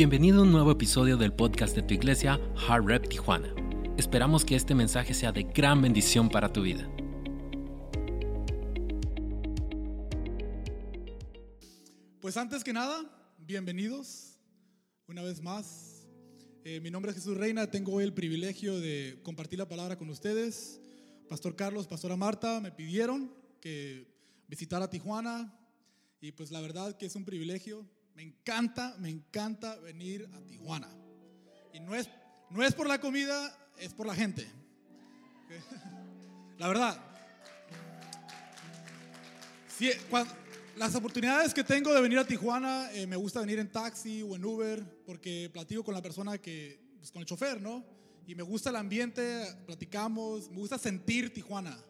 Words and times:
Bienvenido 0.00 0.38
a 0.38 0.42
un 0.44 0.50
nuevo 0.50 0.70
episodio 0.70 1.18
del 1.18 1.30
podcast 1.30 1.76
de 1.76 1.82
tu 1.82 1.92
iglesia, 1.92 2.40
Hard 2.66 2.86
Rep 2.86 3.06
Tijuana. 3.06 3.54
Esperamos 3.98 4.46
que 4.46 4.56
este 4.56 4.74
mensaje 4.74 5.12
sea 5.12 5.30
de 5.30 5.42
gran 5.42 5.82
bendición 5.82 6.30
para 6.30 6.50
tu 6.50 6.62
vida. 6.62 6.90
Pues 12.18 12.38
antes 12.38 12.64
que 12.64 12.72
nada, 12.72 13.04
bienvenidos 13.40 14.38
una 15.06 15.22
vez 15.22 15.42
más. 15.42 16.08
Eh, 16.64 16.80
mi 16.80 16.90
nombre 16.90 17.10
es 17.10 17.18
Jesús 17.18 17.36
Reina, 17.36 17.70
tengo 17.70 18.00
el 18.00 18.14
privilegio 18.14 18.80
de 18.80 19.20
compartir 19.22 19.58
la 19.58 19.68
palabra 19.68 19.98
con 19.98 20.08
ustedes. 20.08 20.80
Pastor 21.28 21.56
Carlos, 21.56 21.86
Pastora 21.86 22.16
Marta 22.16 22.62
me 22.62 22.72
pidieron 22.72 23.30
que 23.60 24.10
visitara 24.48 24.88
Tijuana 24.88 25.54
y 26.22 26.32
pues 26.32 26.50
la 26.50 26.62
verdad 26.62 26.96
que 26.96 27.04
es 27.04 27.14
un 27.16 27.26
privilegio 27.26 27.86
me 28.20 28.26
encanta, 28.26 28.94
me 28.98 29.08
encanta 29.08 29.76
venir 29.76 30.28
a 30.34 30.40
Tijuana. 30.42 30.90
Y 31.72 31.80
no 31.80 31.94
es, 31.94 32.06
no 32.50 32.62
es 32.62 32.74
por 32.74 32.86
la 32.86 33.00
comida, 33.00 33.58
es 33.78 33.94
por 33.94 34.06
la 34.06 34.14
gente. 34.14 34.46
La 36.58 36.68
verdad. 36.68 37.02
las 40.76 40.94
oportunidades 40.94 41.54
que 41.54 41.64
tengo 41.64 41.94
de 41.94 42.02
venir 42.02 42.18
a 42.18 42.26
Tijuana, 42.26 42.92
eh, 42.92 43.06
me 43.06 43.16
gusta 43.16 43.40
venir 43.40 43.58
en 43.58 43.72
taxi 43.72 44.20
o 44.20 44.36
en 44.36 44.44
Uber, 44.44 44.84
porque 45.06 45.48
platico 45.50 45.82
con 45.82 45.94
la 45.94 46.02
persona 46.02 46.36
que, 46.36 46.78
pues, 46.98 47.10
con 47.10 47.22
el 47.22 47.26
chofer, 47.26 47.62
¿no? 47.62 47.82
Y 48.26 48.34
me 48.34 48.42
gusta 48.42 48.68
el 48.68 48.76
ambiente, 48.76 49.46
platicamos, 49.64 50.50
me 50.50 50.58
gusta 50.58 50.76
sentir 50.76 51.32
Tijuana. 51.32 51.82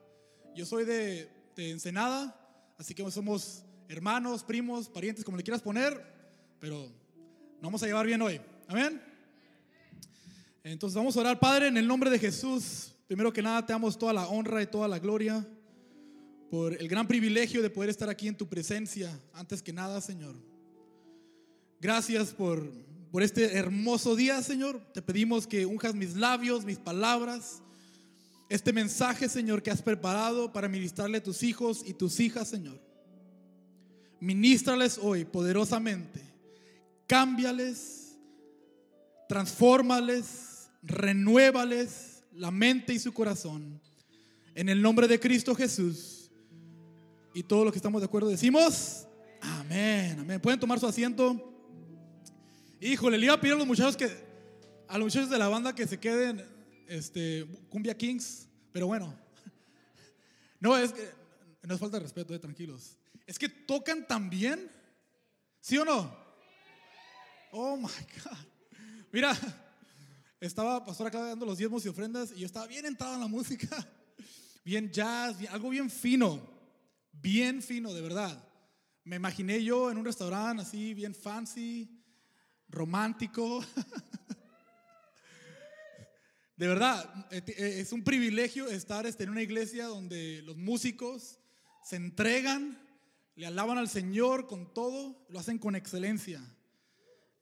Yo 0.54 0.64
soy 0.64 0.84
de, 0.84 1.28
de 1.56 1.72
Ensenada, 1.72 2.40
así 2.78 2.94
que 2.94 3.10
somos 3.10 3.64
hermanos, 3.88 4.44
primos, 4.44 4.88
parientes, 4.88 5.24
como 5.24 5.36
le 5.36 5.42
quieras 5.42 5.62
poner, 5.62 6.19
pero 6.60 6.76
nos 7.54 7.62
vamos 7.62 7.82
a 7.82 7.86
llevar 7.86 8.06
bien 8.06 8.20
hoy. 8.20 8.38
Amén. 8.68 9.00
Entonces 10.62 10.94
vamos 10.94 11.16
a 11.16 11.20
orar, 11.20 11.40
Padre, 11.40 11.68
en 11.68 11.78
el 11.78 11.86
nombre 11.86 12.10
de 12.10 12.18
Jesús. 12.18 12.92
Primero 13.06 13.32
que 13.32 13.42
nada, 13.42 13.64
te 13.64 13.72
damos 13.72 13.98
toda 13.98 14.12
la 14.12 14.28
honra 14.28 14.62
y 14.62 14.66
toda 14.66 14.86
la 14.86 14.98
gloria 14.98 15.44
por 16.50 16.74
el 16.74 16.86
gran 16.86 17.08
privilegio 17.08 17.62
de 17.62 17.70
poder 17.70 17.88
estar 17.88 18.10
aquí 18.10 18.28
en 18.28 18.36
tu 18.36 18.46
presencia. 18.46 19.18
Antes 19.32 19.62
que 19.62 19.72
nada, 19.72 20.00
Señor. 20.00 20.36
Gracias 21.80 22.34
por, 22.34 22.70
por 23.10 23.22
este 23.22 23.56
hermoso 23.56 24.14
día, 24.14 24.42
Señor. 24.42 24.80
Te 24.92 25.00
pedimos 25.00 25.46
que 25.46 25.64
unjas 25.64 25.94
mis 25.94 26.14
labios, 26.14 26.66
mis 26.66 26.78
palabras. 26.78 27.62
Este 28.50 28.72
mensaje, 28.72 29.28
Señor, 29.28 29.62
que 29.62 29.70
has 29.70 29.80
preparado 29.80 30.52
para 30.52 30.68
ministrarle 30.68 31.18
a 31.18 31.22
tus 31.22 31.42
hijos 31.42 31.82
y 31.86 31.94
tus 31.94 32.20
hijas, 32.20 32.48
Señor. 32.48 32.78
Ministrales 34.20 34.98
hoy 35.00 35.24
poderosamente 35.24 36.29
cámbiales, 37.10 38.16
transfórmales, 39.28 40.70
renuévales 40.80 42.22
la 42.34 42.52
mente 42.52 42.94
y 42.94 43.00
su 43.00 43.12
corazón. 43.12 43.80
En 44.54 44.68
el 44.68 44.80
nombre 44.80 45.08
de 45.08 45.18
Cristo 45.18 45.52
Jesús. 45.56 46.30
Y 47.34 47.42
todos 47.42 47.64
los 47.64 47.72
que 47.72 47.78
estamos 47.78 48.00
de 48.00 48.04
acuerdo 48.04 48.28
decimos, 48.28 49.08
amén, 49.40 50.20
amén. 50.20 50.40
¿Pueden 50.40 50.60
tomar 50.60 50.78
su 50.78 50.86
asiento? 50.86 51.52
Híjole, 52.80 53.18
le 53.18 53.26
iba 53.26 53.34
a 53.34 53.40
pedir 53.40 53.54
a 53.54 53.58
los 53.58 53.66
muchachos 53.66 53.96
que, 53.96 54.08
a 54.86 54.96
los 54.96 55.06
muchachos 55.06 55.30
de 55.30 55.38
la 55.38 55.48
banda 55.48 55.74
que 55.74 55.88
se 55.88 55.98
queden, 55.98 56.44
este, 56.86 57.44
Cumbia 57.68 57.96
Kings, 57.96 58.46
pero 58.70 58.86
bueno. 58.86 59.12
No, 60.60 60.76
es 60.76 60.92
que, 60.92 61.10
no 61.62 61.74
es 61.74 61.80
falta 61.80 61.96
de 61.96 62.04
respeto, 62.04 62.34
eh, 62.34 62.38
tranquilos. 62.38 62.98
Es 63.26 63.36
que 63.36 63.48
tocan 63.48 64.06
tan 64.06 64.30
bien, 64.30 64.70
¿sí 65.60 65.76
o 65.76 65.84
no? 65.84 66.29
Oh 67.52 67.76
my 67.76 67.82
God. 67.88 68.38
Mira, 69.12 69.36
estaba 70.40 70.84
pastor 70.84 71.08
acá 71.08 71.20
dando 71.20 71.44
los 71.44 71.58
diezmos 71.58 71.84
y 71.84 71.88
ofrendas 71.88 72.32
y 72.34 72.40
yo 72.40 72.46
estaba 72.46 72.66
bien 72.66 72.86
entrado 72.86 73.14
en 73.14 73.20
la 73.20 73.28
música. 73.28 73.68
Bien 74.64 74.90
jazz, 74.90 75.36
algo 75.50 75.70
bien 75.70 75.90
fino. 75.90 76.40
Bien 77.12 77.62
fino, 77.62 77.92
de 77.92 78.02
verdad. 78.02 78.46
Me 79.04 79.16
imaginé 79.16 79.64
yo 79.64 79.90
en 79.90 79.98
un 79.98 80.04
restaurante 80.04 80.62
así, 80.62 80.94
bien 80.94 81.14
fancy, 81.14 81.90
romántico. 82.68 83.64
De 86.56 86.68
verdad, 86.68 87.26
eh, 87.30 87.42
eh, 87.46 87.80
es 87.80 87.90
un 87.90 88.04
privilegio 88.04 88.68
estar 88.68 89.06
este, 89.06 89.24
en 89.24 89.30
una 89.30 89.40
iglesia 89.40 89.86
donde 89.86 90.42
los 90.42 90.58
músicos 90.58 91.38
se 91.82 91.96
entregan, 91.96 92.78
le 93.34 93.46
alaban 93.46 93.78
al 93.78 93.88
Señor 93.88 94.46
con 94.46 94.74
todo, 94.74 95.26
lo 95.30 95.40
hacen 95.40 95.58
con 95.58 95.74
excelencia. 95.74 96.42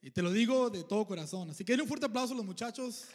Y 0.01 0.11
te 0.11 0.21
lo 0.21 0.31
digo 0.31 0.69
de 0.69 0.83
todo 0.83 1.05
corazón. 1.05 1.49
Así 1.49 1.65
que 1.65 1.73
un 1.75 1.87
fuerte 1.87 2.05
aplauso 2.05 2.33
a 2.33 2.37
los 2.37 2.45
muchachos. 2.45 3.05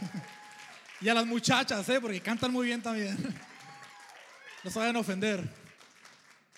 y 1.00 1.08
a 1.08 1.14
las 1.14 1.26
muchachas, 1.26 1.88
¿eh? 1.88 2.00
porque 2.00 2.20
cantan 2.20 2.52
muy 2.52 2.66
bien 2.66 2.82
también. 2.82 3.16
no 4.64 4.70
se 4.70 4.78
vayan 4.78 4.96
a 4.96 5.00
ofender. 5.00 5.48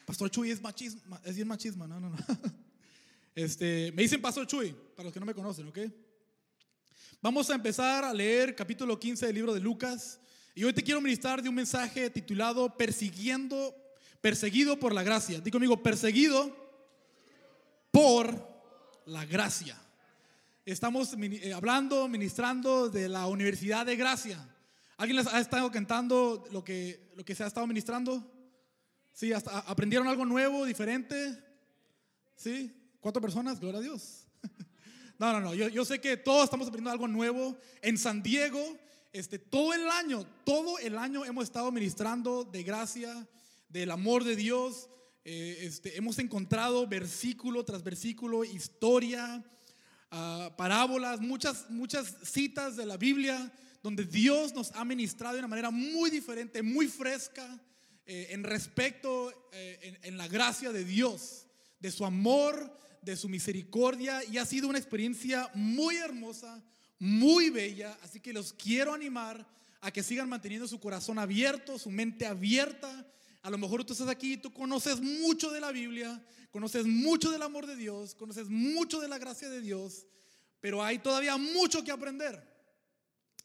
Pastor 0.06 0.30
Chuy 0.30 0.50
es 0.50 0.60
machismo, 0.60 1.18
es 1.24 1.36
bien 1.36 1.46
machismo, 1.46 1.86
no, 1.86 2.00
no, 2.00 2.10
no. 2.10 2.16
Este, 3.32 3.92
me 3.92 4.02
dicen 4.02 4.20
Pastor 4.20 4.44
Chuy, 4.44 4.74
para 4.96 5.04
los 5.04 5.12
que 5.12 5.20
no 5.20 5.24
me 5.24 5.32
conocen, 5.32 5.68
¿ok? 5.68 5.78
Vamos 7.22 7.48
a 7.48 7.54
empezar 7.54 8.04
a 8.04 8.12
leer 8.12 8.56
capítulo 8.56 8.98
15 8.98 9.26
del 9.26 9.34
libro 9.36 9.54
de 9.54 9.60
Lucas. 9.60 10.18
Y 10.52 10.64
hoy 10.64 10.72
te 10.72 10.82
quiero 10.82 11.00
ministrar 11.00 11.40
de 11.40 11.48
un 11.48 11.54
mensaje 11.54 12.10
titulado 12.10 12.76
Persiguiendo, 12.76 13.74
perseguido 14.20 14.80
por 14.80 14.92
la 14.92 15.04
gracia. 15.04 15.38
Digo 15.40 15.54
conmigo, 15.54 15.80
perseguido 15.80 16.59
por 17.90 18.48
la 19.06 19.24
gracia. 19.24 19.76
Estamos 20.64 21.14
eh, 21.18 21.52
hablando, 21.52 22.06
ministrando 22.08 22.88
de 22.88 23.08
la 23.08 23.26
Universidad 23.26 23.86
de 23.86 23.96
Gracia. 23.96 24.38
¿Alguien 24.98 25.16
les 25.16 25.26
ha 25.26 25.40
estado 25.40 25.70
cantando 25.70 26.44
lo 26.52 26.62
que, 26.62 27.10
lo 27.16 27.24
que 27.24 27.34
se 27.34 27.42
ha 27.42 27.46
estado 27.46 27.66
ministrando? 27.66 28.22
¿Sí? 29.12 29.32
Hasta 29.32 29.60
¿Aprendieron 29.60 30.06
algo 30.06 30.24
nuevo, 30.24 30.64
diferente? 30.64 31.42
¿Sí? 32.36 32.72
¿Cuatro 33.00 33.20
personas? 33.20 33.58
Gloria 33.58 33.78
a 33.78 33.82
Dios. 33.82 34.26
No, 35.18 35.34
no, 35.34 35.40
no. 35.40 35.54
Yo, 35.54 35.68
yo, 35.68 35.84
sé 35.84 36.00
que 36.00 36.16
todos 36.16 36.44
estamos 36.44 36.66
aprendiendo 36.66 36.92
algo 36.92 37.06
nuevo. 37.06 37.58
En 37.82 37.98
San 37.98 38.22
Diego, 38.22 38.58
este, 39.12 39.38
todo 39.38 39.74
el 39.74 39.86
año, 39.90 40.24
todo 40.44 40.78
el 40.78 40.96
año 40.96 41.26
hemos 41.26 41.44
estado 41.44 41.70
ministrando 41.70 42.42
de 42.42 42.62
gracia, 42.62 43.28
del 43.68 43.90
amor 43.90 44.24
de 44.24 44.34
Dios. 44.34 44.88
Eh, 45.22 45.58
este, 45.66 45.98
hemos 45.98 46.19
encontrado 46.19 46.86
versículo 46.86 47.62
tras 47.64 47.84
versículo, 47.84 48.42
historia, 48.42 49.44
ah, 50.10 50.54
parábolas, 50.56 51.20
muchas, 51.20 51.69
muchas 51.69 52.16
citas 52.22 52.76
de 52.76 52.86
la 52.86 52.97
Biblia 52.97 53.53
donde 53.82 54.04
Dios 54.04 54.54
nos 54.54 54.72
ha 54.72 54.84
ministrado 54.84 55.34
de 55.34 55.41
una 55.41 55.48
manera 55.48 55.70
muy 55.70 56.10
diferente, 56.10 56.62
muy 56.62 56.88
fresca, 56.88 57.60
eh, 58.06 58.28
en 58.30 58.44
respecto, 58.44 59.32
eh, 59.53 59.98
en, 60.03 60.16
la 60.16 60.28
gracia 60.28 60.72
de 60.72 60.84
Dios, 60.84 61.47
de 61.78 61.91
su 61.91 62.04
amor, 62.04 62.76
de 63.03 63.16
su 63.16 63.28
misericordia, 63.28 64.22
y 64.25 64.38
ha 64.38 64.44
sido 64.44 64.69
una 64.69 64.78
experiencia 64.78 65.50
muy 65.54 65.97
hermosa, 65.97 66.62
muy 66.98 67.50
bella, 67.50 67.97
así 68.03 68.20
que 68.20 68.32
los 68.32 68.53
quiero 68.53 68.92
animar 68.92 69.47
a 69.80 69.91
que 69.91 70.03
sigan 70.03 70.28
manteniendo 70.28 70.69
su 70.69 70.80
corazón 70.80 71.19
abierto, 71.19 71.78
su 71.78 71.91
mente 71.91 72.26
abierta 72.26 73.06
a 73.42 73.50
lo 73.50 73.58
mejor 73.58 73.84
tú 73.84 73.92
estás 73.92 74.08
aquí 74.08 74.36
tú 74.36 74.52
conoces 74.52 75.00
mucho 75.00 75.50
de 75.50 75.60
la 75.60 75.72
Biblia, 75.72 76.22
conoces 76.50 76.86
mucho 76.86 77.30
del 77.30 77.42
amor 77.42 77.66
de 77.66 77.76
Dios, 77.76 78.14
conoces 78.14 78.48
mucho 78.48 79.00
de 79.00 79.08
la 79.08 79.18
gracia 79.18 79.48
de 79.48 79.60
Dios, 79.60 80.06
pero 80.60 80.82
hay 80.82 80.98
todavía 80.98 81.36
mucho 81.36 81.82
que 81.82 81.90
aprender. 81.90 82.48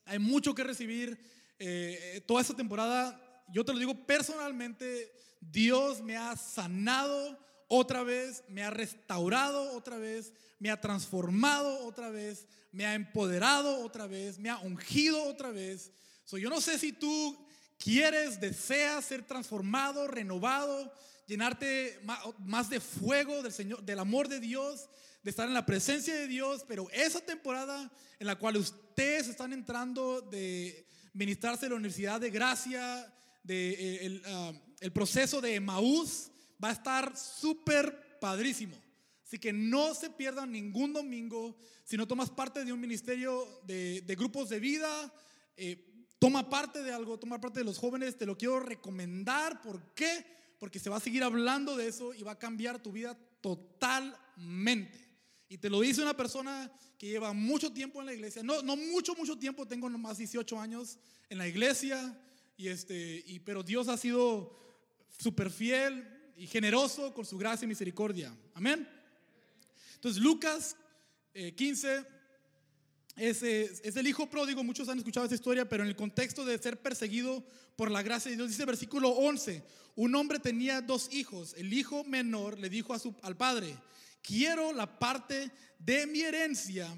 Hay 0.05 0.19
mucho 0.19 0.53
que 0.53 0.63
recibir. 0.63 1.17
Eh, 1.57 2.22
toda 2.28 2.41
esta 2.41 2.53
temporada, 2.53 3.19
yo 3.47 3.63
te 3.63 3.72
lo 3.72 3.79
digo 3.79 4.05
personalmente, 4.05 5.11
Dios 5.39 6.01
me 6.01 6.17
ha 6.17 6.35
sanado 6.35 7.39
otra 7.67 8.03
vez, 8.03 8.44
me 8.50 8.61
ha 8.61 8.69
restaurado 8.69 9.72
otra 9.72 9.97
vez, 9.97 10.34
me 10.59 10.70
ha 10.70 10.81
transformado 10.81 11.85
otra 11.85 12.09
vez, 12.09 12.46
me 12.72 12.85
ha 12.85 12.93
empoderado 12.93 13.79
otra 13.79 14.05
vez, 14.05 14.37
me 14.37 14.49
ha 14.49 14.58
ungido 14.58 15.23
otra 15.23 15.52
vez. 15.52 15.91
So, 16.25 16.37
yo 16.37 16.49
no 16.49 16.59
sé 16.59 16.78
si 16.78 16.91
tú 16.91 17.45
quieres, 17.77 18.39
deseas 18.39 19.05
ser 19.05 19.23
transformado, 19.23 20.07
renovado, 20.07 20.93
llenarte 21.27 21.99
más 22.39 22.69
de 22.69 22.79
fuego 22.79 23.41
del 23.41 23.51
Señor, 23.51 23.83
del 23.83 23.99
amor 23.99 24.27
de 24.27 24.39
Dios, 24.39 24.89
de 25.23 25.31
estar 25.31 25.47
en 25.47 25.53
la 25.53 25.66
presencia 25.66 26.13
de 26.13 26.27
Dios, 26.27 26.63
pero 26.67 26.87
esa 26.91 27.19
temporada 27.19 27.91
en 28.19 28.27
la 28.27 28.35
cual 28.35 28.57
ustedes 28.57 29.27
están 29.27 29.53
entrando 29.53 30.22
de 30.22 30.87
ministrarse 31.13 31.66
en 31.66 31.72
la 31.72 31.77
Universidad 31.77 32.22
de 32.22 32.29
Gracia, 32.29 33.11
de 33.43 34.05
eh, 34.05 34.22
ah, 34.27 34.53
el, 34.79 34.91
proceso 34.91 35.41
de 35.41 35.55
Emaús, 35.55 36.29
va 36.63 36.69
a 36.69 36.73
estar 36.73 37.17
súper 37.17 38.19
padrísimo. 38.19 38.75
Así 39.23 39.39
que 39.39 39.51
no 39.51 39.95
se 39.95 40.11
pierdan 40.11 40.51
ningún 40.51 40.93
domingo 40.93 41.57
si 41.83 41.97
no 41.97 42.07
tomas 42.07 42.29
parte 42.29 42.63
de 42.63 42.72
un 42.72 42.79
ministerio 42.79 43.61
de, 43.66 44.03
grupos 44.17 44.49
de 44.49 44.59
vida. 44.59 45.13
Eh, 45.57 45.95
toma 46.25 46.49
parte 46.49 46.81
de 46.81 46.91
algo, 46.91 47.19
toma 47.19 47.39
parte 47.39 47.59
de 47.59 47.66
los 47.66 47.77
jóvenes, 47.77 48.17
te 48.17 48.25
lo 48.25 48.35
quiero 48.35 48.59
recomendar. 48.59 49.61
¿Por 49.61 49.93
qué? 49.93 50.25
Porque 50.57 50.79
se 50.79 50.89
va 50.89 50.97
a 50.97 50.99
seguir 50.99 51.23
hablando 51.23 51.77
de 51.77 51.87
eso 51.87 52.16
y 52.16 52.23
va 52.23 52.31
a 52.31 52.39
cambiar 52.39 52.81
tu 52.81 52.91
vida 52.91 53.16
totalmente. 53.41 55.07
Y 55.47 55.59
te 55.59 55.69
lo 55.69 55.81
dice 55.81 56.01
una 56.01 56.17
persona 56.17 56.72
que 56.97 57.09
lleva 57.09 57.31
mucho 57.31 57.72
tiempo 57.72 57.99
en 57.99 58.07
la 58.07 58.13
iglesia. 58.16 58.41
No, 58.41 58.63
no 58.63 58.75
mucho, 58.75 59.13
mucho 59.13 59.37
tiempo, 59.37 59.67
tengo 59.67 59.87
nomás 59.87 60.17
18 60.17 60.59
años 60.59 60.97
en 61.29 61.37
la 61.37 61.47
iglesia. 61.47 62.19
Y 62.57 62.69
este, 62.69 63.23
pero 63.45 63.61
Dios 63.61 63.87
ha 63.87 63.95
sido 63.95 64.81
súper 65.19 65.51
fiel 65.51 66.33
y 66.35 66.47
generoso 66.47 67.13
con 67.13 67.23
su 67.23 67.37
gracia 67.37 67.66
y 67.66 67.69
misericordia. 67.69 68.35
Amén. 68.55 68.89
Entonces 69.93 70.23
Lucas 70.23 70.75
15 71.55 72.15
eh, 73.17 73.79
es, 73.84 73.96
el 73.96 74.08
hijo 74.08 74.29
pródigo, 74.29 74.64
muchos 74.64 74.90
han 74.90 74.97
escuchado 74.97 75.26
esta 75.26 75.35
historia, 75.35 75.67
pero 75.67 75.84
en 75.84 75.90
el 75.90 75.96
contexto 75.96 76.44
de 76.44 76.58
ser 76.58 76.82
perseguido 76.82 77.44
por 77.76 77.90
la 77.90 78.03
gracia 78.03 78.29
de 78.29 78.38
Dios, 78.38 78.50
dice 78.50 78.66
versículo 78.66 79.09
11, 79.09 79.64
un 79.96 80.16
hombre 80.16 80.40
tenía 80.40 80.82
dos 80.82 81.14
hijos, 81.14 81.53
el 81.58 81.72
hijo 81.72 82.03
menor 82.03 82.59
le 82.59 82.70
dijo 82.70 82.94
a 82.94 83.00
su, 83.00 83.16
al 83.22 83.38
padre, 83.38 83.78
quiero 84.22 84.73
la 84.73 85.00
parte 85.00 85.50
de 85.79 86.06
mi 86.08 86.22
herencia 86.22 86.94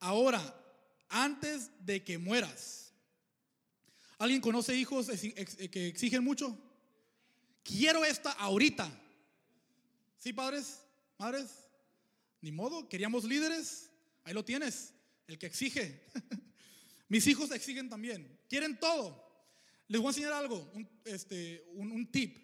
ahora, 0.00 0.42
antes 1.08 1.70
de 1.80 2.02
que 2.02 2.18
mueras. 2.18 2.92
¿Alguien 4.18 4.40
conoce 4.40 4.76
hijos 4.76 5.08
que 5.08 5.88
exigen 5.88 6.22
mucho? 6.22 6.58
Quiero 7.62 8.04
esta 8.04 8.32
ahorita. 8.32 8.90
¿Sí, 10.18 10.32
padres? 10.32 10.80
¿Madres? 11.18 11.50
Ni 12.40 12.52
modo, 12.52 12.88
queríamos 12.88 13.24
líderes. 13.24 13.90
Ahí 14.22 14.32
lo 14.32 14.44
tienes, 14.44 14.93
el 15.26 15.38
que 15.38 15.46
exige. 15.46 16.02
Mis 17.08 17.26
hijos 17.26 17.50
exigen 17.50 17.88
también. 17.88 18.38
Quieren 18.48 18.78
todo. 18.78 19.24
Les 19.88 20.00
voy 20.00 20.08
a 20.08 20.10
enseñar 20.10 20.32
algo, 20.32 20.70
un, 20.74 20.88
este, 21.04 21.64
un, 21.74 22.10
tip. 22.10 22.38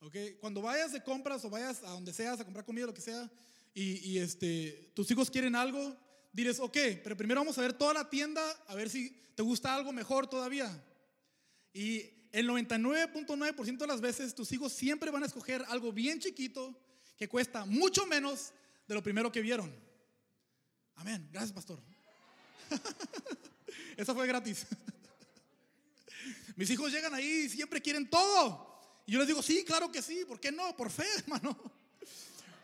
¿okay? 0.00 0.36
Cuando 0.40 0.62
vayas 0.62 0.92
de 0.92 1.02
compras 1.02 1.44
o 1.44 1.50
vayas 1.50 1.82
a 1.82 1.90
donde 1.90 2.12
seas 2.12 2.40
a 2.40 2.44
comprar 2.44 2.64
comida, 2.64 2.86
lo 2.86 2.94
que 2.94 3.00
sea, 3.00 3.30
y, 3.74 4.18
este, 4.18 4.90
tus 4.94 5.08
hijos 5.10 5.30
quieren 5.30 5.54
algo, 5.54 5.96
diles, 6.32 6.58
ok, 6.58 6.76
pero 7.04 7.16
primero 7.16 7.40
vamos 7.42 7.58
a 7.58 7.60
ver 7.62 7.74
toda 7.74 7.94
la 7.94 8.10
tienda, 8.10 8.42
a 8.66 8.74
ver 8.74 8.90
si 8.90 9.10
te 9.36 9.42
gusta 9.42 9.72
algo 9.72 9.92
mejor 9.92 10.26
todavía. 10.26 10.84
Y 11.72 12.10
el 12.32 12.48
99.9% 12.48 13.78
de 13.78 13.86
las 13.86 14.00
veces 14.00 14.34
tus 14.34 14.50
hijos 14.50 14.72
siempre 14.72 15.12
van 15.12 15.22
a 15.22 15.26
escoger 15.26 15.64
algo 15.68 15.92
bien 15.92 16.18
chiquito 16.18 16.76
que 17.16 17.28
cuesta 17.28 17.64
mucho 17.66 18.04
menos 18.06 18.52
de 18.88 18.94
lo 18.94 19.02
primero 19.02 19.30
que 19.30 19.42
vieron. 19.42 19.72
Amén. 20.96 21.28
Gracias, 21.30 21.52
pastor. 21.52 21.80
Eso 23.96 24.14
fue 24.14 24.26
gratis. 24.26 24.66
Mis 26.56 26.70
hijos 26.70 26.90
llegan 26.90 27.14
ahí 27.14 27.44
y 27.46 27.48
siempre 27.48 27.80
quieren 27.80 28.08
todo. 28.08 28.68
Y 29.06 29.12
yo 29.12 29.18
les 29.18 29.28
digo, 29.28 29.42
sí, 29.42 29.64
claro 29.64 29.90
que 29.90 30.02
sí. 30.02 30.24
¿Por 30.26 30.40
qué 30.40 30.52
no? 30.52 30.76
Por 30.76 30.90
fe, 30.90 31.06
hermano. 31.18 31.56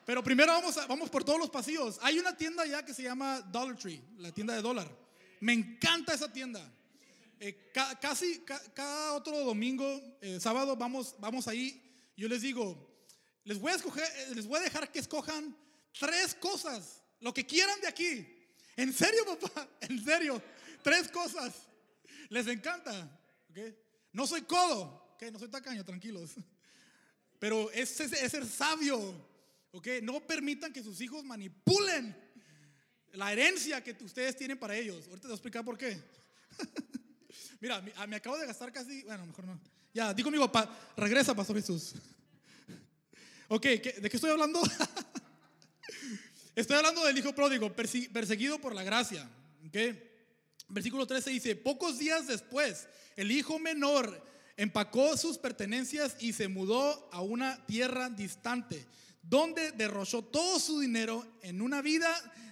Pero 0.04 0.22
primero 0.22 0.52
vamos, 0.52 0.74
vamos 0.88 1.08
por 1.08 1.24
todos 1.24 1.38
los 1.38 1.50
pasillos. 1.50 1.98
Hay 2.02 2.18
una 2.18 2.36
tienda 2.36 2.66
ya 2.66 2.84
que 2.84 2.92
se 2.92 3.02
llama 3.02 3.40
Dollar 3.40 3.76
Tree, 3.76 4.02
la 4.18 4.32
tienda 4.32 4.54
de 4.54 4.60
dólar. 4.60 4.88
Me 5.40 5.52
encanta 5.52 6.12
esa 6.12 6.32
tienda. 6.32 6.70
Eh, 7.40 7.70
casi 8.00 8.42
cada 8.74 9.14
otro 9.14 9.38
domingo, 9.40 9.84
eh, 10.20 10.38
sábado, 10.40 10.76
vamos, 10.76 11.14
vamos 11.18 11.48
ahí. 11.48 11.82
Yo 12.16 12.28
les 12.28 12.42
digo, 12.42 12.94
les 13.44 13.58
voy 13.58 13.72
a 13.72 13.76
eh, 13.76 14.34
les 14.34 14.46
voy 14.46 14.58
a 14.58 14.62
dejar 14.62 14.90
que 14.90 14.98
escojan 14.98 15.56
tres 15.98 16.34
cosas, 16.34 17.02
lo 17.20 17.34
que 17.34 17.44
quieran 17.44 17.80
de 17.80 17.88
aquí. 17.88 18.33
En 18.76 18.92
serio, 18.92 19.24
papá, 19.24 19.68
en 19.82 20.04
serio, 20.04 20.42
tres 20.82 21.08
cosas. 21.08 21.54
Les 22.28 22.46
encanta. 22.46 23.10
No 24.12 24.26
soy 24.26 24.42
codo, 24.42 25.12
okay? 25.14 25.30
no 25.30 25.38
soy 25.38 25.48
tacaño, 25.48 25.84
tranquilos. 25.84 26.32
Pero 27.38 27.70
es, 27.70 27.98
es 28.00 28.30
ser 28.30 28.46
sabio. 28.46 29.32
¿Ok? 29.72 29.88
No 30.02 30.24
permitan 30.24 30.72
que 30.72 30.82
sus 30.84 31.00
hijos 31.00 31.24
manipulen 31.24 32.16
la 33.12 33.32
herencia 33.32 33.82
que 33.82 33.96
ustedes 34.04 34.36
tienen 34.36 34.58
para 34.58 34.76
ellos. 34.76 35.06
Ahorita 35.08 35.22
te 35.22 35.26
voy 35.26 35.32
a 35.32 35.34
explicar 35.34 35.64
por 35.64 35.76
qué. 35.76 36.00
Mira, 37.60 37.84
ah, 37.96 38.06
me 38.06 38.16
acabo 38.16 38.38
de 38.38 38.46
gastar 38.46 38.72
casi. 38.72 39.02
Bueno, 39.02 39.26
mejor 39.26 39.44
no. 39.46 39.60
Ya, 39.92 40.14
digo 40.14 40.26
conmigo, 40.26 40.50
regresa, 40.96 41.34
Pastor 41.34 41.56
Jesús. 41.56 41.94
ok, 43.48 43.62
¿de 43.62 43.80
qué 44.10 44.16
estoy 44.16 44.30
hablando? 44.30 44.60
Estoy 46.54 46.76
hablando 46.76 47.04
del 47.04 47.18
hijo 47.18 47.34
pródigo, 47.34 47.72
perseguido 47.72 48.58
por 48.60 48.74
la 48.74 48.82
gracia. 48.82 49.28
Ok. 49.66 49.76
Versículo 50.68 51.06
13 51.06 51.30
dice: 51.30 51.56
Pocos 51.56 51.98
días 51.98 52.26
después, 52.26 52.88
el 53.16 53.30
hijo 53.30 53.58
menor 53.58 54.24
empacó 54.56 55.16
sus 55.16 55.38
pertenencias 55.38 56.16
y 56.20 56.32
se 56.32 56.48
mudó 56.48 57.08
a 57.12 57.20
una 57.20 57.64
tierra 57.66 58.08
distante 58.08 58.86
donde 59.22 59.72
derrochó 59.72 60.22
todo 60.22 60.60
su 60.60 60.80
dinero 60.80 61.26
en 61.42 61.62
una 61.62 61.82
vida 61.82 62.08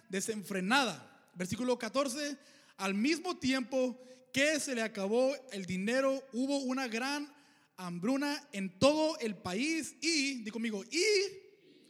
desenfrenada. 0.09 1.09
Versículo 1.35 1.79
14, 1.79 2.37
al 2.79 2.95
mismo 2.95 3.37
tiempo 3.37 3.99
que 4.33 4.59
se 4.59 4.75
le 4.75 4.83
acabó 4.83 5.35
el 5.53 5.67
dinero, 5.67 6.23
hubo 6.33 6.59
una 6.59 6.89
gran 6.89 7.33
hambruna 7.77 8.49
en 8.53 8.79
todo 8.79 9.19
el 9.19 9.37
país 9.37 9.97
y, 10.01 10.43
di 10.43 10.51
conmigo, 10.51 10.85
¿y? 10.91 11.05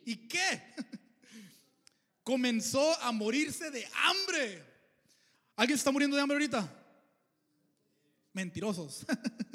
¿Y 0.04 0.16
qué? 0.28 0.62
Comenzó 2.22 3.00
a 3.02 3.12
morirse 3.12 3.70
de 3.70 3.88
hambre. 3.94 4.64
¿Alguien 5.56 5.76
se 5.76 5.80
está 5.80 5.90
muriendo 5.90 6.16
de 6.16 6.22
hambre 6.22 6.36
ahorita? 6.36 6.68
Mentirosos. 8.32 9.04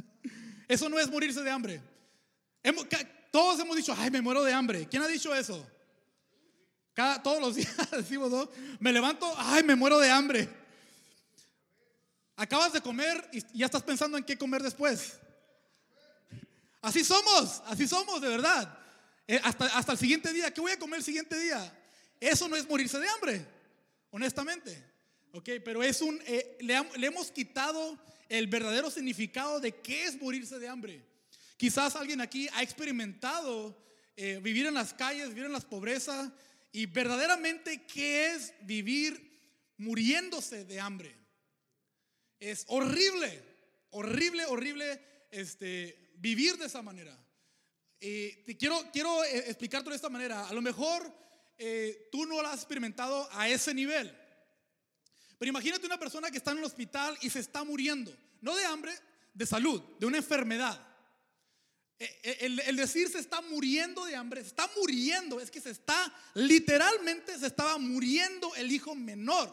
Eso 0.67 0.89
no 0.89 0.99
es 0.99 1.09
morirse 1.09 1.41
de 1.41 1.49
hambre. 1.49 1.81
Todos 3.31 3.59
hemos 3.59 3.75
dicho, 3.75 3.95
ay, 3.97 4.11
me 4.11 4.21
muero 4.21 4.43
de 4.43 4.53
hambre. 4.53 4.87
¿Quién 4.89 5.03
ha 5.03 5.07
dicho 5.07 5.33
eso? 5.33 5.65
Cada, 6.93 7.21
todos 7.21 7.39
los 7.39 7.55
días 7.57 7.91
decimos, 7.91 8.31
¿no? 8.31 8.49
Me 8.79 8.91
levanto, 8.91 9.31
ay, 9.37 9.63
me 9.63 9.75
muero 9.75 9.99
de 9.99 10.09
hambre. 10.09 10.49
Acabas 12.35 12.73
de 12.73 12.81
comer 12.81 13.29
y 13.31 13.41
ya 13.57 13.65
estás 13.65 13.83
pensando 13.83 14.17
en 14.17 14.23
qué 14.23 14.37
comer 14.37 14.61
después. 14.61 15.19
Así 16.81 17.03
somos, 17.03 17.61
así 17.65 17.87
somos, 17.87 18.21
de 18.21 18.27
verdad. 18.27 18.77
Eh, 19.27 19.39
hasta, 19.43 19.65
hasta 19.77 19.91
el 19.93 19.97
siguiente 19.97 20.31
día, 20.31 20.53
¿qué 20.53 20.61
voy 20.61 20.71
a 20.71 20.79
comer 20.79 20.99
el 20.99 21.05
siguiente 21.05 21.37
día? 21.37 21.73
Eso 22.19 22.47
no 22.47 22.55
es 22.55 22.67
morirse 22.67 22.99
de 22.99 23.07
hambre, 23.07 23.45
honestamente. 24.11 24.83
Ok, 25.33 25.49
pero 25.63 25.83
es 25.83 26.01
un, 26.01 26.19
eh, 26.25 26.57
le, 26.61 27.05
hemos 27.05 27.31
quitado 27.31 27.97
el 28.29 28.47
verdadero 28.47 28.89
significado 28.89 29.59
de 29.59 29.75
qué 29.75 30.05
es 30.05 30.19
morirse 30.19 30.57
de 30.57 30.67
hambre. 30.67 31.05
Quizás 31.57 31.95
alguien 31.95 32.21
aquí 32.21 32.47
ha 32.53 32.63
experimentado 32.63 33.77
eh, 34.15 34.39
vivir 34.41 34.65
en 34.65 34.73
las 34.73 34.93
calles, 34.93 35.29
vivir 35.29 35.45
en 35.45 35.51
las 35.51 35.65
pobrezas 35.65 36.31
y 36.71 36.85
verdaderamente 36.87 37.85
qué 37.85 38.33
es 38.33 38.53
vivir 38.61 39.39
muriéndose 39.77 40.65
de 40.65 40.79
hambre. 40.79 41.15
Es 42.39 42.65
horrible, 42.67 43.43
horrible, 43.91 44.45
horrible 44.45 45.01
este, 45.29 46.13
vivir 46.17 46.57
de 46.57 46.65
esa 46.65 46.81
manera. 46.81 47.15
te 47.99 48.57
quiero, 48.57 48.89
quiero 48.91 49.23
eh, 49.23 49.45
explicarte 49.47 49.89
de 49.89 49.95
esta 49.95 50.09
manera. 50.09 50.47
A 50.47 50.53
lo 50.53 50.61
mejor 50.61 51.26
eh, 51.57 52.09
tú 52.11 52.25
no 52.25 52.41
lo 52.41 52.47
has 52.47 52.55
experimentado 52.55 53.27
a 53.31 53.49
ese 53.49 53.73
nivel. 53.73 54.15
Pero 55.37 55.49
imagínate 55.49 55.85
una 55.85 55.99
persona 55.99 56.31
que 56.31 56.37
está 56.37 56.51
en 56.51 56.59
el 56.59 56.63
hospital 56.63 57.17
y 57.21 57.29
se 57.29 57.39
está 57.39 57.63
muriendo, 57.63 58.15
no 58.41 58.55
de 58.55 58.65
hambre, 58.65 58.91
de 59.33 59.45
salud, 59.45 59.81
de 59.99 60.05
una 60.05 60.17
enfermedad. 60.17 60.83
Eh, 61.99 62.19
eh, 62.23 62.61
el, 62.67 62.75
decir 62.75 63.09
se 63.09 63.19
está 63.19 63.41
muriendo 63.41 64.05
de 64.05 64.15
hambre, 64.15 64.41
se 64.41 64.47
está 64.47 64.69
muriendo, 64.77 65.39
es 65.39 65.49
que 65.49 65.61
se 65.61 65.71
está, 65.71 66.13
literalmente 66.35 67.37
se 67.39 67.47
estaba 67.47 67.77
muriendo 67.77 68.53
el 68.55 68.71
hijo 68.71 68.93
menor. 68.93 69.49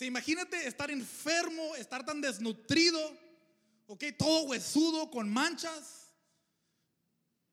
O 0.00 0.04
imagínate 0.04 0.66
estar 0.66 0.90
enfermo, 0.90 1.74
estar 1.76 2.04
tan 2.04 2.20
desnutrido, 2.20 3.00
ok, 3.86 4.04
todo 4.18 4.44
huesudo, 4.44 5.10
con 5.10 5.28
manchas. 5.28 6.12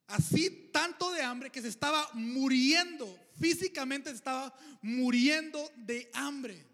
Así 0.08 0.70
tanto 0.74 1.12
de 1.12 1.22
hambre 1.22 1.52
que 1.52 1.62
se 1.62 1.70
estaba 1.70 2.10
muriendo, 2.14 3.08
físicamente 3.42 4.12
estaba 4.12 4.54
muriendo 4.82 5.72
de 5.76 6.10
hambre. 6.14 6.68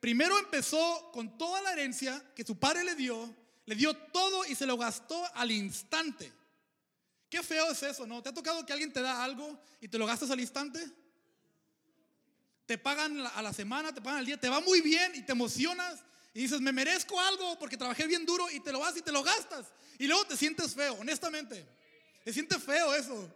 primero 0.00 0.38
empezó 0.38 1.10
con 1.12 1.38
toda 1.38 1.62
la 1.62 1.72
herencia 1.72 2.22
que 2.34 2.44
su 2.44 2.58
padre 2.58 2.84
le 2.84 2.94
dio, 2.94 3.34
le 3.64 3.74
dio 3.74 3.96
todo 3.96 4.44
y 4.44 4.54
se 4.54 4.66
lo 4.66 4.76
gastó 4.76 5.24
al 5.34 5.50
instante. 5.50 6.32
Qué 7.28 7.42
feo 7.42 7.70
es 7.70 7.82
eso, 7.82 8.06
¿no? 8.06 8.22
¿Te 8.22 8.28
ha 8.28 8.34
tocado 8.34 8.64
que 8.64 8.72
alguien 8.72 8.92
te 8.92 9.00
da 9.00 9.24
algo 9.24 9.60
y 9.80 9.88
te 9.88 9.98
lo 9.98 10.06
gastas 10.06 10.30
al 10.30 10.40
instante? 10.40 10.78
Te 12.66 12.78
pagan 12.78 13.20
a 13.20 13.42
la 13.42 13.52
semana, 13.52 13.92
te 13.94 14.00
pagan 14.00 14.20
al 14.20 14.26
día, 14.26 14.38
te 14.38 14.48
va 14.48 14.60
muy 14.60 14.80
bien 14.80 15.12
y 15.14 15.22
te 15.22 15.32
emocionas 15.32 16.00
y 16.34 16.40
dices, 16.40 16.60
me 16.60 16.70
merezco 16.70 17.18
algo 17.18 17.58
porque 17.58 17.76
trabajé 17.78 18.06
bien 18.06 18.26
duro 18.26 18.50
y 18.50 18.60
te 18.60 18.70
lo 18.70 18.80
vas 18.80 18.96
y 18.96 19.02
te 19.02 19.10
lo 19.10 19.22
gastas. 19.22 19.66
Y 19.98 20.06
luego 20.06 20.26
te 20.26 20.36
sientes 20.36 20.74
feo, 20.74 20.94
honestamente. 20.94 21.66
Te 22.22 22.32
sientes 22.32 22.62
feo 22.62 22.94
eso. 22.94 23.32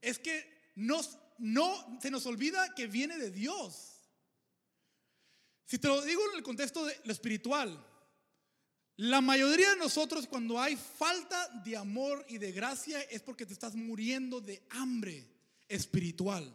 Es 0.00 0.18
que 0.18 0.72
nos, 0.74 1.18
no, 1.38 1.98
se 2.00 2.10
nos 2.10 2.26
olvida 2.26 2.74
que 2.74 2.86
viene 2.86 3.18
de 3.18 3.30
Dios. 3.30 3.96
Si 5.64 5.78
te 5.78 5.88
lo 5.88 6.00
digo 6.02 6.22
en 6.30 6.38
el 6.38 6.42
contexto 6.44 6.84
de 6.84 6.98
lo 7.04 7.12
espiritual, 7.12 7.84
la 8.98 9.20
mayoría 9.20 9.70
de 9.70 9.76
nosotros 9.76 10.26
cuando 10.26 10.60
hay 10.60 10.76
falta 10.76 11.48
de 11.64 11.76
amor 11.76 12.24
y 12.28 12.38
de 12.38 12.52
gracia 12.52 13.00
es 13.02 13.20
porque 13.20 13.44
te 13.44 13.52
estás 13.52 13.74
muriendo 13.74 14.40
de 14.40 14.62
hambre 14.70 15.26
espiritual. 15.68 16.50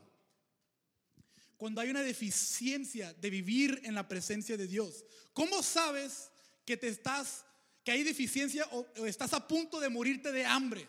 cuando 1.57 1.79
hay 1.79 1.91
una 1.91 2.01
deficiencia 2.01 3.13
de 3.13 3.29
vivir 3.29 3.81
en 3.83 3.93
la 3.93 4.07
presencia 4.07 4.57
de 4.57 4.65
Dios? 4.65 5.05
¿Cómo 5.31 5.61
sabes 5.61 6.31
que 6.65 6.75
te 6.75 6.87
estás 6.87 7.45
que 7.83 7.91
hay 7.91 8.03
deficiencia 8.03 8.65
o, 8.71 8.87
o 8.97 9.05
estás 9.05 9.33
a 9.33 9.47
punto 9.47 9.79
de 9.79 9.89
morirte 9.89 10.31
de 10.31 10.43
hambre 10.43 10.87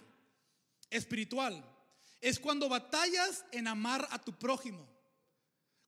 espiritual? 0.88 1.62
Es 2.22 2.38
cuando 2.38 2.68
batallas 2.68 3.44
en 3.50 3.66
amar 3.66 4.06
a 4.12 4.18
tu 4.20 4.32
prójimo. 4.38 4.88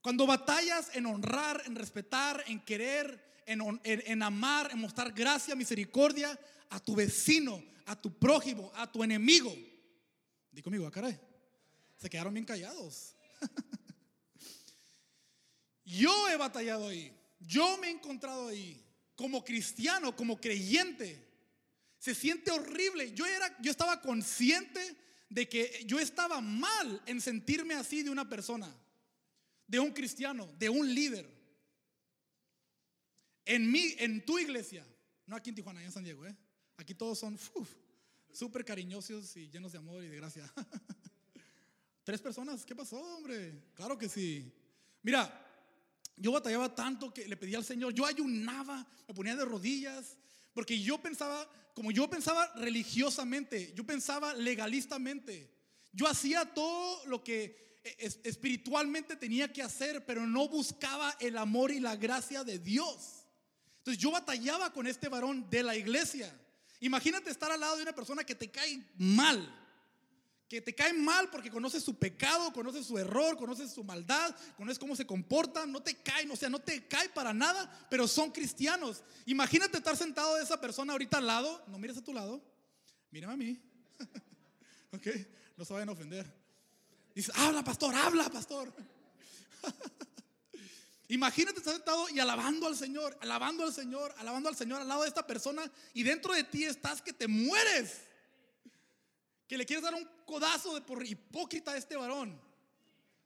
Cuando 0.03 0.27
batallas 0.27 0.91
en 0.95 1.07
honrar, 1.07 1.63
en 1.65 1.77
respetar, 1.77 2.43
en 2.49 2.61
querer, 2.61 3.43
en, 3.47 3.81
en- 3.85 4.23
amar, 4.23 4.69
en 4.73 4.81
mostrar 4.81 5.13
gracia, 5.13 5.55
misericordia 5.55 6.37
a 6.71 6.81
tu 6.81 6.97
vecino, 6.97 7.63
a 7.87 7.95
tu 7.95 8.19
prójimo, 8.19 8.73
a 8.75 8.91
tu 8.91 9.05
enemigo. 9.05 9.55
Di 10.51 10.61
conmigo, 10.61 10.89
ah, 10.89 10.91
caray. 10.91 11.19
Se 11.97 12.11
quedaron 12.11 12.35
bien 12.35 12.45
callados. 12.45 13.15
Yo 15.85 16.29
he 16.29 16.37
batallado 16.37 16.89
ahí. 16.89 17.17
Yo 17.39 17.79
me 17.79 17.87
he 17.87 17.91
encontrado 17.91 18.49
ahí. 18.49 18.85
Como 19.15 19.45
cristiano, 19.45 20.17
como 20.17 20.41
creyente. 20.41 21.31
Se 21.99 22.13
siente 22.13 22.51
horrible. 22.51 23.13
Yo, 23.13 23.25
era, 23.25 23.57
yo 23.63 23.71
estaba 23.71 24.01
consciente 24.01 25.04
de 25.29 25.49
que 25.49 25.85
yo 25.87 25.99
estaba 25.99 26.41
mal 26.41 27.03
en 27.07 27.21
sentirme 27.21 27.75
así 27.75 28.03
de 28.03 28.11
una 28.11 28.29
persona, 28.29 28.73
de 29.67 29.81
un 29.81 29.93
cristiano, 29.93 30.53
de 30.59 30.69
un 30.69 30.95
líder. 30.95 31.29
En 33.45 33.71
mí, 33.71 33.95
en 33.99 34.25
tu 34.25 34.39
iglesia, 34.39 34.87
no 35.27 35.37
aquí 35.37 35.51
en 35.51 35.57
Tijuana, 35.57 35.81
allá 35.81 35.89
en 35.89 35.93
San 35.93 36.05
Diego, 36.05 36.27
¿eh? 36.27 36.37
Aquí 36.77 36.95
todos 36.95 37.19
son 37.19 37.39
súper 38.33 38.65
cariñosos 38.65 39.37
y 39.37 39.49
llenos 39.49 39.73
de 39.73 39.79
amor 39.79 40.03
y 40.03 40.09
de 40.09 40.17
gracia. 40.17 40.53
Tres 42.05 42.21
personas, 42.21 42.65
¿qué 42.65 42.75
pasó, 42.75 42.99
hombre? 42.99 43.71
Claro 43.75 43.97
que 43.97 44.09
sí. 44.09 44.53
Mira, 45.03 45.45
yo 46.17 46.33
batallaba 46.33 46.75
tanto 46.75 47.13
que 47.13 47.27
le 47.27 47.37
pedía 47.37 47.59
al 47.59 47.65
Señor, 47.65 47.93
yo 47.93 48.07
ayunaba, 48.07 48.87
me 49.09 49.15
ponía 49.15 49.37
de 49.37 49.45
rodillas, 49.45 50.17
porque 50.55 50.81
yo 50.81 50.99
pensaba, 51.03 51.49
como 51.75 51.91
yo 51.91 52.09
pensaba 52.09 52.51
religiosamente, 52.57 53.73
yo 53.75 53.85
pensaba 53.85 54.33
legalistamente, 54.35 55.51
yo 55.93 56.07
hacía 56.09 56.45
todo 56.55 57.05
lo 57.07 57.23
que 57.23 57.79
eh, 57.85 57.97
es- 57.99 58.21
espiritualmente 58.25 59.17
tenía 59.17 59.53
que 59.53 59.63
hacer, 59.63 60.05
pero 60.07 60.27
no 60.27 60.49
buscaba 60.49 61.15
el 61.21 61.37
amor 61.37 61.71
y 61.71 61.81
la 61.81 61.97
gracia 61.97 62.45
de 62.45 62.59
Dios. 62.59 63.27
Entonces 63.79 64.03
yo 64.03 64.11
batallaba 64.11 64.73
con 64.73 64.87
este 64.87 65.09
varón 65.09 65.49
de 65.51 65.63
la 65.63 65.77
iglesia. 65.77 66.33
Imagínate 66.81 67.31
estar 67.31 67.51
al 67.53 67.61
lado 67.61 67.77
de 67.77 67.83
una 67.83 67.95
persona 67.95 68.25
que 68.25 68.35
te 68.35 68.51
cae 68.51 68.83
mal 68.97 69.64
que 70.55 70.61
te 70.61 70.75
cae 70.75 70.93
mal 70.93 71.29
porque 71.31 71.51
conoces 71.51 71.83
su 71.83 71.99
pecado, 71.99 72.53
conoces 72.53 72.87
su 72.87 72.97
error, 72.97 73.37
conoces 73.37 73.73
su 73.73 73.83
maldad, 73.83 74.35
conoces 74.57 74.79
cómo 74.79 74.95
se 74.95 75.05
comportan, 75.05 75.73
no 75.73 75.83
te 75.83 75.97
caen, 75.97 76.31
o 76.31 76.37
sea, 76.37 76.49
no 76.49 76.61
te 76.61 76.87
cae 76.87 77.09
para 77.09 77.35
nada, 77.35 77.87
pero 77.91 78.07
son 78.07 78.31
cristianos. 78.31 79.03
Imagínate 79.27 79.79
estar 79.79 79.97
sentado 79.97 80.37
de 80.37 80.45
esa 80.45 80.61
persona 80.61 80.93
ahorita 80.93 81.19
al 81.19 81.27
lado, 81.27 81.65
no 81.67 81.77
mires 81.79 81.97
a 81.97 82.05
tu 82.05 82.13
lado, 82.13 82.41
mírame 83.11 83.33
a 83.33 83.37
mí, 83.37 83.61
ok, 84.93 85.07
no 85.57 85.65
se 85.65 85.73
vayan 85.73 85.89
a 85.89 85.93
ofender. 85.93 86.33
Dice, 87.17 87.33
habla 87.35 87.65
pastor, 87.65 87.93
habla 87.93 88.31
pastor. 88.31 88.73
Imagínate 91.09 91.59
estar 91.59 91.75
sentado 91.75 92.09
y 92.11 92.21
alabando 92.21 92.69
al 92.69 92.77
Señor, 92.77 93.19
alabando 93.21 93.65
al 93.65 93.75
Señor, 93.75 94.15
alabando 94.19 94.49
al 94.49 94.57
Señor 94.57 94.81
al 94.81 94.89
lado 94.89 95.03
de 95.03 95.09
esta 95.09 95.27
persona 95.27 95.69
y 95.93 96.05
dentro 96.05 96.33
de 96.33 96.45
ti 96.45 96.65
estás 96.65 97.03
que 97.03 97.13
te 97.13 97.27
mueres 97.27 98.03
que 99.47 99.59
le 99.59 99.67
quieres 99.67 99.83
dar 99.83 99.95
un 99.95 100.09
codazo 100.25 100.75
de 100.75 100.81
por 100.81 101.05
hipócrita 101.05 101.73
a 101.73 101.77
este 101.77 101.97
varón. 101.97 102.41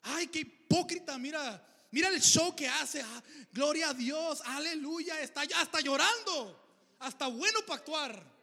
Ay, 0.02 0.26
qué 0.28 0.40
hipócrita, 0.40 1.18
mira, 1.18 1.64
mira 1.90 2.08
el 2.08 2.20
show 2.20 2.54
que 2.54 2.68
hace. 2.68 3.00
ah, 3.02 3.22
gloria 3.52 3.90
a 3.90 3.94
Dios, 3.94 4.42
aleluya, 4.44 5.20
está 5.20 5.42
hasta 5.56 5.80
llorando, 5.80 6.96
hasta 6.98 7.28
bueno 7.28 7.60
para 7.66 7.80
actuar. 7.80 8.38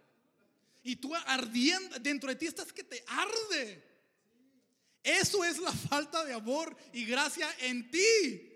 Y 0.83 0.97
tú 0.97 1.13
ardiendo, 1.15 1.97
dentro 1.99 2.29
de 2.29 2.35
ti 2.35 2.45
estás 2.45 2.71
que 2.71 2.83
te 2.83 3.03
arde. 3.07 3.83
Eso 5.03 5.43
es 5.43 5.59
la 5.59 5.71
falta 5.71 6.23
de 6.25 6.33
amor 6.33 6.75
y 6.93 7.05
gracia 7.05 7.47
en 7.59 7.89
ti, 7.89 8.51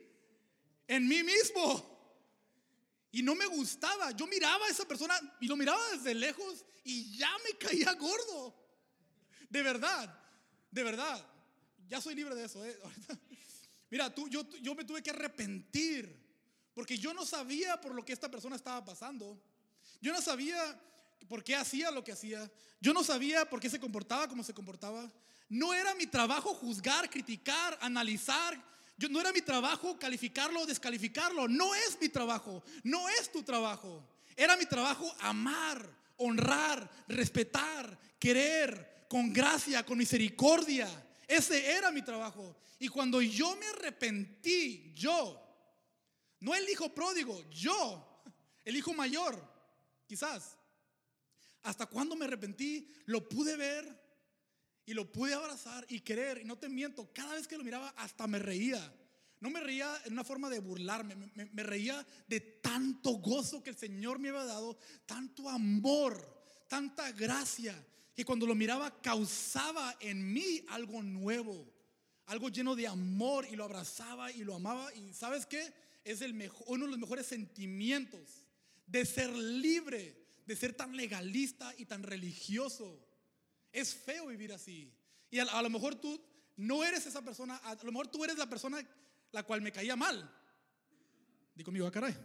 en 0.87 1.07
mí 1.07 1.23
mismo. 1.23 1.99
Y 3.11 3.23
no 3.23 3.35
me 3.35 3.45
gustaba. 3.47 4.11
Yo 4.11 4.27
miraba 4.27 4.65
a 4.65 4.69
esa 4.69 4.87
persona 4.87 5.19
y 5.39 5.47
lo 5.47 5.55
miraba 5.55 5.81
desde 5.91 6.13
lejos 6.13 6.65
y 6.83 7.17
ya 7.17 7.31
me 7.43 7.57
caía 7.57 7.93
gordo. 7.93 8.58
De 9.49 9.61
verdad, 9.61 10.17
de 10.71 10.83
verdad. 10.83 11.25
Ya 11.87 11.99
soy 11.99 12.15
libre 12.15 12.35
de 12.35 12.45
eso. 12.45 12.63
¿eh? 12.63 12.79
Mira, 13.89 14.13
tú, 14.13 14.29
yo, 14.29 14.47
yo 14.61 14.75
me 14.75 14.85
tuve 14.85 15.01
que 15.01 15.09
arrepentir 15.09 16.15
porque 16.73 16.97
yo 16.97 17.13
no 17.13 17.25
sabía 17.25 17.81
por 17.81 17.93
lo 17.93 18.05
que 18.05 18.13
esta 18.13 18.29
persona 18.29 18.55
estaba 18.55 18.85
pasando. 18.85 19.37
Yo 19.99 20.13
no 20.13 20.21
sabía 20.21 20.79
por 21.27 21.43
qué 21.43 21.55
hacía 21.55 21.91
lo 21.91 22.03
que 22.03 22.11
hacía. 22.11 22.49
Yo 22.79 22.93
no 22.93 23.03
sabía 23.03 23.49
por 23.49 23.59
qué 23.59 23.69
se 23.69 23.79
comportaba 23.79 24.27
como 24.27 24.43
se 24.43 24.53
comportaba. 24.53 25.11
No 25.49 25.73
era 25.73 25.95
mi 25.95 26.05
trabajo 26.05 26.53
juzgar, 26.53 27.09
criticar, 27.09 27.77
analizar. 27.81 28.63
Yo, 28.97 29.09
no 29.09 29.19
era 29.19 29.33
mi 29.33 29.41
trabajo 29.41 29.97
calificarlo 29.97 30.61
o 30.61 30.65
descalificarlo. 30.65 31.47
No 31.47 31.73
es 31.73 31.97
mi 31.99 32.07
trabajo. 32.07 32.63
No 32.83 33.09
es 33.09 33.31
tu 33.31 33.43
trabajo. 33.43 34.07
Era 34.35 34.55
mi 34.55 34.65
trabajo 34.65 35.13
amar, 35.19 35.89
honrar, 36.17 36.89
respetar, 37.07 37.97
querer, 38.19 38.98
con 39.09 39.33
gracia, 39.33 39.85
con 39.85 39.97
misericordia. 39.97 40.87
Ese 41.27 41.69
era 41.71 41.91
mi 41.91 42.01
trabajo. 42.01 42.55
Y 42.79 42.87
cuando 42.87 43.21
yo 43.21 43.57
me 43.57 43.65
arrepentí, 43.67 44.93
yo, 44.95 45.37
no 46.39 46.55
el 46.55 46.69
hijo 46.69 46.93
pródigo, 46.95 47.43
yo, 47.49 48.21
el 48.63 48.77
hijo 48.77 48.93
mayor, 48.93 49.43
quizás. 50.07 50.55
Hasta 51.63 51.87
cuando 51.87 52.15
me 52.15 52.23
arrepentí, 52.23 52.89
lo 53.05 53.27
pude 53.27 53.57
ver 53.57 53.99
y 54.85 54.93
lo 54.93 55.11
pude 55.11 55.33
abrazar 55.33 55.85
y 55.89 55.99
querer. 55.99 56.39
Y 56.41 56.45
no 56.45 56.57
te 56.57 56.69
miento, 56.69 57.11
cada 57.13 57.33
vez 57.33 57.47
que 57.47 57.57
lo 57.57 57.65
miraba, 57.65 57.89
hasta 57.97 58.27
me 58.27 58.39
reía. 58.39 58.95
No 59.41 59.49
me 59.49 59.59
reía 59.59 60.01
en 60.05 60.13
una 60.13 60.23
forma 60.23 60.49
de 60.49 60.59
burlarme, 60.59 61.15
me, 61.15 61.45
me- 61.45 61.63
reía 61.63 62.05
de 62.27 62.39
tanto 62.41 63.11
gozo 63.11 63.63
que 63.63 63.69
el 63.71 63.77
Señor 63.77 64.19
me 64.19 64.29
había 64.29 64.43
dado, 64.43 64.77
tanto 65.05 65.49
amor, 65.49 66.43
tanta 66.67 67.11
gracia, 67.13 67.73
que 68.19 68.25
cuando 68.25 68.45
lo 68.45 68.53
miraba 68.53 69.01
causaba 69.01 69.95
en 70.01 70.33
mí 70.33 70.61
algo 70.67 71.01
nuevo, 71.01 71.73
algo 72.25 72.49
lleno 72.49 72.75
de 72.75 72.85
amor 72.85 73.47
y 73.49 73.55
lo 73.55 73.63
abrazaba 73.63 74.29
y 74.29 74.43
lo 74.43 74.55
amaba. 74.55 74.93
Y 74.93 75.13
sabes 75.13 75.45
qué? 75.45 75.73
Es 76.03 76.19
el 76.19 76.33
mejor, 76.33 76.65
uno 76.67 76.83
de 76.83 76.91
los 76.91 76.99
mejores 76.99 77.27
sentimientos 77.27 78.45
de 78.85 79.05
ser 79.05 79.29
libre, 79.33 80.21
de 80.45 80.53
ser 80.57 80.73
tan 80.73 80.97
legalista 80.97 81.73
y 81.77 81.85
tan 81.85 82.03
religioso. 82.03 82.99
Es 83.71 83.95
feo 83.95 84.27
vivir 84.27 84.51
así. 84.51 84.93
Y 85.31 85.39
a, 85.39 85.43
a 85.43 85.61
lo 85.61 85.69
mejor 85.69 85.95
tú 85.95 86.21
no 86.57 86.83
eres 86.83 87.05
esa 87.05 87.21
persona, 87.21 87.55
a 87.55 87.75
lo 87.75 87.91
mejor 87.93 88.09
tú 88.09 88.21
eres 88.25 88.37
la 88.37 88.49
persona 88.49 88.85
la 89.31 89.43
cual 89.43 89.61
me 89.61 89.71
caía 89.71 89.95
mal. 89.95 90.29
Di 91.55 91.63
conmigo, 91.63 91.87
ah, 91.87 91.91
caray. 91.91 92.17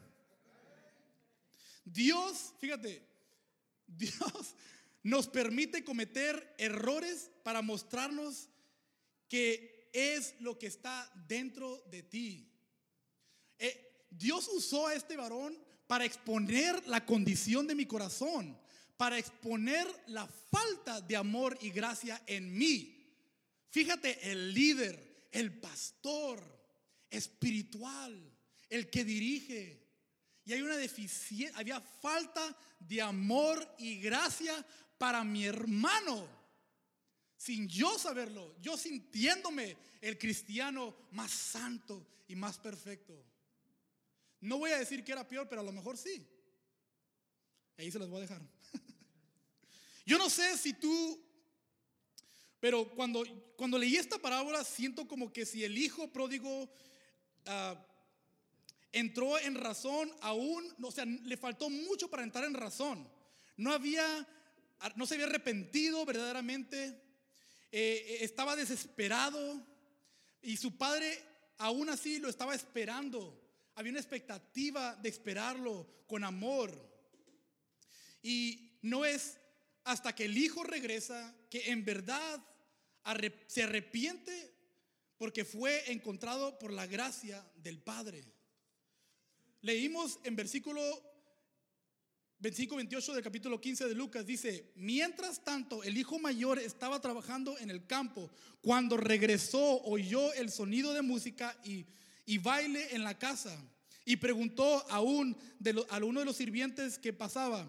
Dios, 1.85 2.53
fíjate, 2.59 3.01
Dios 3.87 4.57
nos 5.05 5.29
permite 5.29 5.85
cometer 5.85 6.55
errores 6.59 7.31
para 7.45 7.63
mostrarnos 7.63 8.49
que 9.29 9.91
es 9.93 10.35
lo 10.41 10.59
que 10.59 10.67
está 10.67 11.11
dentro 11.29 11.85
de 11.91 12.03
ti. 12.03 12.51
Eh, 13.59 14.07
Dios 14.11 14.49
usó 14.49 14.89
a 14.89 14.95
este 14.95 15.17
varón 15.17 15.57
para 15.87 16.07
exponer 16.07 16.87
la 16.89 17.05
condición 17.05 17.67
de 17.67 17.75
mi 17.75 17.85
corazón, 17.85 18.59
para 18.97 19.19
exponer 19.19 19.87
la 20.07 20.27
falta 20.27 21.01
de 21.03 21.17
amor 21.17 21.59
y 21.61 21.71
gracia 21.71 22.23
en 22.27 22.57
mí. 22.57 22.91
Fíjate, 23.71 24.33
el 24.33 24.55
líder, 24.55 25.29
el 25.31 25.61
pastor 25.61 26.43
espiritual, 27.11 28.33
el 28.71 28.89
que 28.89 29.05
dirige. 29.05 29.85
Y 30.47 30.53
hay 30.53 30.63
una 30.63 30.77
deficiencia, 30.77 31.59
había 31.59 31.81
falta 31.81 32.57
de 32.79 33.01
amor 33.03 33.67
y 33.79 33.97
gracia 33.97 34.65
para 34.99 35.25
mi 35.25 35.45
hermano. 35.45 36.29
Sin 37.37 37.69
yo 37.69 37.99
saberlo, 37.99 38.55
yo 38.61 38.77
sintiéndome 38.77 39.77
el 40.01 40.19
cristiano 40.19 40.95
más 41.11 41.31
santo 41.31 42.07
y 42.29 42.37
más 42.37 42.59
perfecto. 42.59 43.23
No 44.41 44.59
voy 44.59 44.71
a 44.71 44.79
decir 44.79 45.05
que 45.05 45.13
era 45.13 45.27
peor, 45.27 45.49
pero 45.49 45.61
a 45.61 45.65
lo 45.65 45.73
mejor 45.73 45.97
sí. 45.97 46.27
Ahí 47.77 47.91
se 47.91 47.99
los 47.99 48.09
voy 48.09 48.19
a 48.19 48.23
dejar. 48.23 48.43
Yo 50.07 50.19
no 50.19 50.31
sé 50.31 50.57
si 50.57 50.75
tú, 50.75 51.21
pero 52.61 52.89
cuando, 52.91 53.25
cuando 53.57 53.79
leí 53.79 53.97
esta 53.97 54.19
parábola, 54.19 54.63
siento 54.65 55.09
como 55.09 55.33
que 55.33 55.45
si 55.45 55.65
el 55.65 55.77
hijo 55.77 56.13
pródigo 56.13 56.71
ah, 57.47 57.75
entró 58.93 59.39
en 59.39 59.55
razón 59.55 60.13
aún, 60.21 60.65
o 60.83 60.93
sea, 60.93 61.05
le 61.05 61.37
faltó 61.37 61.69
mucho 61.69 62.09
para 62.09 62.23
entrar 62.23 62.45
en 62.45 62.55
razón. 62.55 63.09
No 63.57 63.73
había, 63.73 64.27
no 64.97 65.07
se 65.07 65.15
había 65.15 65.27
arrepentido 65.27 66.05
verdaderamente, 66.05 67.01
eh, 67.73 68.19
estaba 68.21 68.57
desesperado 68.57 69.67
y 70.43 70.57
su 70.57 70.77
padre 70.77 71.21
aún 71.59 71.89
así 71.89 72.19
lo 72.19 72.29
estaba 72.29 72.55
esperando. 72.55 73.41
Había 73.75 73.93
una 73.93 74.01
expectativa 74.01 74.95
de 74.97 75.09
esperarlo 75.09 76.05
con 76.07 76.23
amor. 76.23 76.71
Y 78.23 78.79
no 78.83 79.05
es 79.05 79.39
hasta 79.85 80.15
que 80.15 80.27
el 80.27 80.37
hijo 80.39 80.63
regresa 80.63 81.35
que 81.51 81.71
en 81.71 81.85
verdad 81.85 82.43
se 83.47 83.63
arrepiente 83.63 84.55
porque 85.19 85.45
fue 85.45 85.91
encontrado 85.93 86.59
por 86.59 86.73
la 86.73 86.87
gracia 86.87 87.45
del 87.57 87.81
Padre. 87.81 88.25
Leímos 89.61 90.21
en 90.25 90.37
versículo 90.37 90.83
25, 92.45 92.77
28 92.77 93.15
del 93.15 93.25
capítulo 93.25 93.59
15 93.59 93.89
de 93.89 93.95
Lucas, 93.95 94.27
dice, 94.27 94.71
mientras 94.75 95.43
tanto 95.43 95.83
el 95.83 95.97
hijo 95.97 96.19
mayor 96.19 96.59
estaba 96.59 97.01
trabajando 97.01 97.59
en 97.59 97.71
el 97.71 97.87
campo, 97.87 98.31
cuando 98.61 98.99
regresó 98.99 99.81
oyó 99.85 100.31
el 100.35 100.51
sonido 100.51 100.93
de 100.93 101.01
música 101.01 101.59
y, 101.65 101.87
baile 102.41 102.95
en 102.95 103.03
la 103.03 103.19
casa 103.19 103.59
y 104.05 104.17
preguntó 104.17 104.85
a, 104.91 105.01
de 105.59 105.85
a 105.89 106.05
uno 106.05 106.21
de 106.21 106.27
los 106.27 106.37
sirvientes 106.37 106.99
que 106.99 107.15
pasaba, 107.15 107.67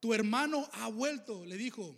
tu 0.00 0.12
hermano 0.12 0.68
ha 0.72 0.88
vuelto, 0.88 1.46
le 1.46 1.56
dijo. 1.56 1.94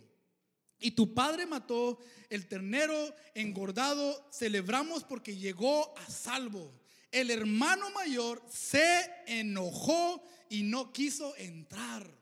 Y 0.79 0.91
tu 0.91 1.15
padre 1.15 1.47
mató 1.47 1.97
el 2.29 2.47
ternero 2.47 3.11
engordado, 3.33 4.29
celebramos 4.31 5.03
porque 5.03 5.35
llegó 5.35 5.97
a 5.97 6.05
salvo. 6.07 6.71
El 7.11 7.31
hermano 7.31 7.89
mayor 7.89 8.39
se 8.47 9.09
enojó 9.25 10.23
y 10.47 10.61
no 10.61 10.93
quiso 10.93 11.35
entrar. 11.37 12.18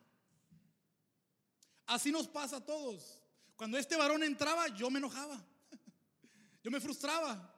Así 1.88 2.12
nos 2.12 2.28
pasa 2.28 2.58
a 2.58 2.66
todos. 2.66 3.22
Cuando 3.56 3.78
este 3.78 3.96
varón 3.96 4.22
entraba, 4.22 4.68
yo 4.76 4.90
me 4.90 5.00
enojaba. 5.00 5.44
Yo 6.64 6.70
me 6.70 6.82
frustraba. 6.82 7.54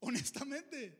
Honestamente. 0.00 0.98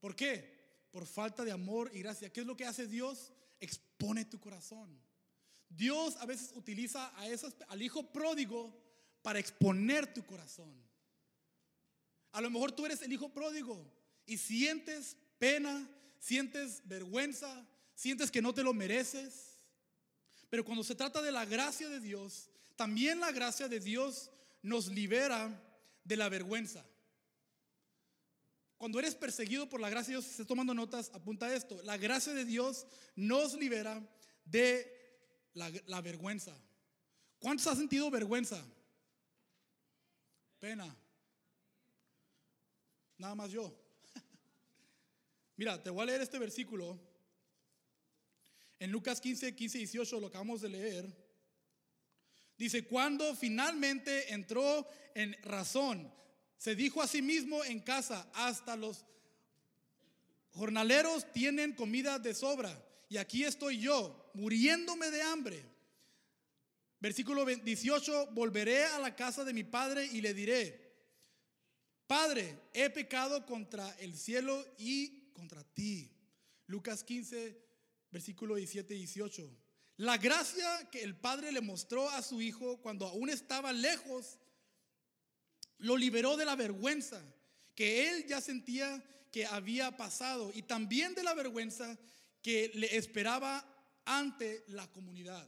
¿Por 0.00 0.14
qué? 0.14 0.86
Por 0.90 1.06
falta 1.06 1.44
de 1.44 1.52
amor 1.52 1.90
y 1.92 1.98
gracia. 1.98 2.32
¿Qué 2.32 2.40
es 2.40 2.46
lo 2.46 2.56
que 2.56 2.64
hace 2.64 2.86
Dios? 2.86 3.32
Expone 3.60 4.24
tu 4.24 4.38
corazón. 4.38 4.98
Dios 5.68 6.16
a 6.16 6.26
veces 6.26 6.52
utiliza 6.54 7.12
a 7.18 7.26
esos, 7.28 7.54
al 7.68 7.82
hijo 7.82 8.12
pródigo 8.12 8.72
para 9.22 9.38
exponer 9.38 10.12
tu 10.14 10.24
corazón. 10.24 10.72
A 12.32 12.40
lo 12.40 12.50
mejor 12.50 12.72
tú 12.72 12.86
eres 12.86 13.02
el 13.02 13.12
hijo 13.12 13.28
pródigo 13.30 13.90
y 14.26 14.38
sientes 14.38 15.16
pena, 15.38 15.90
sientes 16.18 16.82
vergüenza, 16.84 17.66
sientes 17.94 18.30
que 18.30 18.42
no 18.42 18.54
te 18.54 18.62
lo 18.62 18.72
mereces. 18.72 19.45
Pero 20.48 20.64
cuando 20.64 20.84
se 20.84 20.94
trata 20.94 21.20
de 21.22 21.32
la 21.32 21.44
gracia 21.44 21.88
de 21.88 22.00
Dios, 22.00 22.50
también 22.76 23.20
la 23.20 23.32
gracia 23.32 23.68
de 23.68 23.80
Dios 23.80 24.30
nos 24.62 24.88
libera 24.88 25.62
de 26.04 26.16
la 26.16 26.28
vergüenza. 26.28 26.84
Cuando 28.78 28.98
eres 28.98 29.14
perseguido 29.14 29.68
por 29.68 29.80
la 29.80 29.88
gracia 29.88 30.10
de 30.10 30.16
Dios, 30.16 30.24
si 30.24 30.30
estás 30.32 30.46
tomando 30.46 30.74
notas, 30.74 31.10
apunta 31.14 31.52
esto. 31.54 31.80
La 31.82 31.96
gracia 31.96 32.34
de 32.34 32.44
Dios 32.44 32.86
nos 33.14 33.54
libera 33.54 34.06
de 34.44 34.96
la, 35.54 36.00
vergüenza. 36.02 36.54
¿Cuántos 37.38 37.66
han 37.66 37.76
sentido 37.76 38.10
vergüenza? 38.10 38.62
Pena. 40.60 40.94
Nada 43.16 43.34
más 43.34 43.50
yo. 43.50 43.74
Mira, 45.56 45.82
te 45.82 45.88
voy 45.88 46.02
a 46.02 46.06
leer 46.06 46.20
este 46.20 46.38
versículo. 46.38 47.00
En 48.78 48.90
Lucas 48.90 49.20
15, 49.20 49.54
15 49.54 49.78
y 49.78 49.80
18 49.82 50.20
lo 50.20 50.26
acabamos 50.26 50.60
de 50.60 50.68
leer. 50.68 51.26
Dice, 52.58 52.86
cuando 52.86 53.34
finalmente 53.34 54.32
entró 54.32 54.88
en 55.14 55.36
razón, 55.42 56.12
se 56.56 56.74
dijo 56.74 57.02
a 57.02 57.06
sí 57.06 57.22
mismo 57.22 57.64
en 57.64 57.80
casa, 57.80 58.30
hasta 58.34 58.76
los 58.76 59.04
jornaleros 60.52 61.30
tienen 61.32 61.74
comida 61.74 62.18
de 62.18 62.34
sobra 62.34 62.82
y 63.08 63.18
aquí 63.18 63.44
estoy 63.44 63.78
yo, 63.78 64.30
muriéndome 64.34 65.10
de 65.10 65.22
hambre. 65.22 65.62
Versículo 66.98 67.44
18, 67.44 68.28
volveré 68.32 68.84
a 68.84 68.98
la 68.98 69.14
casa 69.14 69.44
de 69.44 69.52
mi 69.52 69.64
padre 69.64 70.06
y 70.06 70.22
le 70.22 70.32
diré, 70.32 70.86
Padre, 72.06 72.56
he 72.72 72.88
pecado 72.90 73.44
contra 73.44 73.90
el 73.98 74.16
cielo 74.16 74.64
y 74.78 75.32
contra 75.32 75.64
ti. 75.64 76.08
Lucas 76.66 77.02
15, 77.02 77.65
versículo 78.10 78.56
17 78.56 78.94
y 78.94 78.98
18. 78.98 79.50
La 79.98 80.18
gracia 80.18 80.88
que 80.90 81.02
el 81.02 81.16
padre 81.16 81.52
le 81.52 81.60
mostró 81.60 82.08
a 82.10 82.22
su 82.22 82.42
hijo 82.42 82.80
cuando 82.82 83.06
aún 83.06 83.30
estaba 83.30 83.72
lejos, 83.72 84.38
lo 85.78 85.96
liberó 85.96 86.36
de 86.36 86.44
la 86.44 86.56
vergüenza 86.56 87.22
que 87.74 88.08
él 88.08 88.26
ya 88.26 88.40
sentía 88.40 89.02
que 89.30 89.46
había 89.46 89.96
pasado 89.96 90.50
y 90.54 90.62
también 90.62 91.14
de 91.14 91.22
la 91.22 91.34
vergüenza 91.34 91.98
que 92.42 92.70
le 92.74 92.96
esperaba 92.96 93.66
ante 94.04 94.64
la 94.68 94.90
comunidad. 94.92 95.46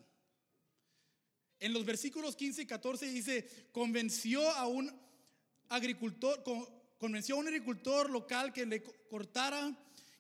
En 1.61 1.73
los 1.73 1.85
versículos 1.85 2.37
15 2.37 2.63
y 2.63 2.67
14 2.67 3.07
dice, 3.09 3.69
convenció 3.73 4.49
a 4.53 4.67
un 4.67 4.93
agricultor, 5.69 6.45
convenció 6.99 7.35
a 7.35 7.39
un 7.39 7.49
agricultor 7.49 8.11
local 8.11 8.53
que 8.53 8.67
le 8.67 8.83
cortara, 8.83 9.77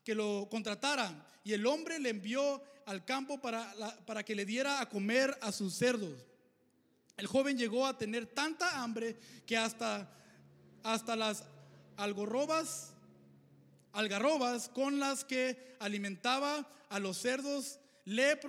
que 0.08 0.14
lo 0.14 0.48
contratara, 0.50 1.22
y 1.44 1.52
el 1.52 1.66
hombre 1.66 1.98
le 1.98 2.08
envió 2.08 2.62
al 2.86 3.04
campo 3.04 3.38
para, 3.42 3.74
para 4.06 4.22
que 4.22 4.34
le 4.34 4.46
diera 4.46 4.80
a 4.80 4.88
comer 4.88 5.36
a 5.42 5.52
sus 5.52 5.74
cerdos. 5.74 6.24
El 7.18 7.26
joven 7.26 7.58
llegó 7.58 7.86
a 7.86 7.98
tener 7.98 8.24
tanta 8.24 8.80
hambre 8.82 9.18
que 9.44 9.58
hasta, 9.58 10.10
hasta 10.82 11.14
las 11.14 11.44
algorrobas 11.98 12.94
algarrobas 13.92 14.70
con 14.70 14.98
las 14.98 15.26
que 15.26 15.76
alimentaba 15.78 16.66
a 16.88 16.98
los 16.98 17.18
cerdos 17.18 17.78
le 18.06 18.40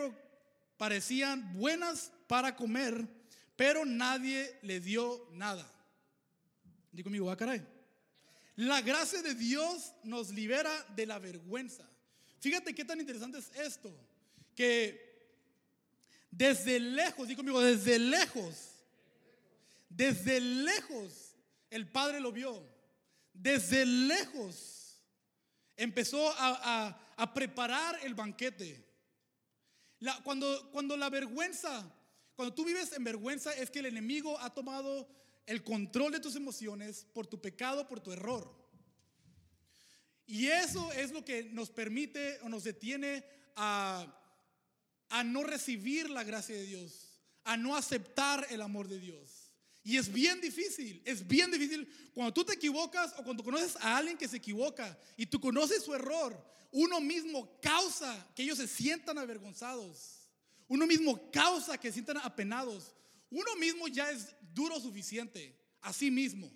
parecían 0.77 1.57
buenas 1.57 2.13
para 2.27 2.55
comer, 2.55 3.05
pero 3.57 3.83
nadie 3.83 4.57
le 4.61 4.79
dio 4.79 5.27
nada. 5.33 5.69
Digo 6.93 7.07
conmigo, 7.07 7.35
caray. 7.35 7.78
La 8.59 8.81
gracia 8.81 9.21
de 9.21 9.35
Dios 9.35 9.93
nos 10.03 10.31
libera 10.31 10.69
de 10.93 11.05
la 11.05 11.17
vergüenza. 11.17 11.89
Fíjate 12.41 12.75
qué 12.75 12.83
tan 12.83 12.99
interesante 12.99 13.37
es 13.37 13.49
esto, 13.55 13.89
que 14.53 14.99
desde 16.29 16.77
lejos, 16.77 17.29
digo 17.29 17.37
conmigo, 17.37 17.61
desde 17.61 17.97
lejos, 17.97 18.83
desde 19.87 20.41
lejos 20.41 21.37
el 21.69 21.89
Padre 21.89 22.19
lo 22.19 22.33
vio, 22.33 22.61
desde 23.33 23.85
lejos 23.85 24.97
empezó 25.77 26.29
a, 26.37 27.31
preparar 27.33 27.97
el 28.03 28.13
banquete. 28.13 28.85
cuando, 30.25 30.69
cuando 30.71 30.97
la 30.97 31.09
vergüenza, 31.09 31.89
cuando 32.35 32.53
tú 32.53 32.65
vives 32.65 32.91
en 32.91 33.05
vergüenza 33.05 33.53
es 33.53 33.71
que 33.71 33.79
el 33.79 33.85
enemigo 33.85 34.37
ha 34.37 34.53
tomado 34.53 35.07
el 35.45 35.63
control 35.63 36.11
de 36.11 36.19
tus 36.19 36.35
emociones 36.35 37.05
por 37.13 37.27
tu 37.27 37.41
pecado, 37.41 37.87
por 37.87 37.99
tu 37.99 38.11
error. 38.11 38.53
Y 40.25 40.47
eso 40.47 40.91
es 40.93 41.11
lo 41.11 41.25
que 41.25 41.45
nos 41.45 41.69
permite 41.69 42.39
o 42.41 42.49
nos 42.49 42.63
detiene 42.63 43.23
a, 43.55 44.05
a 45.09 45.23
no 45.23 45.43
recibir 45.43 46.09
la 46.09 46.23
gracia 46.23 46.55
de 46.55 46.63
Dios, 46.63 47.19
a 47.43 47.57
no 47.57 47.75
aceptar 47.75 48.45
el 48.51 48.61
amor 48.61 48.87
de 48.87 48.99
Dios. 48.99 49.51
Y 49.83 49.97
es 49.97 50.11
bien 50.11 50.39
difícil, 50.39 51.01
es 51.05 51.27
bien 51.27 51.49
difícil 51.49 51.91
cuando 52.13 52.33
tú 52.33 52.43
te 52.43 52.53
equivocas 52.53 53.13
o 53.17 53.23
cuando 53.23 53.43
conoces 53.43 53.75
a 53.77 53.97
alguien 53.97 54.17
que 54.17 54.27
se 54.27 54.37
equivoca 54.37 54.97
y 55.17 55.25
tú 55.25 55.39
conoces 55.39 55.83
su 55.83 55.95
error, 55.95 56.39
uno 56.71 57.01
mismo 57.01 57.59
causa 57.61 58.27
que 58.35 58.43
ellos 58.43 58.57
se 58.57 58.67
sientan 58.67 59.17
avergonzados. 59.17 60.19
Uno 60.67 60.85
mismo 60.85 61.31
causa 61.31 61.77
que 61.79 61.87
se 61.87 61.95
sientan 61.95 62.17
apenados. 62.17 62.93
Uno 63.29 63.55
mismo 63.57 63.87
ya 63.87 64.09
es 64.11 64.35
duro 64.53 64.79
suficiente, 64.79 65.57
a 65.81 65.93
sí 65.93 66.11
mismo. 66.11 66.51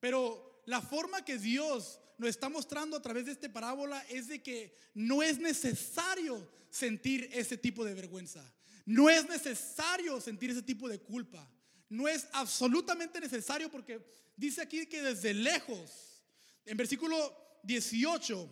Pero 0.00 0.62
la 0.66 0.80
forma 0.80 1.24
que 1.24 1.38
Dios 1.38 2.00
nos 2.18 2.30
está 2.30 2.48
mostrando 2.48 2.96
a 2.96 3.02
través 3.02 3.26
de 3.26 3.32
esta 3.32 3.52
parábola 3.52 4.04
es 4.08 4.28
de 4.28 4.42
que 4.42 4.74
no 4.94 5.22
es 5.22 5.38
necesario 5.38 6.50
sentir 6.70 7.28
ese 7.32 7.56
tipo 7.56 7.84
de 7.84 7.94
vergüenza. 7.94 8.44
No 8.84 9.08
es 9.08 9.28
necesario 9.28 10.20
sentir 10.20 10.50
ese 10.50 10.62
tipo 10.62 10.88
de 10.88 11.00
culpa 11.00 11.48
no 11.88 12.06
es 12.06 12.26
absolutamente 12.32 13.20
necesario 13.20 13.70
porque 13.70 14.00
dice 14.36 14.60
aquí 14.60 14.86
que 14.86 15.02
desde 15.02 15.32
lejos, 15.32 16.22
en 16.64 16.76
versículo 16.76 17.16
18, 17.62 18.48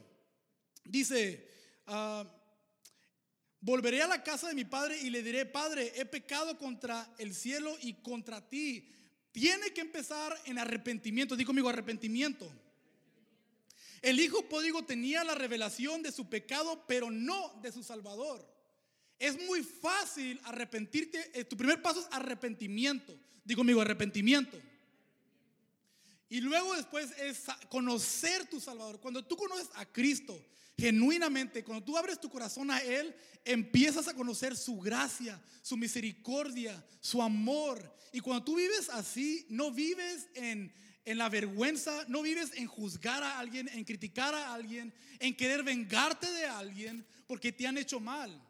dice, 0.85 1.49
ah, 1.87 2.25
volveré 3.61 4.03
a 4.03 4.09
la 4.09 4.23
casa 4.23 4.49
de 4.49 4.55
mi 4.55 4.64
padre 4.64 4.99
y 5.01 5.11
le 5.11 5.23
diré, 5.23 5.47
Padre, 5.47 5.92
he 5.97 6.05
pecado 6.05 6.57
contra 6.59 7.12
el 7.19 7.35
cielo 7.35 7.77
y 7.83 7.95
contra 7.95 8.47
ti. 8.49 8.88
Tiene 9.33 9.73
que 9.73 9.81
empezar 9.81 10.38
en 10.47 10.59
arrepentimiento, 10.59 11.37
digo 11.37 11.49
conmigo, 11.49 11.69
arrepentimiento. 11.69 12.51
El 14.03 14.21
hijo 14.21 14.49
pródigo 14.49 14.85
tenía 14.85 15.25
la 15.25 15.35
revelación 15.35 16.03
de 16.03 16.12
su 16.12 16.29
pecado, 16.29 16.85
pero 16.87 17.11
no 17.11 17.59
de 17.62 17.73
su 17.73 17.83
salvador. 17.83 18.47
Es 19.19 19.40
muy 19.47 19.62
fácil 19.62 20.40
arrepentirte. 20.45 21.31
Eh, 21.35 21.45
tu 21.45 21.57
primer 21.57 21.83
paso 21.83 22.01
es 22.01 22.07
arrepentimiento. 22.11 23.19
Digo 23.45 23.61
conmigo, 23.61 23.81
arrepentimiento. 23.81 24.61
Y 26.29 26.40
luego 26.40 26.75
después 26.75 27.12
es 27.19 27.45
conocer 27.69 28.47
tu 28.47 28.61
Salvador. 28.61 29.01
Cuando 29.01 29.25
tú 29.25 29.37
conoces 29.37 29.69
a 29.75 29.87
Cristo 29.87 30.45
genuinamente, 30.79 31.65
cuando 31.65 31.85
tú 31.85 31.97
abres 31.97 32.21
tu 32.21 32.29
corazón 32.29 32.71
a 32.71 32.79
Él, 32.79 33.15
empiezas 33.45 34.09
a 34.09 34.15
conocer 34.15 34.57
su 34.57 34.79
gracia, 34.79 35.41
su 35.62 35.77
misericordia, 35.77 36.85
su 37.01 37.23
amor. 37.23 37.95
Y 38.12 38.21
cuando 38.21 38.45
tú 38.45 38.57
vives 38.57 38.89
así, 38.91 39.47
no 39.49 39.71
vives 39.71 40.29
en, 40.35 40.73
en 41.05 41.19
la 41.19 41.29
vergüenza, 41.29 42.05
no 42.09 42.23
vives 42.23 42.51
en 42.55 42.67
juzgar 42.67 43.23
a 43.23 43.39
alguien, 43.39 43.69
en 43.69 43.85
criticar 43.85 44.35
a 44.35 44.53
alguien, 44.53 44.93
en 45.19 45.35
querer 45.37 45.62
vengarte 45.62 46.31
de 46.31 46.47
alguien 46.47 47.07
porque 47.27 47.53
te 47.53 47.67
han 47.67 47.79
hecho 47.79 48.01
mal. 48.01 48.43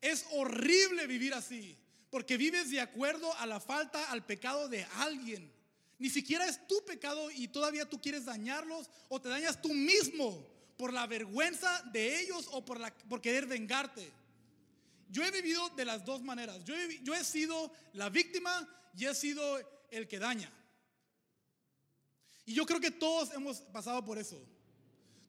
Es 0.00 0.26
horrible 0.32 1.06
vivir 1.06 1.34
así, 1.34 1.76
porque 2.10 2.36
vives 2.36 2.70
de 2.70 2.80
acuerdo 2.80 3.34
a 3.38 3.46
la 3.46 3.60
falta, 3.60 4.10
al 4.10 4.24
pecado 4.24 4.68
de 4.68 4.84
alguien. 4.96 5.52
Ni 5.98 6.10
siquiera 6.10 6.46
es 6.46 6.66
tu 6.66 6.84
pecado 6.84 7.30
y 7.30 7.48
todavía 7.48 7.88
tú 7.88 8.00
quieres 8.00 8.24
dañarlos 8.24 8.90
o 9.08 9.20
te 9.20 9.28
dañas 9.28 9.60
tú 9.60 9.72
mismo 9.72 10.53
por 10.76 10.92
la 10.92 11.06
vergüenza 11.06 11.82
de 11.92 12.20
ellos 12.20 12.48
o 12.52 12.64
por, 12.64 12.80
por 13.08 13.20
querer 13.20 13.46
vengarte. 13.46 14.10
Yo 15.08 15.22
he 15.22 15.30
vivido 15.30 15.68
de 15.70 15.84
las 15.84 16.04
dos 16.04 16.22
maneras. 16.22 16.64
Yo 16.64 16.74
he, 16.74 17.02
yo 17.02 17.14
he 17.14 17.24
sido 17.24 17.72
la 17.92 18.08
víctima 18.08 18.68
y 18.96 19.04
he 19.06 19.14
sido 19.14 19.42
el 19.90 20.08
que 20.08 20.18
daña. 20.18 20.50
Y 22.46 22.54
yo 22.54 22.66
creo 22.66 22.80
que 22.80 22.90
todos 22.90 23.32
hemos 23.32 23.58
pasado 23.60 24.04
por 24.04 24.18
eso. 24.18 24.42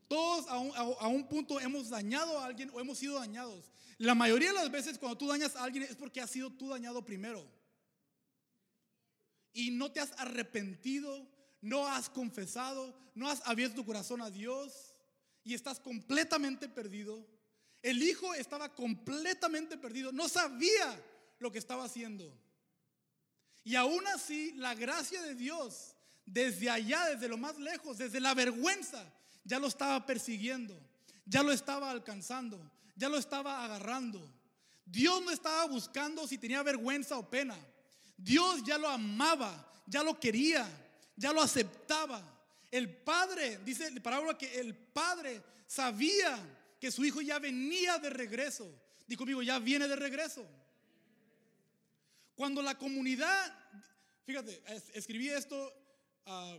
Todos 0.08 0.48
a 0.48 0.58
un, 0.58 0.72
a 0.76 1.08
un, 1.08 1.28
punto 1.28 1.60
hemos 1.60 1.90
dañado 1.90 2.40
a 2.40 2.46
alguien 2.46 2.70
o 2.74 2.80
hemos 2.80 2.98
sido 2.98 3.20
dañados. 3.20 3.72
La 3.98 4.14
mayoría 4.14 4.50
de 4.50 4.56
las 4.56 4.72
veces 4.72 4.98
cuando 4.98 5.18
tú 5.18 5.28
dañas 5.28 5.56
a 5.56 5.64
alguien 5.64 5.84
es 5.84 5.96
porque 5.96 6.22
has 6.22 6.30
sido 6.30 6.52
tú 6.52 6.70
dañado 6.70 7.04
primero 7.04 7.46
y 9.54 9.72
no 9.72 9.92
te 9.92 10.02
has 10.02 10.12
arrepentido, 10.20 11.26
no 11.62 11.88
has 11.88 12.10
confesado, 12.10 12.94
no 13.16 13.30
has 13.30 13.42
abierto 13.48 13.78
tu 13.78 13.86
corazón 13.86 14.22
a 14.22 14.30
Dios 14.30 14.95
y 15.46 15.54
estás 15.54 15.80
completamente 15.80 16.68
perdido. 16.68 17.26
El 17.82 18.02
hijo 18.02 18.34
estaba 18.34 18.74
completamente 18.74 19.78
perdido, 19.78 20.12
no 20.12 20.28
sabía 20.28 21.00
lo 21.40 21.52
que 21.52 21.60
estaba 21.60 21.86
haciendo. 21.86 22.36
Y 23.64 23.76
aún 23.76 24.06
así, 24.08 24.54
la 24.54 24.74
gracia 24.74 25.22
de 25.22 25.36
Dios, 25.36 25.96
desde 26.26 26.70
allá, 26.70 27.06
desde 27.06 27.28
lo 27.28 27.38
más 27.38 27.58
lejos, 27.58 28.00
desde 28.00 28.20
la 28.20 28.34
vergüenza, 28.34 29.06
ya 29.44 29.60
lo 29.60 29.68
estaba 29.68 30.06
persiguiendo, 30.06 30.76
ya 31.26 31.44
lo 31.44 31.52
estaba 31.52 31.92
alcanzando, 31.92 32.60
ya 32.96 33.08
lo 33.08 33.18
estaba 33.18 33.64
agarrando. 33.64 34.20
Dios 34.86 35.22
no 35.22 35.32
estaba 35.32 35.66
buscando 35.66 36.28
si 36.28 36.40
tenía 36.40 36.64
vergüenza 36.64 37.18
o 37.18 37.30
pena. 37.30 37.56
Dios 38.18 38.64
ya 38.64 38.80
lo 38.80 38.88
amaba, 38.88 39.72
ya 39.86 40.02
lo 40.02 40.20
quería, 40.20 40.68
ya 41.16 41.32
lo 41.32 41.42
aceptaba. 41.42 42.35
El 42.76 42.94
padre, 42.94 43.60
dice 43.64 43.90
la 43.90 44.04
parábola 44.04 44.38
que 44.38 44.60
el 44.60 44.76
padre 44.76 45.42
sabía 45.66 46.38
que 46.78 46.92
su 46.92 47.06
hijo 47.06 47.22
ya 47.22 47.40
venía 47.40 47.98
de 48.00 48.10
regreso. 48.10 48.70
Dijo 49.08 49.20
conmigo, 49.20 49.42
ya 49.42 49.60
viene 49.60 49.88
de 49.88 49.96
regreso. 49.96 50.46
Cuando 52.36 52.62
la 52.62 52.78
comunidad, 52.78 53.58
fíjate, 54.26 54.62
escribí 54.94 55.30
esto 55.30 55.74
ah, 56.26 56.58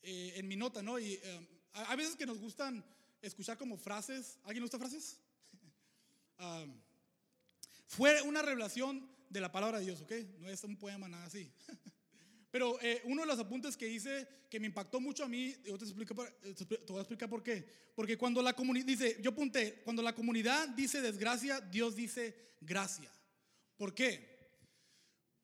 eh, 0.00 0.32
en 0.36 0.48
mi 0.48 0.56
nota, 0.56 0.82
¿no? 0.82 0.98
Y 0.98 1.20
eh, 1.22 1.48
a 1.74 1.94
veces 1.94 2.16
que 2.16 2.24
nos 2.24 2.38
gustan 2.38 2.82
escuchar 3.20 3.58
como 3.58 3.76
frases. 3.76 4.38
¿Alguien 4.44 4.64
gusta 4.64 4.78
frases? 4.78 5.18
Ah, 6.38 6.64
fue 7.86 8.22
una 8.22 8.40
revelación 8.40 9.06
de 9.28 9.40
la 9.40 9.52
palabra 9.52 9.78
de 9.78 9.84
Dios, 9.84 10.00
¿ok? 10.00 10.12
No 10.38 10.48
es 10.48 10.64
un 10.64 10.76
poema, 10.78 11.06
nada 11.06 11.26
así. 11.26 11.52
Pero 12.52 12.78
eh, 12.82 13.00
uno 13.06 13.22
de 13.22 13.26
los 13.26 13.38
apuntes 13.38 13.78
que 13.78 13.88
hice 13.88 14.28
que 14.50 14.60
me 14.60 14.66
impactó 14.66 15.00
mucho 15.00 15.24
a 15.24 15.28
mí, 15.28 15.56
yo 15.64 15.78
te, 15.78 15.86
explico, 15.86 16.14
eh, 16.42 16.54
te 16.54 16.92
voy 16.92 16.98
a 16.98 17.00
explicar 17.00 17.30
por 17.30 17.42
qué. 17.42 17.66
Porque 17.94 18.18
cuando 18.18 18.42
la 18.42 18.52
comunidad, 18.52 18.84
dice, 18.84 19.16
yo 19.22 19.30
apunté, 19.30 19.80
cuando 19.82 20.02
la 20.02 20.14
comunidad 20.14 20.68
dice 20.68 21.00
desgracia, 21.00 21.62
Dios 21.62 21.96
dice 21.96 22.36
gracia. 22.60 23.10
¿Por 23.78 23.94
qué? 23.94 24.30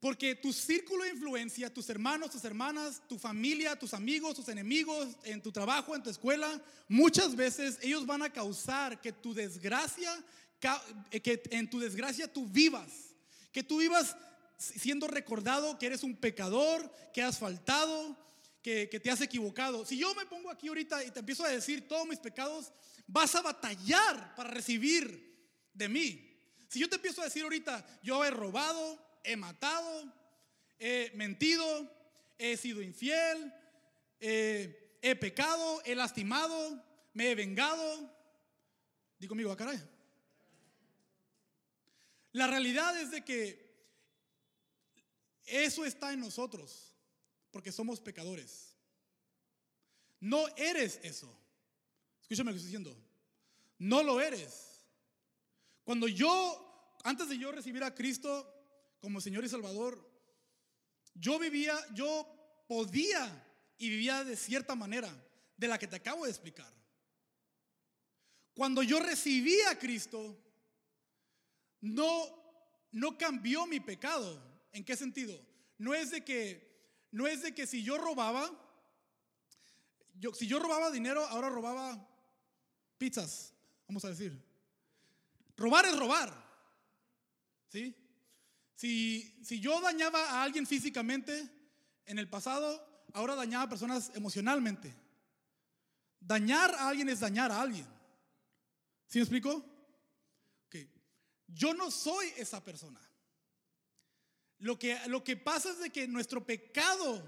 Porque 0.00 0.34
tu 0.34 0.52
círculo 0.52 1.04
de 1.04 1.10
influencia, 1.10 1.72
tus 1.72 1.88
hermanos, 1.88 2.30
tus 2.30 2.44
hermanas, 2.44 3.00
tu 3.08 3.18
familia, 3.18 3.74
tus 3.74 3.94
amigos, 3.94 4.34
tus 4.34 4.48
enemigos, 4.50 5.08
en 5.24 5.40
tu 5.40 5.50
trabajo, 5.50 5.96
en 5.96 6.02
tu 6.02 6.10
escuela, 6.10 6.62
muchas 6.88 7.34
veces 7.34 7.78
ellos 7.80 8.04
van 8.04 8.22
a 8.22 8.30
causar 8.30 9.00
que 9.00 9.12
tu 9.12 9.32
desgracia, 9.32 10.12
eh, 11.10 11.20
que 11.20 11.42
en 11.52 11.70
tu 11.70 11.80
desgracia 11.80 12.30
tú 12.30 12.46
vivas. 12.46 13.14
Que 13.50 13.62
tú 13.62 13.78
vivas 13.78 14.14
siendo 14.58 15.06
recordado 15.06 15.78
que 15.78 15.86
eres 15.86 16.02
un 16.02 16.16
pecador, 16.16 16.90
que 17.12 17.22
has 17.22 17.38
faltado, 17.38 18.16
que, 18.62 18.86
te 18.86 19.10
has 19.10 19.20
equivocado. 19.20 19.86
Si 19.86 19.96
yo 19.96 20.14
me 20.14 20.26
pongo 20.26 20.50
aquí 20.50 20.68
ahorita 20.68 21.04
y 21.04 21.10
te 21.10 21.20
empiezo 21.20 21.44
a 21.44 21.48
decir 21.48 21.88
todos 21.88 22.06
mis 22.06 22.18
pecados, 22.18 22.72
vas 23.06 23.34
a 23.34 23.42
batallar 23.42 24.34
para 24.34 24.50
recibir 24.50 25.48
de 25.72 25.88
mí. 25.88 26.24
Si 26.68 26.80
yo 26.80 26.88
te 26.88 26.96
empiezo 26.96 27.22
a 27.22 27.24
decir 27.24 27.44
ahorita, 27.44 27.86
yo 28.02 28.24
he 28.24 28.30
robado, 28.30 28.98
he 29.24 29.36
matado, 29.36 30.12
he 30.78 31.10
mentido, 31.14 31.64
he 32.36 32.56
sido 32.56 32.82
infiel, 32.82 33.54
he 34.20 35.16
pecado, 35.18 35.80
he 35.84 35.94
lastimado, 35.94 36.84
me 37.14 37.30
he 37.30 37.34
vengado, 37.34 38.12
digo 39.18 39.30
conmigo, 39.30 39.52
ah, 39.52 39.56
caray. 39.56 39.80
La 42.32 42.46
realidad 42.46 43.00
es 43.00 43.10
de 43.10 43.24
que 43.24 43.67
eso 45.48 45.84
está 45.84 46.12
en 46.12 46.20
nosotros, 46.20 46.94
porque 47.50 47.72
somos 47.72 48.00
pecadores. 48.00 48.74
No 50.20 50.46
eres 50.56 51.00
eso. 51.02 51.32
Escúchame 52.22 52.50
lo 52.50 52.54
que 52.54 52.58
estoy 52.58 52.72
diciendo. 52.72 52.96
No 53.78 54.02
lo 54.02 54.20
eres. 54.20 54.84
Cuando 55.84 56.08
yo, 56.08 56.96
antes 57.04 57.28
de 57.28 57.38
yo 57.38 57.52
recibir 57.52 57.82
a 57.82 57.94
Cristo 57.94 58.54
como 59.00 59.20
Señor 59.20 59.44
y 59.44 59.48
Salvador, 59.48 60.06
yo 61.14 61.38
vivía, 61.38 61.74
yo 61.94 62.26
podía 62.66 63.44
y 63.78 63.88
vivía 63.88 64.24
de 64.24 64.36
cierta 64.36 64.74
manera, 64.74 65.10
de 65.56 65.68
la 65.68 65.78
que 65.78 65.86
te 65.86 65.96
acabo 65.96 66.24
de 66.24 66.30
explicar. 66.30 66.72
Cuando 68.54 68.82
yo 68.82 68.98
recibí 69.00 69.60
a 69.62 69.78
Cristo, 69.78 70.36
no, 71.80 72.26
no 72.90 73.16
cambió 73.16 73.66
mi 73.66 73.80
pecado. 73.80 74.47
¿En 74.78 74.84
qué 74.84 74.96
sentido? 74.96 75.36
No 75.76 75.92
es 75.92 76.12
de 76.12 76.24
que, 76.24 77.08
no 77.10 77.26
es 77.26 77.42
de 77.42 77.52
que 77.52 77.66
si 77.66 77.82
yo 77.82 77.98
robaba, 77.98 78.48
si 80.34 80.46
yo 80.46 80.60
robaba 80.60 80.92
dinero, 80.92 81.26
ahora 81.26 81.48
robaba 81.48 82.08
pizzas, 82.96 83.52
vamos 83.88 84.04
a 84.04 84.10
decir. 84.10 84.40
Robar 85.56 85.84
es 85.86 85.98
robar. 85.98 86.32
¿Sí? 87.66 87.92
Si, 88.76 89.42
si 89.42 89.58
yo 89.58 89.80
dañaba 89.80 90.30
a 90.30 90.44
alguien 90.44 90.64
físicamente 90.64 91.50
en 92.06 92.20
el 92.20 92.30
pasado, 92.30 93.04
ahora 93.14 93.34
dañaba 93.34 93.64
a 93.64 93.68
personas 93.68 94.12
emocionalmente. 94.14 94.94
Dañar 96.20 96.72
a 96.76 96.88
alguien 96.88 97.08
es 97.08 97.18
dañar 97.18 97.50
a 97.50 97.60
alguien. 97.60 97.86
¿Sí 99.08 99.18
me 99.18 99.24
explico? 99.24 99.64
Yo 101.48 101.74
no 101.74 101.90
soy 101.90 102.28
esa 102.36 102.62
persona. 102.62 103.00
Lo 104.58 104.78
que, 104.78 104.98
lo 105.06 105.22
que 105.22 105.36
pasa 105.36 105.70
es 105.70 105.78
de 105.78 105.90
que 105.90 106.08
nuestro 106.08 106.44
pecado, 106.44 107.24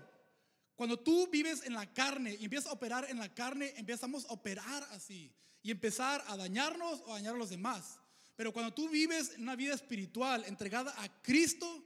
cuando 0.74 0.98
tú 0.98 1.28
vives 1.30 1.62
en 1.64 1.74
la 1.74 1.92
carne 1.92 2.36
y 2.40 2.44
empiezas 2.44 2.70
a 2.70 2.74
operar 2.74 3.06
en 3.08 3.18
la 3.18 3.32
carne, 3.32 3.72
empezamos 3.76 4.24
a 4.24 4.32
operar 4.32 4.86
así 4.90 5.32
y 5.62 5.70
empezar 5.70 6.24
a 6.26 6.36
dañarnos 6.36 7.00
o 7.02 7.12
a 7.12 7.16
dañar 7.16 7.34
a 7.34 7.38
los 7.38 7.50
demás. 7.50 8.00
Pero 8.36 8.52
cuando 8.52 8.72
tú 8.72 8.88
vives 8.88 9.34
una 9.38 9.54
vida 9.54 9.74
espiritual 9.74 10.44
entregada 10.46 10.94
a 10.96 11.22
Cristo, 11.22 11.84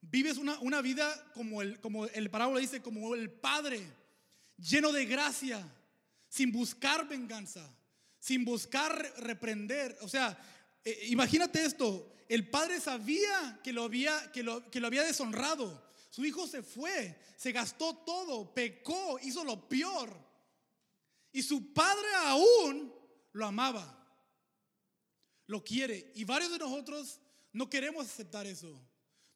vives 0.00 0.38
una, 0.38 0.58
una 0.60 0.80
vida 0.80 1.32
como 1.34 1.62
el, 1.62 1.80
como 1.80 2.06
el 2.06 2.30
parábola 2.30 2.60
dice, 2.60 2.80
como 2.80 3.14
el 3.14 3.30
Padre, 3.30 3.80
lleno 4.56 4.92
de 4.92 5.04
gracia, 5.04 5.66
sin 6.28 6.52
buscar 6.52 7.08
venganza, 7.08 7.68
sin 8.18 8.44
buscar 8.44 9.12
reprender. 9.18 9.96
O 10.00 10.08
sea, 10.08 10.38
eh, 10.86 11.08
imagínate 11.08 11.64
esto, 11.64 12.08
el 12.28 12.48
padre 12.48 12.80
sabía 12.80 13.58
que 13.64 13.72
lo, 13.72 13.82
había, 13.82 14.30
que, 14.30 14.44
lo, 14.44 14.70
que 14.70 14.78
lo 14.78 14.86
había 14.86 15.02
deshonrado. 15.02 15.84
Su 16.10 16.24
hijo 16.24 16.46
se 16.46 16.62
fue, 16.62 17.20
se 17.36 17.50
gastó 17.50 17.96
todo, 17.96 18.54
pecó, 18.54 19.18
hizo 19.20 19.42
lo 19.42 19.68
peor. 19.68 20.16
Y 21.32 21.42
su 21.42 21.74
padre 21.74 22.06
aún 22.22 22.94
lo 23.32 23.46
amaba. 23.46 23.92
Lo 25.48 25.64
quiere. 25.64 26.12
Y 26.14 26.22
varios 26.22 26.52
de 26.52 26.58
nosotros 26.58 27.18
no 27.52 27.68
queremos 27.68 28.06
aceptar 28.06 28.46
eso. 28.46 28.80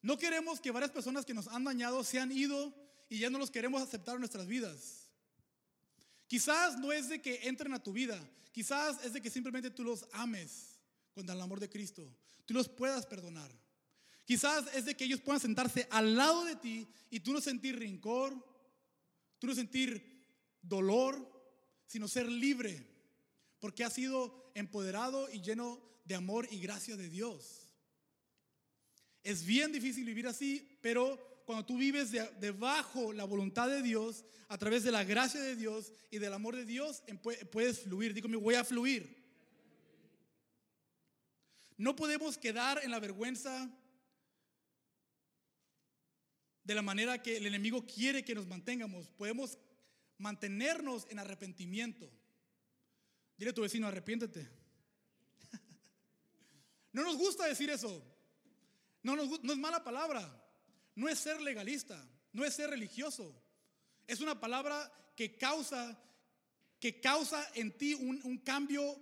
No 0.02 0.18
queremos 0.18 0.60
que 0.60 0.70
varias 0.70 0.92
personas 0.92 1.24
que 1.24 1.34
nos 1.34 1.48
han 1.48 1.64
dañado 1.64 2.04
se 2.04 2.20
han 2.20 2.30
ido 2.30 2.72
y 3.08 3.18
ya 3.18 3.28
no 3.28 3.40
los 3.40 3.50
queremos 3.50 3.82
aceptar 3.82 4.14
en 4.14 4.20
nuestras 4.20 4.46
vidas. 4.46 5.10
Quizás 6.28 6.78
no 6.78 6.92
es 6.92 7.08
de 7.08 7.20
que 7.20 7.48
entren 7.48 7.74
a 7.74 7.82
tu 7.82 7.92
vida, 7.92 8.24
quizás 8.52 9.04
es 9.04 9.14
de 9.14 9.20
que 9.20 9.30
simplemente 9.30 9.68
tú 9.68 9.82
los 9.82 10.06
ames 10.12 10.69
con 11.12 11.28
el 11.28 11.40
amor 11.40 11.60
de 11.60 11.68
Cristo, 11.68 12.14
tú 12.46 12.54
los 12.54 12.68
puedas 12.68 13.06
perdonar. 13.06 13.50
Quizás 14.24 14.66
es 14.74 14.84
de 14.84 14.96
que 14.96 15.04
ellos 15.04 15.20
puedan 15.20 15.40
sentarse 15.40 15.88
al 15.90 16.16
lado 16.16 16.44
de 16.44 16.56
ti 16.56 16.88
y 17.10 17.20
tú 17.20 17.32
no 17.32 17.40
sentir 17.40 17.78
rincor, 17.78 18.34
Tú 19.40 19.46
no 19.46 19.54
sentir 19.54 20.22
dolor, 20.60 21.16
sino 21.86 22.06
ser 22.06 22.30
libre, 22.30 22.86
porque 23.58 23.82
has 23.82 23.94
sido 23.94 24.52
empoderado 24.54 25.28
y 25.32 25.40
lleno 25.40 25.80
de 26.04 26.14
amor 26.14 26.46
y 26.50 26.60
gracia 26.60 26.94
de 26.94 27.08
Dios. 27.08 27.72
Es 29.24 29.44
bien 29.44 29.72
difícil 29.72 30.04
vivir 30.04 30.26
así, 30.26 30.78
pero 30.82 31.42
cuando 31.46 31.64
tú 31.64 31.78
vives 31.78 32.12
debajo 32.38 33.14
la 33.14 33.24
voluntad 33.24 33.68
de 33.68 33.82
Dios, 33.82 34.24
a 34.48 34.58
través 34.58 34.82
de 34.82 34.92
la 34.92 35.04
gracia 35.04 35.40
de 35.40 35.56
Dios 35.56 35.90
y 36.10 36.18
del 36.18 36.34
amor 36.34 36.54
de 36.54 36.66
Dios, 36.66 37.02
puedes 37.50 37.80
fluir. 37.80 38.12
Digo, 38.12 38.28
me 38.28 38.36
voy 38.36 38.56
a 38.56 38.64
fluir. 38.64 39.19
No 41.80 41.96
podemos 41.96 42.36
quedar 42.36 42.84
en 42.84 42.90
la 42.90 43.00
vergüenza 43.00 43.70
de 46.62 46.74
la 46.74 46.82
manera 46.82 47.22
que 47.22 47.38
el 47.38 47.46
enemigo 47.46 47.86
quiere 47.86 48.22
que 48.22 48.34
nos 48.34 48.46
mantengamos. 48.46 49.08
Podemos 49.12 49.58
mantenernos 50.18 51.06
en 51.08 51.20
arrepentimiento. 51.20 52.06
Dile 53.38 53.52
a 53.52 53.54
tu 53.54 53.62
vecino, 53.62 53.86
arrepiéntete. 53.86 54.46
No 56.92 57.02
nos 57.02 57.16
gusta 57.16 57.46
decir 57.46 57.70
eso. 57.70 58.04
No, 59.02 59.16
no 59.16 59.52
es 59.52 59.58
mala 59.58 59.82
palabra. 59.82 60.20
No 60.96 61.08
es 61.08 61.18
ser 61.18 61.40
legalista. 61.40 62.06
No 62.34 62.44
es 62.44 62.52
ser 62.52 62.68
religioso. 62.68 63.42
Es 64.06 64.20
una 64.20 64.38
palabra 64.38 64.92
que 65.16 65.38
causa, 65.38 65.98
que 66.78 67.00
causa 67.00 67.50
en 67.54 67.74
ti 67.78 67.94
un, 67.94 68.36
cambio 68.44 68.98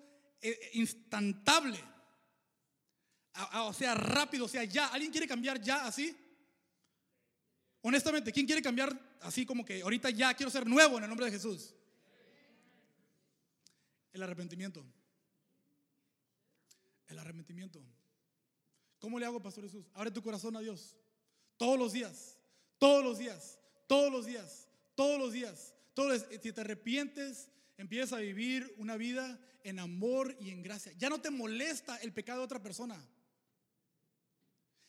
eh, 3.35 3.39
instantable. 3.39 3.69
O 3.69 3.73
sea, 3.73 3.95
rápido, 3.95 4.45
o 4.47 4.49
sea, 4.49 4.65
ya. 4.65 4.89
¿Alguien 4.89 5.11
quiere 5.11 5.27
cambiar 5.27 5.61
ya 5.61 5.87
así? 5.87 6.17
Honestamente, 7.83 8.33
¿quién 8.33 8.47
quiere 8.47 8.63
cambiar 8.63 8.99
así 9.21 9.47
como 9.47 9.65
que 9.65 9.83
ahorita 9.83 10.11
ya 10.11 10.35
quiero 10.35 10.51
ser 10.51 10.67
nuevo 10.67 10.99
en 10.99 11.05
el 11.05 11.09
nombre 11.09 11.27
de 11.27 11.33
Jesús? 11.33 11.75
El 14.13 14.23
arrepentimiento. 14.23 14.85
El 17.09 17.19
arrepentimiento. 17.19 17.81
¿Cómo 18.99 19.19
le 19.19 19.27
hago, 19.27 19.41
Pastor 19.41 19.65
Jesús? 19.65 19.87
Abre 19.95 20.11
tu 20.11 20.23
corazón 20.23 20.57
a 20.57 20.61
Dios. 20.61 20.97
Todos 21.57 21.79
los 21.79 21.93
días, 21.93 22.39
todos 22.79 23.05
los 23.05 23.19
días, 23.19 23.59
todos 23.87 24.13
los 24.13 24.27
días, 24.27 24.69
todos 24.95 25.19
los 25.19 25.33
días. 25.33 25.75
Todos 25.99 26.25
Si 26.41 26.53
te 26.53 26.61
arrepientes, 26.61 27.49
empiezas 27.77 28.13
a 28.13 28.19
vivir 28.19 28.73
una 28.79 28.97
vida 28.97 29.37
en 29.65 29.81
amor 29.81 30.37
y 30.39 30.51
en 30.51 30.63
gracia. 30.63 30.93
Ya 30.97 31.09
no 31.09 31.21
te 31.21 31.29
molesta 31.29 31.97
el 31.97 32.13
pecado 32.13 32.39
de 32.39 32.45
otra 32.45 32.63
persona. 32.63 32.97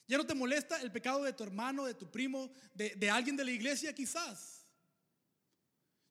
Ya 0.10 0.18
no 0.18 0.26
te 0.26 0.34
molesta 0.34 0.82
el 0.82 0.92
pecado 0.92 1.24
de 1.24 1.34
tu 1.34 1.44
hermano, 1.44 1.86
de 1.86 1.94
tu 1.94 2.10
primo, 2.10 2.52
de, 2.74 3.12
alguien 3.12 3.38
de 3.38 3.46
la 3.46 3.52
iglesia 3.52 3.94
quizás. 3.94 4.66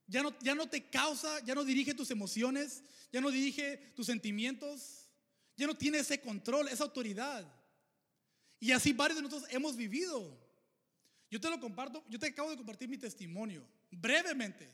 Ya 0.07 0.23
no, 0.23 0.39
ya 0.39 0.55
no 0.55 0.69
te 0.69 0.89
causa, 0.89 1.45
ya 1.45 1.53
no 1.57 1.65
dirige 1.65 1.95
tus 1.95 2.13
emociones, 2.13 2.85
ya 3.11 3.21
no 3.21 3.29
dirige 3.29 3.77
tus 3.97 4.07
sentimientos, 4.07 5.11
ya 5.57 5.67
no 5.67 5.77
tiene 5.77 5.99
ese 5.99 6.21
control, 6.21 6.69
esa 6.69 6.85
autoridad. 6.85 7.45
Y 8.61 8.71
así 8.71 8.93
varios 8.93 9.17
de 9.17 9.23
nosotros 9.25 9.51
hemos 9.53 9.75
vivido. 9.75 10.39
Yo 11.29 11.41
te 11.41 11.51
lo 11.51 11.59
comparto, 11.59 12.05
yo 12.09 12.21
te 12.21 12.29
acabo 12.29 12.51
de 12.51 12.57
compartir 12.57 12.89
mi 12.89 12.99
testimonio, 12.99 13.69
brevemente, 13.91 14.73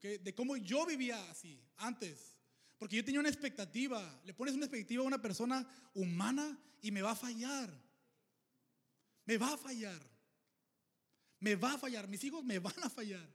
de 0.00 0.34
cómo 0.36 0.56
yo 0.56 0.86
vivía 0.86 1.20
así 1.32 1.60
antes. 1.78 2.36
Porque 2.78 2.94
yo 2.94 3.04
tenía 3.04 3.18
una 3.18 3.28
expectativa, 3.28 4.22
le 4.24 4.34
pones 4.34 4.54
una 4.54 4.66
expectativa 4.66 5.02
a 5.02 5.06
una 5.06 5.20
persona 5.20 5.68
humana 5.94 6.56
y 6.80 6.92
me 6.92 7.02
va 7.02 7.10
a 7.10 7.16
fallar. 7.16 7.91
Me 9.24 9.36
va 9.36 9.52
a 9.52 9.56
fallar. 9.56 10.00
Me 11.40 11.56
va 11.56 11.74
a 11.74 11.78
fallar. 11.78 12.08
Mis 12.08 12.22
hijos 12.24 12.44
me 12.44 12.58
van 12.58 12.82
a 12.82 12.90
fallar. 12.90 13.28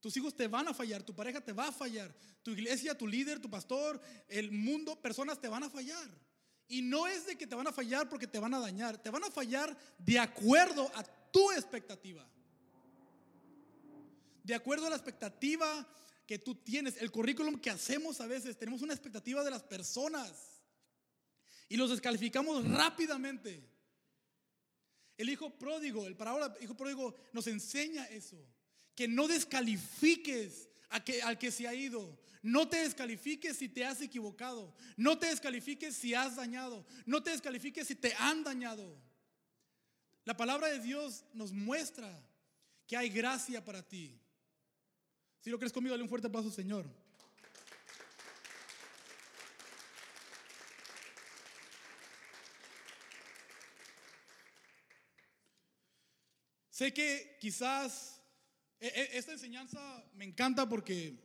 Tus 0.00 0.16
hijos 0.16 0.34
te 0.34 0.46
van 0.46 0.68
a 0.68 0.74
fallar. 0.74 1.02
Tu 1.02 1.14
pareja 1.14 1.40
te 1.40 1.52
va 1.52 1.68
a 1.68 1.72
fallar. 1.72 2.14
Tu 2.42 2.52
iglesia, 2.52 2.96
tu 2.96 3.06
líder, 3.06 3.40
tu 3.40 3.50
pastor, 3.50 4.00
el 4.28 4.52
mundo, 4.52 5.00
personas 5.00 5.40
te 5.40 5.48
van 5.48 5.64
a 5.64 5.70
fallar. 5.70 6.08
Y 6.68 6.82
no 6.82 7.06
es 7.06 7.26
de 7.26 7.36
que 7.36 7.46
te 7.46 7.54
van 7.54 7.66
a 7.66 7.72
fallar 7.72 8.08
porque 8.08 8.26
te 8.26 8.38
van 8.38 8.54
a 8.54 8.60
dañar. 8.60 8.98
Te 8.98 9.10
van 9.10 9.24
a 9.24 9.30
fallar 9.30 9.76
de 9.98 10.18
acuerdo 10.18 10.90
a 10.94 11.02
tu 11.02 11.50
expectativa. 11.52 12.26
De 14.44 14.54
acuerdo 14.54 14.86
a 14.86 14.90
la 14.90 14.96
expectativa 14.96 15.86
que 16.26 16.38
tú 16.38 16.54
tienes. 16.54 17.00
El 17.00 17.10
currículum 17.10 17.58
que 17.58 17.70
hacemos 17.70 18.20
a 18.20 18.26
veces. 18.26 18.56
Tenemos 18.58 18.82
una 18.82 18.92
expectativa 18.92 19.42
de 19.42 19.50
las 19.50 19.62
personas. 19.62 20.62
Y 21.68 21.76
los 21.76 21.90
descalificamos 21.90 22.66
rápidamente. 22.70 23.77
El 25.18 25.28
hijo 25.28 25.50
pródigo, 25.50 26.06
el 26.06 26.16
parábola 26.16 26.56
hijo 26.60 26.76
pródigo 26.76 27.14
nos 27.32 27.48
enseña 27.48 28.06
eso. 28.06 28.38
Que 28.94 29.08
no 29.08 29.28
descalifiques 29.28 30.68
a 30.88 31.04
que, 31.04 31.20
al 31.22 31.38
que 31.38 31.50
se 31.50 31.66
ha 31.66 31.74
ido. 31.74 32.18
No 32.40 32.68
te 32.68 32.78
descalifiques 32.78 33.56
si 33.56 33.68
te 33.68 33.84
has 33.84 34.00
equivocado. 34.00 34.74
No 34.96 35.18
te 35.18 35.26
descalifiques 35.26 35.96
si 35.96 36.14
has 36.14 36.36
dañado. 36.36 36.86
No 37.04 37.22
te 37.22 37.30
descalifiques 37.30 37.88
si 37.88 37.96
te 37.96 38.14
han 38.14 38.44
dañado. 38.44 38.96
La 40.24 40.36
palabra 40.36 40.68
de 40.68 40.78
Dios 40.78 41.24
nos 41.34 41.52
muestra 41.52 42.24
que 42.86 42.96
hay 42.96 43.08
gracia 43.08 43.64
para 43.64 43.86
ti. 43.86 44.20
Si 45.40 45.50
lo 45.50 45.58
crees 45.58 45.72
conmigo, 45.72 45.94
dale 45.94 46.04
un 46.04 46.08
fuerte 46.08 46.28
aplauso, 46.28 46.50
Señor. 46.50 46.88
Sé 56.78 56.94
que 56.94 57.36
quizás 57.40 58.22
e, 58.78 58.86
e, 58.86 59.18
esta 59.18 59.32
enseñanza 59.32 59.80
me 60.14 60.24
encanta 60.24 60.68
porque 60.68 61.18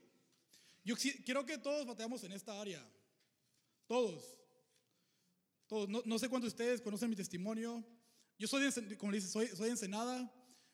yo 0.83 0.95
quiero 1.23 1.45
que 1.45 1.59
todos 1.59 1.85
bateamos 1.85 2.23
en 2.23 2.31
esta 2.31 2.59
área. 2.59 2.83
Todos. 3.85 4.35
Todos. 5.67 5.87
No, 6.07 6.17
sé 6.17 6.27
cuántos 6.27 6.49
de 6.49 6.55
ustedes 6.55 6.81
conocen 6.81 7.11
mi 7.11 7.15
testimonio. 7.15 7.85
Yo 8.39 8.47
soy, 8.47 8.67
como 8.97 9.11
le 9.11 9.19
dice, 9.19 9.29
soy, 9.29 9.45
soy 9.49 9.69
Ensenada. 9.69 10.27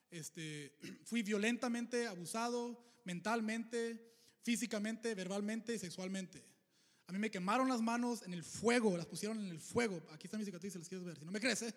Este, 0.10 0.74
fui 1.04 1.24
violentamente 1.24 2.08
abusado 2.08 3.02
mentalmente, 3.04 4.16
físicamente, 4.44 5.14
verbalmente 5.14 5.76
y 5.76 5.80
sexualmente. 5.80 6.42
A 7.08 7.12
mí 7.12 7.20
me 7.20 7.30
quemaron 7.30 7.68
las 7.68 7.82
manos 7.82 8.22
en 8.22 8.34
el 8.34 8.46
fuego, 8.46 8.96
las 8.96 9.08
pusieron 9.08 9.42
en 9.42 9.50
el 9.50 9.60
fuego. 9.60 10.02
Aquí 10.14 10.28
está 10.28 10.38
mi 10.38 10.46
cicatriz, 10.46 10.72
si 10.72 10.80
las 10.80 10.88
quieres 10.88 11.06
ver. 11.06 11.20
Si 11.20 11.26
no 11.26 11.34
me 11.34 11.42
crees, 11.42 11.64
¿eh? 11.64 11.76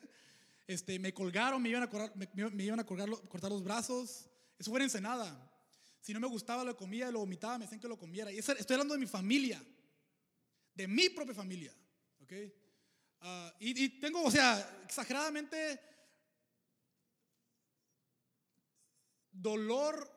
Este, 0.67 0.99
me 0.99 1.13
colgaron, 1.13 1.61
me 1.61 1.69
iban 1.69 1.83
a, 1.83 1.91
cortar, 1.91 2.13
me, 2.17 2.65
iban 2.65 2.81
a 2.81 2.85
cortar 2.85 3.51
los 3.51 3.65
brazos. 3.65 4.29
Eso 4.59 4.71
fue 4.71 4.81
en 4.81 4.85
Ensenada. 4.85 5.51
Si 6.01 6.13
no 6.13 6.21
me 6.21 6.27
gustaba, 6.27 6.65
lo 6.65 6.77
comía, 6.77 7.11
lo 7.11 7.21
vomitaba, 7.21 7.59
me 7.59 7.65
decían 7.65 7.81
que 7.81 7.89
lo 7.89 7.99
comiera. 7.99 8.33
Y 8.33 8.39
estoy 8.39 8.57
hablando 8.71 8.95
de 8.95 9.01
mi 9.01 9.07
familia, 9.07 9.63
de 10.75 10.89
mi 10.89 11.09
propia 11.11 11.35
familia. 11.35 11.75
¿okay? 12.23 12.53
Ah, 13.21 13.55
y, 13.61 14.01
tengo, 14.01 14.23
o 14.23 14.31
sea, 14.31 14.81
exageradamente 14.85 15.81
dolor, 19.31 20.11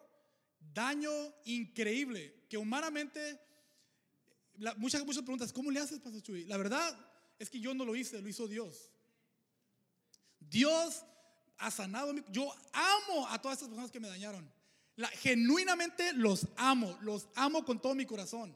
daño 0.59 1.11
increíble, 1.45 2.45
que 2.49 2.57
humanamente, 2.57 3.39
muchas, 4.77 5.05
muchas 5.05 5.23
preguntas, 5.23 5.53
¿cómo 5.53 5.69
le 5.69 5.79
haces, 5.79 5.99
Pastor 5.99 6.21
Chuy? 6.21 6.45
La 6.45 6.57
verdad 6.57 6.97
es 7.37 7.49
que 7.49 7.59
yo 7.59 7.73
no 7.73 7.85
lo 7.85 7.95
hice, 7.95 8.21
lo 8.21 8.27
hizo 8.27 8.47
Dios. 8.47 8.91
Dios 10.49 11.03
ha 11.57 11.71
sanado. 11.71 12.13
Yo 12.31 12.51
amo 12.73 13.27
a 13.27 13.41
todas 13.41 13.57
estas 13.57 13.69
personas 13.69 13.91
que 13.91 13.99
me 13.99 14.07
dañaron. 14.07 14.51
genuinamente 15.21 16.13
los 16.13 16.47
amo, 16.55 16.97
los 17.01 17.27
amo 17.35 17.65
con 17.65 17.81
todo 17.81 17.95
mi 17.95 18.05
corazón. 18.05 18.55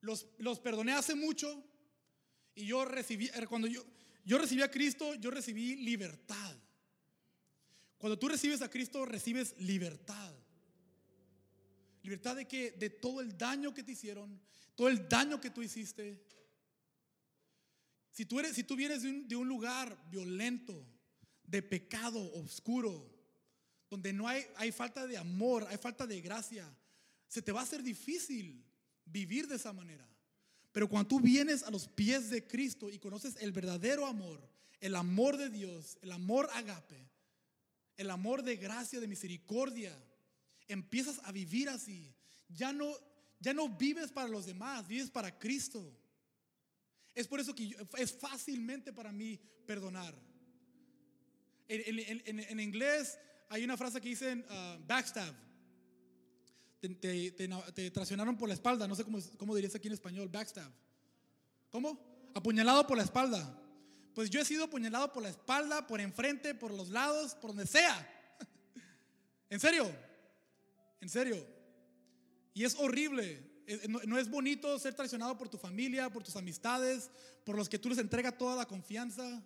Los, 0.00 0.26
los 0.38 0.60
perdoné 0.60 0.92
hace 0.92 1.14
mucho 1.14 1.62
y 2.54 2.66
yo 2.66 2.84
recibí, 2.84 3.30
er, 3.34 3.48
cuando 3.48 3.66
yo, 3.66 3.84
yo 4.24 4.38
recibí 4.38 4.62
a 4.62 4.70
Cristo, 4.70 5.14
yo 5.14 5.30
recibí 5.30 5.76
libertad. 5.76 6.56
Cuando 7.98 8.18
tú 8.18 8.28
recibes 8.28 8.60
a 8.62 8.70
Cristo, 8.70 9.04
recibes 9.06 9.54
libertad. 9.58 10.34
Libertad 12.02 12.36
de 12.36 12.46
que 12.46 12.72
de 12.72 12.90
todo 12.90 13.22
el 13.22 13.36
daño 13.36 13.72
que 13.72 13.82
te 13.82 13.92
hicieron, 13.92 14.38
todo 14.74 14.88
el 14.88 15.08
daño 15.08 15.40
que 15.40 15.50
tú 15.50 15.62
hiciste, 15.62 16.22
si 18.14 18.24
tú, 18.24 18.38
eres, 18.38 18.54
si 18.54 18.62
tú 18.62 18.76
vienes 18.76 19.02
de 19.02 19.34
un, 19.34 19.48
lugar 19.48 19.98
violento, 20.08 20.86
de 21.42 21.60
pecado 21.62 22.32
oscuro, 22.34 23.12
donde 23.90 24.12
no 24.12 24.28
hay, 24.28 24.46
hay 24.54 24.70
falta 24.70 25.04
de 25.04 25.18
amor, 25.18 25.66
hay 25.68 25.78
falta 25.78 26.06
de 26.06 26.20
gracia, 26.20 26.72
se 27.26 27.42
te 27.42 27.50
va 27.50 27.58
a 27.58 27.64
hacer 27.64 27.82
difícil 27.82 28.64
vivir 29.04 29.48
de 29.48 29.56
esa 29.56 29.72
manera. 29.72 30.08
Pero 30.70 30.88
cuando 30.88 31.08
tú 31.08 31.20
vienes 31.20 31.64
a 31.64 31.72
los 31.72 31.88
pies 31.88 32.30
de 32.30 32.46
Cristo 32.46 32.88
y 32.88 33.00
conoces 33.00 33.34
el 33.40 33.50
verdadero 33.50 34.06
amor, 34.06 34.40
el 34.80 34.94
amor 34.94 35.36
de 35.36 35.50
Dios, 35.50 35.98
el 36.00 36.12
amor 36.12 36.48
agape, 36.54 37.10
el 37.96 38.10
amor 38.10 38.44
de 38.44 38.56
gracia, 38.56 39.00
de 39.00 39.08
misericordia, 39.08 39.92
empiezas 40.68 41.20
a 41.24 41.32
vivir 41.32 41.68
así. 41.68 42.14
Ya 42.48 42.72
no, 42.72 42.94
ya 43.40 43.52
no 43.52 43.68
vives 43.68 44.12
para 44.12 44.28
los 44.28 44.46
demás, 44.46 44.86
vives 44.86 45.10
para 45.10 45.36
Cristo. 45.36 45.92
Es 47.14 47.28
por 47.28 47.40
eso 47.40 47.54
que 47.54 47.76
es 47.98 48.12
fácilmente 48.12 48.92
para 48.92 49.12
mí 49.12 49.38
perdonar. 49.66 50.14
En, 51.68 52.60
inglés 52.60 53.18
hay 53.48 53.64
una 53.64 53.76
frase 53.76 54.00
que 54.00 54.08
dicen 54.08 54.44
uh, 54.50 54.84
backstab. 54.86 55.34
Te, 56.80 56.88
te, 56.90 57.30
te, 57.30 57.48
te 57.48 57.90
traicionaron 57.90 58.36
por 58.36 58.48
la 58.48 58.54
espalda. 58.54 58.86
No 58.86 58.94
sé 58.94 59.04
cómo, 59.04 59.18
cómo 59.38 59.54
dirías 59.54 59.74
aquí 59.74 59.86
en 59.88 59.94
español. 59.94 60.28
Backstab. 60.28 60.70
¿Cómo? 61.70 62.30
Apuñalado 62.34 62.86
por 62.86 62.96
la 62.96 63.04
espalda. 63.04 63.60
Pues 64.14 64.30
yo 64.30 64.40
he 64.40 64.44
sido 64.44 64.64
apuñalado 64.64 65.12
por 65.12 65.22
la 65.22 65.28
espalda, 65.28 65.86
por 65.86 66.00
enfrente, 66.00 66.54
por 66.54 66.72
los 66.72 66.90
lados, 66.90 67.34
por 67.34 67.50
donde 67.50 67.66
sea. 67.66 68.08
en 69.50 69.58
serio. 69.60 69.90
En 71.00 71.08
serio. 71.08 71.46
Y 72.52 72.64
es 72.64 72.76
horrible. 72.76 73.53
No, 73.88 74.00
no, 74.04 74.18
es 74.18 74.28
bonito 74.28 74.78
ser 74.78 74.94
traicionado 74.94 75.38
por 75.38 75.48
tu 75.48 75.56
familia, 75.56 76.10
por 76.10 76.22
tus 76.22 76.36
amistades, 76.36 77.10
por 77.44 77.56
los 77.56 77.68
que 77.68 77.78
tú 77.78 77.88
les 77.88 77.98
entregas 77.98 78.36
toda 78.36 78.56
la 78.56 78.66
confianza. 78.66 79.42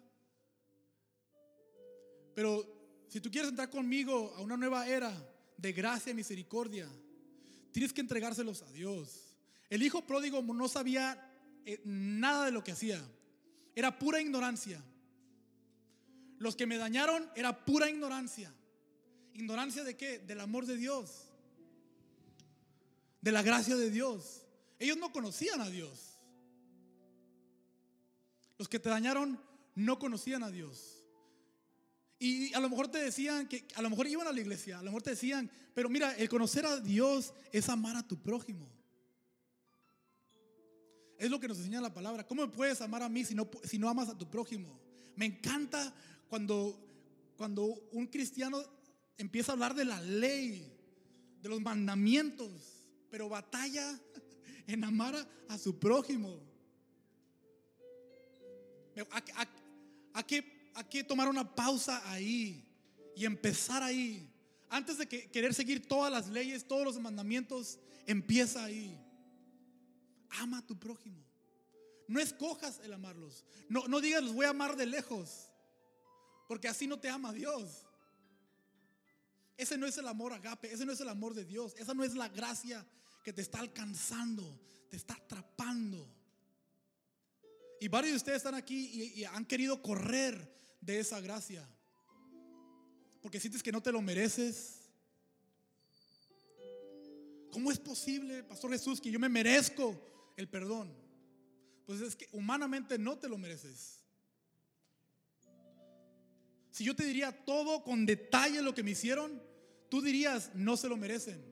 Pero 2.35 3.05
si 3.09 3.21
tú 3.21 3.31
quieres 3.31 3.51
entrar 3.51 3.71
conmigo 3.71 4.35
a 4.37 4.41
una 4.43 4.57
nueva 4.57 4.87
era 4.87 5.13
de 5.57 5.73
gracia 5.73 6.11
y 6.11 6.15
misericordia, 6.15 6.89
tienes 7.73 7.93
que 7.93 8.01
entregárselos 8.01 8.63
a 8.63 8.73
Dios. 8.73 9.35
El 9.71 9.83
hijo 9.83 10.07
pródigo 10.07 10.43
no 10.43 10.69
sabía 10.69 11.33
eh, 11.65 11.81
nada 11.85 12.47
de 12.47 12.53
lo 12.53 12.65
que 12.65 12.73
hacía. 12.73 13.03
Era 13.75 13.99
pura 13.99 14.21
ignorancia. 14.21 14.83
Los 16.39 16.57
que 16.57 16.67
me 16.67 16.79
dañaron 16.79 17.29
era 17.35 17.65
pura 17.65 17.91
ignorancia. 17.91 18.53
¿Ignorancia 19.35 19.85
de 19.85 19.97
qué? 19.97 20.19
Del 20.19 20.41
amor 20.41 20.67
de 20.67 20.77
Dios. 20.77 21.28
De 23.21 23.33
la 23.33 23.43
gracia 23.43 23.77
de 23.77 23.91
Dios. 23.91 24.43
Ellos 24.79 24.97
no 24.97 25.13
conocían 25.13 25.61
a 25.61 25.69
Dios. 25.69 26.19
Los 28.59 28.69
que 28.69 28.79
te 28.79 28.89
dañaron 28.89 29.41
no 29.75 29.99
conocían 29.99 30.43
a 30.43 30.51
Dios. 30.51 31.05
Y 32.19 32.53
a 32.55 32.61
lo 32.61 32.69
mejor 32.69 32.89
te 32.89 32.99
decían 32.99 33.47
que, 33.47 33.67
a 33.77 33.83
lo 33.83 33.91
mejor 33.91 34.09
iban 34.09 34.27
a 34.27 34.33
la 34.33 34.41
iglesia, 34.41 34.79
a 34.79 34.83
lo 34.83 34.87
mejor 34.87 35.03
te 35.03 35.11
decían, 35.11 35.49
pero 35.75 35.89
mira, 35.89 36.17
el 36.17 36.29
conocer 36.29 36.67
a 36.67 36.81
Dios 36.81 37.33
es 37.53 37.69
amar 37.69 37.97
a 37.97 38.07
tu 38.07 38.21
prójimo. 38.21 38.69
Es 41.17 41.31
lo 41.31 41.39
que 41.39 41.49
nos 41.49 41.59
enseña 41.59 41.81
la 41.81 41.95
palabra. 41.95 42.27
¿Cómo 42.27 42.43
me 42.43 42.53
puedes 42.53 42.81
amar 42.81 43.03
a 43.03 43.09
mí 43.09 43.25
si 43.25 43.35
no, 43.35 43.49
si 43.63 43.79
no 43.79 43.89
amas 43.89 44.09
a 44.09 44.19
tu 44.19 44.29
prójimo? 44.29 44.81
Me 45.15 45.27
encanta 45.27 45.95
cuando, 46.29 46.81
cuando 47.37 47.65
un 47.93 48.07
cristiano 48.07 48.63
empieza 49.17 49.53
a 49.53 49.55
hablar 49.55 49.75
de 49.75 49.85
la 49.85 50.01
ley, 50.01 50.73
de 51.41 51.49
los 51.49 51.61
mandamientos, 51.61 52.78
pero 53.11 53.29
batalla 53.29 53.99
en 54.67 54.85
amar 54.85 55.15
a, 55.49 55.59
su 55.59 55.79
prójimo. 55.79 56.41
¿A, 60.13 60.23
qué 60.27 60.71
hay 60.75 60.85
que 60.85 61.05
tomar 61.05 61.29
una 61.29 61.55
pausa 61.55 62.03
ahí 62.11 62.65
y 63.17 63.25
empezar 63.25 63.83
ahí. 63.83 64.31
Antes 64.71 64.99
de 64.99 65.09
que 65.09 65.29
querer 65.31 65.53
seguir 65.53 65.89
todas 65.89 66.13
las 66.13 66.29
leyes, 66.29 66.69
todos 66.69 66.85
los 66.85 67.01
mandamientos, 67.01 67.81
empieza 68.07 68.63
ahí. 68.63 68.97
Ama 70.31 70.59
a 70.59 70.67
tu 70.67 70.79
prójimo. 70.79 71.25
No 72.07 72.21
escojas 72.21 72.81
el 72.85 72.93
amarlos. 72.93 73.45
No, 73.69 73.89
no 73.89 74.01
digas 74.01 74.23
los 74.23 74.35
voy 74.35 74.47
a 74.47 74.51
amar 74.51 74.77
de 74.77 74.87
lejos. 74.87 75.49
Porque 76.47 76.69
así 76.69 76.87
no 76.87 76.99
te 76.99 77.09
ama 77.09 77.33
Dios. 77.33 77.88
Ese 79.59 79.77
no 79.77 79.87
es 79.87 79.99
el 79.99 80.07
amor 80.07 80.33
agape, 80.33 80.73
ese 80.73 80.87
no 80.87 80.93
es 80.93 81.01
el 81.01 81.09
amor 81.09 81.35
de 81.35 81.45
Dios, 81.45 81.75
esa 81.77 81.93
no 81.93 82.05
es 82.05 82.15
la 82.15 82.29
gracia 82.29 82.87
que 83.25 83.33
te 83.33 83.43
está 83.43 83.59
alcanzando, 83.59 84.59
te 84.89 84.97
está 84.97 85.15
atrapando. 85.15 86.09
Y 87.81 87.89
varios 87.89 88.13
de 88.13 88.17
ustedes 88.19 88.37
están 88.37 88.55
aquí 88.55 89.13
y, 89.17 89.25
han 89.25 89.45
querido 89.45 89.83
correr 89.83 90.49
de 90.81 91.01
esa 91.01 91.21
gracia. 91.21 91.69
Porque 93.21 93.41
sientes 93.41 93.61
que 93.61 93.73
no 93.73 93.83
te 93.83 93.91
lo 93.91 94.01
mereces. 94.01 94.77
¿Cómo 97.51 97.73
es 97.73 97.81
posible, 97.81 98.45
Pastor 98.45 98.71
Jesús, 98.71 99.01
que 99.01 99.11
yo 99.11 99.19
me 99.19 99.29
merezco 99.29 100.01
el 100.37 100.49
perdón? 100.49 100.95
Pues 101.85 102.01
es 102.01 102.15
que 102.15 102.29
humanamente 102.31 102.97
no 102.97 103.19
te 103.19 103.29
lo 103.29 103.37
mereces. 103.37 104.05
Si 106.71 106.85
yo 106.85 106.95
te 106.95 107.05
diría 107.05 107.45
todo 107.45 107.83
con 107.83 108.07
detalle 108.07 108.63
lo 108.63 108.73
que 108.73 108.85
me 108.85 108.93
hicieron, 108.93 109.48
tú 109.89 110.03
dirías, 110.03 110.51
no 110.55 110.77
se 110.77 110.89
lo 110.89 110.97
merecen. 110.97 111.43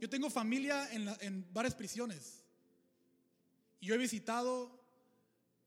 Yo 0.00 0.08
tengo 0.08 0.30
familia 0.30 0.90
en, 0.92 1.08
en 1.20 1.46
varias 1.52 1.74
prisiones. 1.74 2.44
Y 3.80 3.86
yo 3.86 3.94
he 3.94 3.98
visitado 3.98 4.78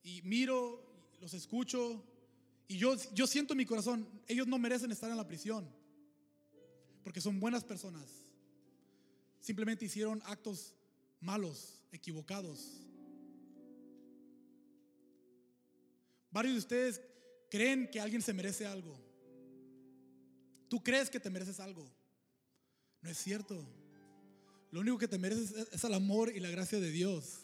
y 0.02 0.22
miro 0.22 0.82
los 1.20 1.34
escucho 1.34 2.04
y 2.66 2.78
yo, 2.78 2.96
yo 3.12 3.26
siento 3.26 3.52
en 3.52 3.58
mi 3.58 3.66
corazón, 3.66 4.08
ellos 4.26 4.46
no 4.46 4.58
merecen 4.58 4.90
estar 4.90 5.10
en 5.10 5.16
la 5.16 5.26
prisión, 5.26 5.68
porque 7.02 7.20
son 7.20 7.38
buenas 7.40 7.64
personas. 7.64 8.24
Simplemente 9.40 9.84
hicieron 9.84 10.22
actos 10.24 10.74
malos, 11.20 11.82
equivocados. 11.92 12.80
Varios 16.30 16.54
de 16.54 16.58
ustedes 16.58 17.00
creen 17.50 17.88
que 17.90 18.00
alguien 18.00 18.22
se 18.22 18.32
merece 18.32 18.66
algo. 18.66 18.98
Tú 20.74 20.82
crees 20.82 21.08
que 21.08 21.20
te 21.20 21.30
mereces 21.30 21.60
algo. 21.60 21.88
No 23.00 23.08
es 23.08 23.16
cierto. 23.16 23.64
Lo 24.72 24.80
único 24.80 24.98
que 24.98 25.06
te 25.06 25.18
mereces 25.18 25.68
es 25.70 25.84
el 25.84 25.94
amor 25.94 26.32
y 26.34 26.40
la 26.40 26.50
gracia 26.50 26.80
de 26.80 26.90
Dios. 26.90 27.42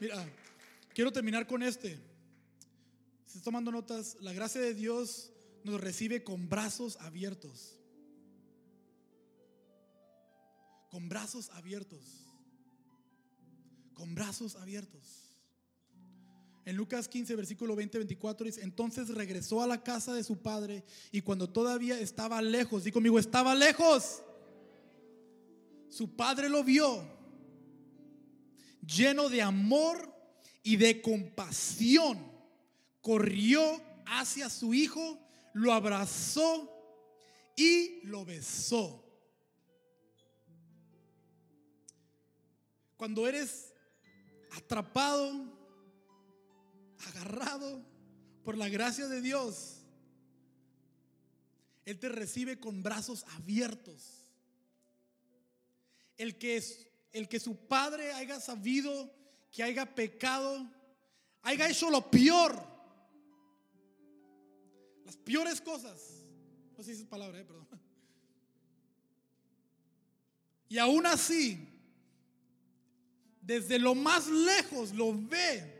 Mira, 0.00 0.26
quiero 0.94 1.12
terminar 1.12 1.46
con 1.46 1.62
este. 1.62 1.98
Si 3.26 3.26
estás 3.26 3.42
tomando 3.42 3.70
notas, 3.70 4.16
la 4.20 4.32
gracia 4.32 4.62
de 4.62 4.72
Dios 4.72 5.30
nos 5.62 5.78
recibe 5.78 6.24
con 6.24 6.48
brazos 6.48 6.96
abiertos. 7.02 7.78
Con 10.88 11.10
brazos 11.10 11.50
abiertos. 11.50 12.25
Con 13.96 14.14
brazos 14.14 14.54
abiertos. 14.54 15.02
En 16.64 16.76
Lucas 16.76 17.08
15, 17.08 17.34
versículo 17.34 17.74
20, 17.74 17.98
24 17.98 18.46
dice, 18.46 18.62
entonces 18.62 19.08
regresó 19.08 19.60
a 19.60 19.66
la 19.66 19.82
casa 19.82 20.14
de 20.14 20.22
su 20.22 20.38
padre 20.38 20.84
y 21.10 21.22
cuando 21.22 21.48
todavía 21.48 21.98
estaba 21.98 22.40
lejos, 22.40 22.84
di 22.84 22.92
conmigo, 22.92 23.18
estaba 23.18 23.54
lejos, 23.54 24.22
su 25.88 26.14
padre 26.14 26.48
lo 26.48 26.62
vio 26.62 27.16
lleno 28.86 29.28
de 29.28 29.42
amor 29.42 30.14
y 30.62 30.76
de 30.76 31.02
compasión, 31.02 32.18
corrió 33.00 33.62
hacia 34.06 34.48
su 34.48 34.74
hijo, 34.74 35.18
lo 35.52 35.72
abrazó 35.72 36.72
y 37.56 38.00
lo 38.06 38.24
besó. 38.24 39.02
Cuando 42.96 43.26
eres 43.26 43.65
atrapado, 44.56 45.32
agarrado 47.08 47.84
por 48.42 48.56
la 48.56 48.68
gracia 48.68 49.08
de 49.08 49.20
Dios, 49.20 49.82
Él 51.84 51.98
te 51.98 52.08
recibe 52.08 52.58
con 52.58 52.82
brazos 52.82 53.24
abiertos. 53.36 54.26
El 56.16 56.38
que 56.38 56.56
es 56.56 56.86
el 57.12 57.28
que 57.28 57.40
su 57.40 57.56
padre 57.56 58.12
haya 58.12 58.38
sabido 58.40 59.10
que 59.50 59.62
haya 59.62 59.94
pecado, 59.94 60.70
haya 61.42 61.68
hecho 61.68 61.88
lo 61.88 62.10
peor, 62.10 62.62
las 65.04 65.16
peores 65.16 65.62
cosas. 65.62 66.26
No 66.76 66.84
sé 66.84 66.94
si 66.94 67.02
es 67.02 67.08
palabra, 67.08 67.40
eh, 67.40 67.44
perdón. 67.44 67.66
Y 70.68 70.76
aún 70.76 71.06
así, 71.06 71.75
desde 73.46 73.78
lo 73.78 73.94
más 73.94 74.26
lejos 74.26 74.92
lo 74.92 75.14
ve 75.14 75.74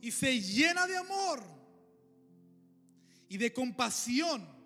y 0.00 0.10
se 0.10 0.40
llena 0.40 0.86
de 0.86 0.96
amor 0.96 1.42
y 3.28 3.36
de 3.36 3.52
compasión 3.52 4.56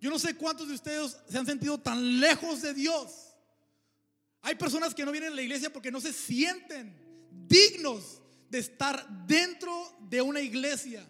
yo 0.00 0.08
no 0.08 0.18
sé 0.18 0.34
cuántos 0.34 0.68
de 0.68 0.74
ustedes 0.74 1.16
se 1.28 1.38
han 1.38 1.44
sentido 1.44 1.78
tan 1.78 2.20
lejos 2.20 2.62
de 2.62 2.72
Dios. 2.72 3.34
Hay 4.40 4.54
personas 4.54 4.94
que 4.94 5.04
no 5.04 5.12
vienen 5.12 5.32
a 5.32 5.36
la 5.36 5.42
iglesia 5.42 5.70
porque 5.70 5.90
no 5.90 6.00
se 6.00 6.12
sienten 6.12 6.96
dignos 7.46 8.22
de 8.48 8.60
estar 8.60 9.06
dentro 9.26 9.98
de 10.08 10.22
una 10.22 10.40
iglesia. 10.40 11.06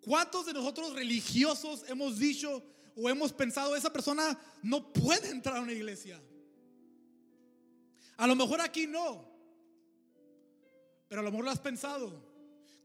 ¿Cuántos 0.00 0.46
de 0.46 0.54
nosotros 0.54 0.94
religiosos 0.94 1.84
hemos 1.88 2.18
dicho 2.18 2.64
o 2.96 3.08
hemos 3.08 3.32
pensado, 3.32 3.76
esa 3.76 3.92
persona 3.92 4.38
no 4.62 4.92
puede 4.92 5.30
entrar 5.30 5.56
a 5.56 5.60
una 5.60 5.72
iglesia? 5.72 6.20
A 8.16 8.26
lo 8.26 8.36
mejor 8.36 8.60
aquí 8.60 8.86
no, 8.86 9.24
pero 11.08 11.20
a 11.20 11.24
lo 11.24 11.30
mejor 11.30 11.44
lo 11.44 11.50
has 11.50 11.60
pensado. 11.60 12.28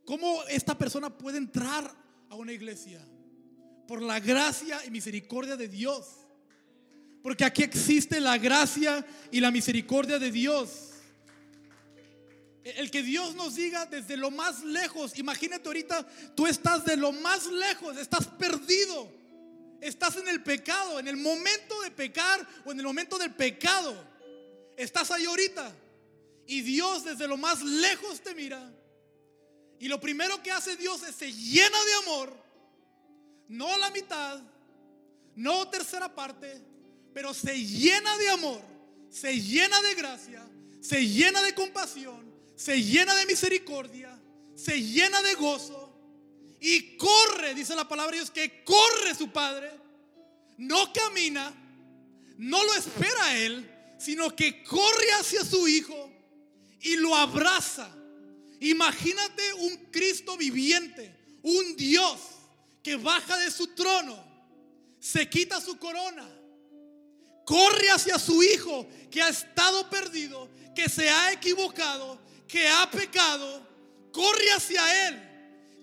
¿Cómo 0.06 0.44
esta 0.50 0.78
persona 0.78 1.16
puede 1.16 1.38
entrar 1.38 1.92
a 2.30 2.36
una 2.36 2.54
iglesia? 2.54 3.06
por 3.88 4.02
la 4.02 4.20
gracia 4.20 4.84
y 4.86 4.92
misericordia 4.92 5.56
de 5.56 5.68
Dios. 5.68 6.06
Porque 7.22 7.46
aquí 7.46 7.64
existe 7.64 8.20
la 8.20 8.38
gracia 8.38 9.06
y 9.32 9.40
la 9.40 9.52
misericordia 9.52 10.20
de 10.20 10.32
Dios. 10.32 10.92
El 12.64 12.90
que 12.90 13.04
Dios 13.04 13.36
nos 13.36 13.56
diga 13.56 13.86
desde 13.86 14.18
lo 14.18 14.32
más 14.32 14.64
lejos, 14.64 15.18
imagínate 15.20 15.68
ahorita, 15.68 16.06
tú 16.36 16.48
estás 16.48 16.84
de 16.84 16.98
lo 16.98 17.12
más 17.12 17.46
lejos, 17.46 17.96
estás 17.98 18.26
perdido, 18.26 19.12
estás 19.88 20.18
en 20.18 20.28
el 20.28 20.44
pecado, 20.44 21.00
en 21.00 21.08
el 21.08 21.18
momento 21.18 21.82
de 21.82 21.92
pecar 21.92 22.46
o 22.66 22.72
en 22.72 22.80
el 22.80 22.86
momento 22.86 23.18
del 23.18 23.34
pecado, 23.34 23.96
estás 24.78 25.12
ahí 25.12 25.26
ahorita. 25.26 25.74
Y 26.48 26.62
Dios 26.62 27.04
desde 27.04 27.28
lo 27.28 27.38
más 27.38 27.62
lejos 27.62 28.22
te 28.22 28.36
mira. 28.36 28.72
Y 29.80 29.88
lo 29.88 30.00
primero 30.00 30.42
que 30.42 30.52
hace 30.52 30.76
Dios 30.76 31.04
es 31.04 31.16
se 31.16 31.32
llena 31.32 31.78
de 31.86 31.94
amor, 32.04 32.38
no 33.48 33.78
la 33.78 33.90
mitad, 33.92 34.42
no 35.36 35.68
tercera 35.70 36.14
parte, 36.14 36.62
pero 37.14 37.34
se 37.34 37.60
llena 37.60 38.18
de 38.18 38.30
amor, 38.30 38.62
se 39.10 39.40
llena 39.40 39.82
de 39.82 39.96
gracia, 39.96 40.48
se 40.82 41.06
llena 41.06 41.42
de 41.42 41.54
compasión 41.54 42.26
se 42.56 42.82
llena 42.82 43.14
de 43.16 43.26
misericordia, 43.26 44.18
se 44.56 44.82
llena 44.82 45.22
de 45.22 45.36
gozo 45.36 45.85
y 46.60 46.98
corre, 46.98 47.54
dice 47.54 47.76
la 47.76 47.88
palabra 47.88 48.12
de 48.12 48.18
Dios, 48.18 48.32
que 48.32 48.64
corre 48.64 49.16
su 49.16 49.30
Padre, 49.30 49.72
no 50.58 50.92
camina, 50.94 51.54
no 52.38 52.64
lo 52.64 52.74
espera 52.74 53.26
a 53.26 53.38
Él, 53.38 53.70
sino 54.00 54.36
que 54.36 54.64
corre 54.64 55.12
hacia 55.20 55.44
su 55.44 55.68
Hijo 55.68 56.12
y 56.82 56.96
lo 56.98 57.16
abraza. 57.16 57.90
Imagínate 58.60 59.54
un 59.54 59.76
Cristo 59.92 60.38
viviente, 60.38 61.40
un 61.44 61.76
Dios 61.76 62.20
que 62.82 62.96
baja 62.96 63.38
de 63.38 63.52
su 63.52 63.68
trono, 63.68 64.24
se 65.00 65.30
quita 65.30 65.62
su 65.62 65.78
corona, 65.78 66.28
corre 67.46 67.90
hacia 67.92 68.18
su 68.18 68.42
Hijo 68.42 68.88
que 69.12 69.22
ha 69.22 69.30
estado 69.30 69.90
perdido, 69.90 70.50
que 70.74 70.90
se 70.90 71.10
ha 71.10 71.32
equivocado 71.32 72.26
que 72.48 72.68
ha 72.68 72.90
pecado, 72.90 73.68
corre 74.12 74.52
hacia 74.56 75.08
Él, 75.08 75.25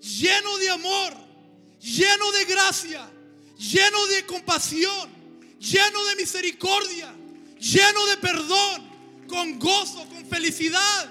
lleno 0.03 0.59
de 0.59 0.71
amor, 0.71 1.15
lleno 1.81 2.33
de 2.33 2.45
gracia, 2.45 3.09
lleno 3.57 4.07
de 4.09 4.27
compasión, 4.27 5.11
lleno 5.59 6.05
de 6.07 6.17
misericordia, 6.17 7.15
lleno 7.59 8.07
de 8.07 8.17
perdón, 8.19 8.91
con 9.29 9.59
gozo, 9.59 10.07
con 10.09 10.27
felicidad. 10.27 11.11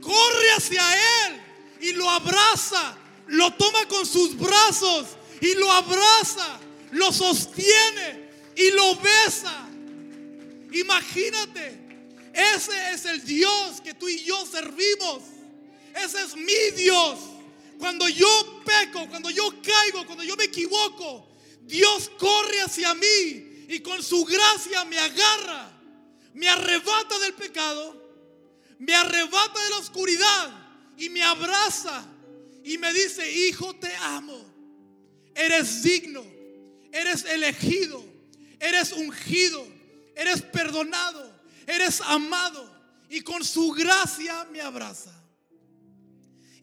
Corre 0.00 0.50
hacia 0.56 0.82
Él 1.26 1.40
y 1.80 1.92
lo 1.92 2.08
abraza, 2.10 2.96
lo 3.26 3.52
toma 3.54 3.86
con 3.88 4.04
sus 4.04 4.36
brazos 4.36 5.06
y 5.40 5.54
lo 5.54 5.70
abraza, 5.70 6.58
lo 6.92 7.12
sostiene 7.12 8.28
y 8.56 8.70
lo 8.70 8.96
besa. 8.96 9.68
Imagínate 10.72 11.84
ese 12.34 12.72
es 12.92 13.04
el 13.04 13.24
Dios 13.24 13.80
que 13.82 13.94
tú 13.94 14.08
y 14.08 14.24
yo 14.24 14.44
servimos. 14.44 15.22
Ese 15.94 16.20
es 16.20 16.34
mi 16.34 16.70
Dios. 16.76 17.18
Cuando 17.78 18.08
yo 18.08 18.62
peco, 18.64 19.08
cuando 19.08 19.30
yo 19.30 19.50
caigo, 19.62 20.06
cuando 20.06 20.24
yo 20.24 20.36
me 20.36 20.44
equivoco, 20.44 21.28
Dios 21.62 22.10
corre 22.18 22.60
hacia 22.60 22.94
mí 22.94 23.66
y 23.68 23.80
con 23.80 24.02
su 24.02 24.24
gracia 24.24 24.84
me 24.84 24.98
agarra, 24.98 25.70
me 26.34 26.48
arrebata 26.48 27.18
del 27.18 27.34
pecado, 27.34 28.02
me 28.78 28.94
arrebata 28.94 29.62
de 29.62 29.70
la 29.70 29.78
oscuridad 29.78 30.92
y 30.96 31.08
me 31.08 31.22
abraza 31.22 32.06
y 32.62 32.78
me 32.78 32.92
dice, 32.92 33.30
hijo, 33.30 33.74
te 33.76 33.94
amo. 33.96 34.52
Eres 35.34 35.82
digno, 35.82 36.24
eres 36.92 37.24
elegido, 37.24 38.04
eres 38.60 38.92
ungido, 38.92 39.66
eres 40.14 40.42
perdonado. 40.42 41.34
Eres 41.66 42.00
amado. 42.02 42.70
Y 43.08 43.20
con 43.20 43.44
su 43.44 43.70
gracia 43.72 44.44
me 44.50 44.60
abraza. 44.60 45.12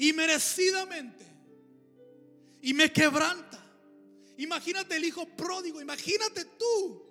Y 0.01 0.13
merecidamente. 0.13 1.23
Y 2.59 2.73
me 2.73 2.91
quebranta. 2.91 3.63
Imagínate 4.37 4.95
el 4.95 5.05
hijo 5.05 5.27
pródigo, 5.27 5.79
imagínate 5.79 6.43
tú. 6.57 7.03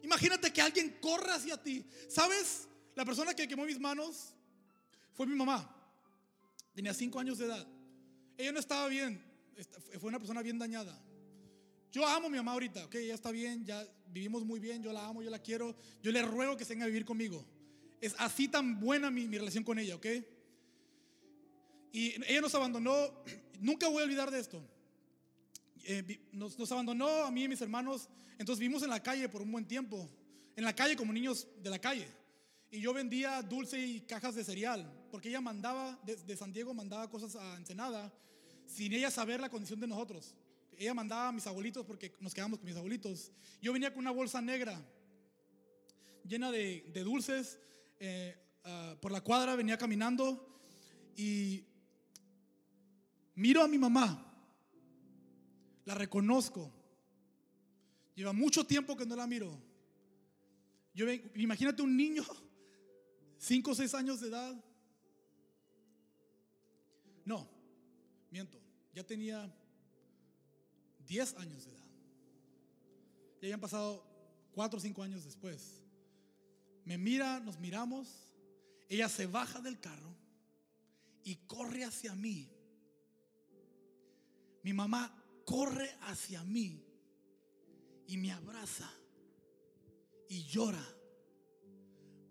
Imagínate 0.00 0.52
que 0.52 0.62
alguien 0.62 0.96
corra 1.00 1.34
hacia 1.34 1.60
ti. 1.60 1.84
¿Sabes? 2.08 2.68
La 2.94 3.04
persona 3.04 3.34
que 3.34 3.48
quemó 3.48 3.64
mis 3.64 3.80
manos 3.80 4.32
fue 5.14 5.26
mi 5.26 5.34
mamá. 5.34 5.68
Tenía 6.72 6.94
cinco 6.94 7.18
años 7.18 7.38
de 7.38 7.46
edad. 7.46 7.66
Ella 8.38 8.52
no 8.52 8.60
estaba 8.60 8.86
bien. 8.86 9.20
Fue 9.98 10.08
una 10.08 10.20
persona 10.20 10.42
bien 10.42 10.60
dañada. 10.60 10.96
Yo 11.90 12.06
amo 12.06 12.28
a 12.28 12.30
mi 12.30 12.36
mamá 12.36 12.52
ahorita, 12.52 12.84
ok, 12.84 12.94
ya 13.08 13.14
está 13.14 13.32
bien, 13.32 13.64
ya 13.64 13.84
vivimos 14.12 14.44
muy 14.44 14.60
bien, 14.60 14.84
yo 14.84 14.92
la 14.92 15.04
amo, 15.04 15.20
yo 15.20 15.30
la 15.30 15.40
quiero, 15.40 15.74
yo 16.00 16.12
le 16.12 16.22
ruego 16.22 16.56
que 16.56 16.64
se 16.64 16.74
venga 16.74 16.84
a 16.84 16.88
vivir 16.88 17.04
conmigo. 17.04 17.44
Es 18.00 18.14
así 18.18 18.46
tan 18.46 18.78
buena 18.78 19.10
mi, 19.10 19.26
relación 19.26 19.64
con 19.64 19.80
ella, 19.80 19.96
ok. 19.96 20.06
Y 21.92 22.14
ella 22.26 22.40
nos 22.40 22.54
abandonó, 22.54 22.94
nunca 23.60 23.88
voy 23.88 24.02
a 24.02 24.04
olvidar 24.04 24.30
de 24.30 24.40
esto. 24.40 24.62
Eh, 25.84 26.20
nos, 26.32 26.58
nos, 26.58 26.70
abandonó 26.72 27.08
a 27.24 27.30
mí 27.30 27.44
y 27.44 27.48
mis 27.48 27.60
hermanos, 27.60 28.08
entonces 28.38 28.60
vivimos 28.60 28.82
en 28.82 28.90
la 28.90 29.02
calle 29.02 29.28
por 29.28 29.42
un 29.42 29.52
buen 29.52 29.66
tiempo, 29.66 30.08
en 30.56 30.64
la 30.64 30.74
calle 30.74 30.96
como 30.96 31.12
niños 31.12 31.46
de 31.62 31.70
la 31.70 31.78
calle. 31.78 32.08
Y 32.70 32.80
yo 32.80 32.92
vendía 32.92 33.40
dulce 33.42 33.78
y 33.80 34.00
cajas 34.00 34.34
de 34.34 34.42
cereal, 34.42 34.92
porque 35.10 35.28
ella 35.28 35.40
mandaba, 35.40 35.98
de 36.04 36.36
San 36.36 36.52
Diego 36.52 36.74
mandaba 36.74 37.08
cosas 37.08 37.36
a 37.36 37.56
Ensenada, 37.56 38.12
sin 38.66 38.92
ella 38.92 39.10
saber 39.10 39.40
la 39.40 39.48
condición 39.48 39.78
de 39.78 39.86
nosotros 39.86 40.34
ella 40.78 40.94
mandaba 40.94 41.28
a 41.28 41.32
mis 41.32 41.46
abuelitos 41.46 41.84
porque 41.86 42.12
nos 42.20 42.34
quedamos 42.34 42.58
con 42.58 42.68
mis 42.68 42.76
abuelitos. 42.76 43.32
Yo 43.60 43.72
venía 43.72 43.92
con 43.92 44.00
una 44.00 44.10
bolsa 44.10 44.40
negra 44.40 44.80
llena 46.24 46.50
de, 46.50 46.82
dulces. 47.04 47.58
Eh, 47.98 48.36
ah, 48.64 48.96
por 49.00 49.12
la 49.12 49.22
cuadra 49.22 49.56
venía 49.56 49.78
caminando 49.78 50.60
y 51.16 51.64
miro 53.36 53.62
a 53.62 53.68
mi 53.68 53.78
mamá. 53.78 54.22
La 55.84 55.94
reconozco. 55.94 56.72
Lleva 58.14 58.32
mucho 58.32 58.66
tiempo 58.66 58.96
que 58.96 59.06
no 59.06 59.14
la 59.14 59.26
miro. 59.26 59.56
Yo, 60.94 61.06
imagínate 61.34 61.82
un 61.82 61.94
niño, 61.94 62.24
5 63.38 63.70
o 63.70 63.74
6 63.74 63.94
años 63.94 64.20
de 64.20 64.28
edad. 64.28 64.64
No, 67.26 67.46
miento, 68.30 68.58
ya 68.94 69.04
tenía 69.04 69.54
10 71.06 71.36
años 71.36 71.66
de 71.66 71.72
edad. 71.72 71.86
Ya 73.34 73.48
habían 73.48 73.60
pasado 73.60 74.02
4 74.52 74.78
o 74.78 74.80
5 74.80 75.02
años 75.02 75.24
después. 75.24 75.84
Me 76.86 76.96
mira, 76.96 77.40
nos 77.40 77.58
miramos, 77.58 78.32
ella 78.88 79.10
se 79.10 79.26
baja 79.26 79.60
del 79.60 79.78
carro 79.78 80.16
y 81.24 81.36
corre 81.46 81.84
hacia 81.84 82.14
mí. 82.14 82.48
Mi 84.66 84.72
mamá 84.72 85.14
corre 85.44 85.88
hacia 86.00 86.42
mí 86.42 86.84
y 88.08 88.16
me 88.16 88.32
abraza 88.32 88.90
y 90.28 90.42
llora 90.42 90.84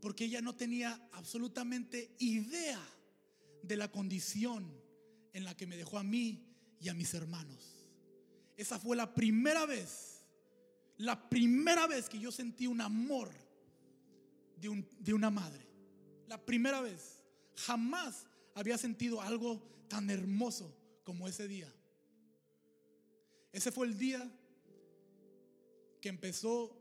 porque 0.02 0.26
ella 0.26 0.42
no 0.42 0.54
tenía 0.54 1.08
absolutamente 1.14 2.14
idea 2.20 2.86
de 3.64 3.78
la 3.78 3.90
condición 3.90 4.70
en 5.32 5.46
la 5.46 5.56
que 5.56 5.66
me 5.66 5.78
dejó 5.78 5.98
a 5.98 6.04
mí 6.04 6.46
y 6.82 6.90
a 6.90 6.94
mis 6.94 7.14
hermanos. 7.14 7.88
Esa 8.58 8.80
fue 8.80 8.98
la 8.98 9.16
primera 9.16 9.66
vez, 9.66 10.26
la 10.98 11.30
primera 11.30 11.88
vez 11.88 12.10
que 12.10 12.20
yo 12.20 12.34
sentí 12.34 12.68
un 12.68 12.82
amor 12.82 13.32
de, 14.58 14.86
de 15.00 15.14
una 15.14 15.30
madre. 15.30 15.66
La 16.28 16.46
primera 16.46 16.82
vez. 16.82 17.24
Jamás 17.56 18.28
había 18.56 18.78
sentido 18.78 19.22
algo 19.22 19.86
tan 19.88 20.10
hermoso 20.10 20.78
como 21.06 21.30
ese 21.30 21.48
día. 21.48 21.74
Ese 23.56 23.72
fue 23.72 23.88
el 23.88 23.98
día 23.98 24.30
que 26.02 26.10
empezó 26.10 26.78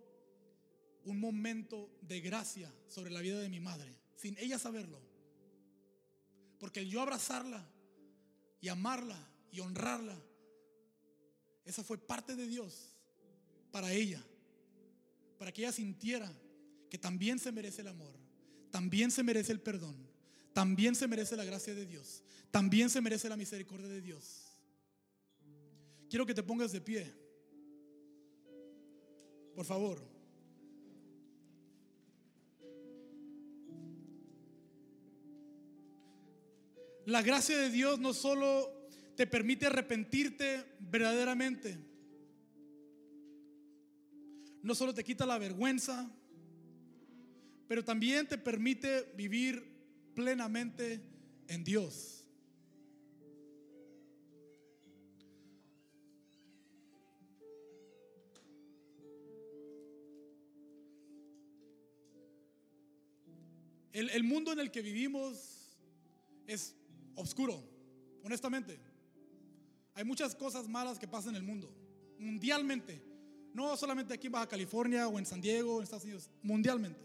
un 1.05 1.21
momento 1.21 1.89
de 2.03 2.21
gracia 2.21 2.69
sobre 2.89 3.13
la 3.13 3.21
vida 3.21 3.39
de 3.39 3.49
mi 3.49 3.61
madre, 3.61 3.97
sin 4.17 4.37
ella 4.39 4.59
saberlo. 4.59 5.01
Porque 6.59 6.81
el 6.81 6.91
yo 6.91 7.01
abrazarla 7.01 7.65
y 8.61 8.69
amarla 8.69 9.17
y 9.53 9.61
honrarla 9.61 10.21
esa 11.65 11.85
fue 11.85 11.97
parte 11.97 12.35
de 12.35 12.49
Dios 12.49 12.91
para 13.71 13.93
ella, 13.93 14.21
para 15.39 15.53
que 15.53 15.63
ella 15.63 15.73
sintiera 15.73 16.31
que 16.91 16.99
también 16.99 17.39
se 17.39 17.53
merece 17.53 17.83
el 17.83 17.89
amor, 17.89 18.15
también 18.73 19.13
se 19.13 19.23
merece 19.23 19.53
el 19.53 19.61
perdón, 19.61 19.97
también 20.53 20.97
se 20.97 21.07
merece 21.07 21.37
la 21.37 21.45
gracia 21.45 21.73
de 21.73 21.87
Dios, 21.87 22.25
también 22.51 22.91
se 22.91 23.01
merece 23.01 23.29
la 23.29 23.37
misericordia 23.37 23.87
de 23.87 24.01
Dios. 24.01 24.44
Quiero 26.15 26.27
que 26.27 26.33
te 26.33 26.45
pongas 26.45 26.71
de 26.71 26.81
pie. 26.81 27.13
Por 29.53 29.65
favor. 29.65 30.01
La 37.05 37.21
gracia 37.21 37.59
de 37.59 37.69
Dios 37.69 37.99
no 37.99 38.15
solo 38.15 38.87
te 39.17 39.27
permite 39.27 39.67
arrepentirte 39.67 40.65
verdaderamente. 40.79 41.77
no 44.63 44.77
solo 44.77 44.95
te 44.95 45.03
quita 45.03 45.27
la 45.27 45.39
vergüenza, 45.39 46.09
pero 47.67 47.83
también 47.83 48.29
te 48.29 48.39
permite 48.39 49.13
vivir 49.17 49.67
plenamente 50.15 51.01
en 51.49 51.65
Dios. 51.65 52.24
El, 63.95 64.25
mundo 64.25 64.53
en 64.53 64.59
el 64.59 64.73
que 64.73 64.83
vivimos 64.83 65.79
es 66.49 66.75
oscuro, 67.15 67.63
honestamente. 68.25 68.81
Hay 69.95 70.05
muchas 70.05 70.35
cosas 70.35 70.67
malas 70.69 70.99
que 70.99 71.07
pasan 71.07 71.31
en 71.31 71.37
el 71.37 71.43
mundo, 71.45 71.73
mundialmente. 72.19 73.01
No 73.53 73.77
solamente 73.77 74.13
aquí 74.13 74.27
en 74.27 74.33
Baja 74.33 74.49
California 74.49 75.07
o 75.07 75.17
en 75.17 75.25
San 75.25 75.41
Diego, 75.41 75.77
en 75.77 75.85
Estados 75.85 76.03
Unidos, 76.03 76.29
mundialmente. 76.43 76.99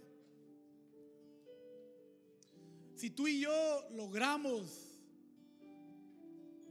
Si 2.96 3.12
tú 3.12 3.28
y 3.28 3.42
yo 3.42 3.88
logramos 3.92 4.66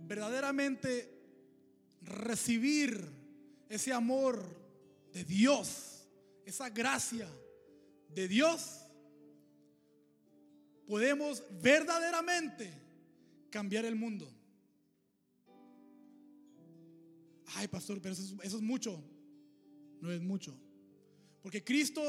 verdaderamente 0.01 1.17
recibir 2.03 3.09
ese 3.69 3.93
amor 3.93 4.45
de 5.13 5.23
Dios, 5.23 6.09
esa 6.45 6.71
gracia 6.71 7.29
de 8.09 8.27
Dios, 8.27 8.88
podemos 10.89 11.45
verdaderamente 11.61 12.73
cambiar 13.51 13.85
el 13.85 13.95
mundo. 13.95 14.27
Ay, 17.55 17.69
pastor, 17.69 18.01
pero 18.01 18.15
eso 18.15 18.23
es, 18.23 18.33
eso 18.43 18.57
es 18.57 18.63
mucho. 18.63 19.05
No 20.01 20.11
es 20.11 20.23
mucho. 20.23 20.59
Porque 21.43 21.63
Cristo 21.63 22.03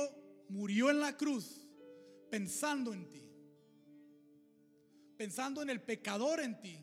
murió 0.48 0.90
en 0.90 1.02
la 1.02 1.18
cruz 1.18 1.68
pensando 2.32 2.94
en 2.94 3.10
ti. 3.10 3.22
Pensando 5.18 5.62
en 5.62 5.70
el 5.70 5.82
pecador 5.82 6.40
en 6.40 6.60
ti. 6.62 6.78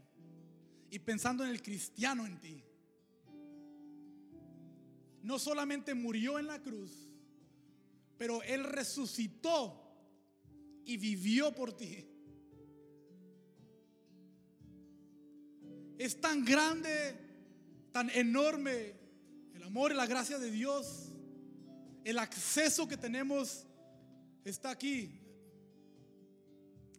Y 0.91 0.99
pensando 0.99 1.45
en 1.45 1.51
el 1.51 1.63
cristiano 1.63 2.27
en 2.27 2.39
ti. 2.41 2.63
No 5.23 5.39
solamente 5.39 5.95
murió 5.95 6.39
en 6.39 6.47
la 6.47 6.63
cruz, 6.63 6.93
pero 8.19 8.43
Él 8.43 8.65
resucitó 8.65 9.86
y 10.87 10.97
vivió 10.97 11.53
por 11.53 11.77
ti. 11.77 12.07
Es 15.99 16.21
tan 16.21 16.45
grande, 16.45 17.17
tan 17.93 18.09
enorme 18.11 18.95
el 19.55 19.63
amor 19.65 19.91
y 19.91 19.95
la 19.95 20.07
gracia 20.07 20.39
de 20.39 20.51
Dios. 20.51 21.13
El 22.05 22.21
acceso 22.21 22.87
que 22.87 22.97
tenemos 22.97 23.67
está 24.45 24.71
aquí. 24.71 25.21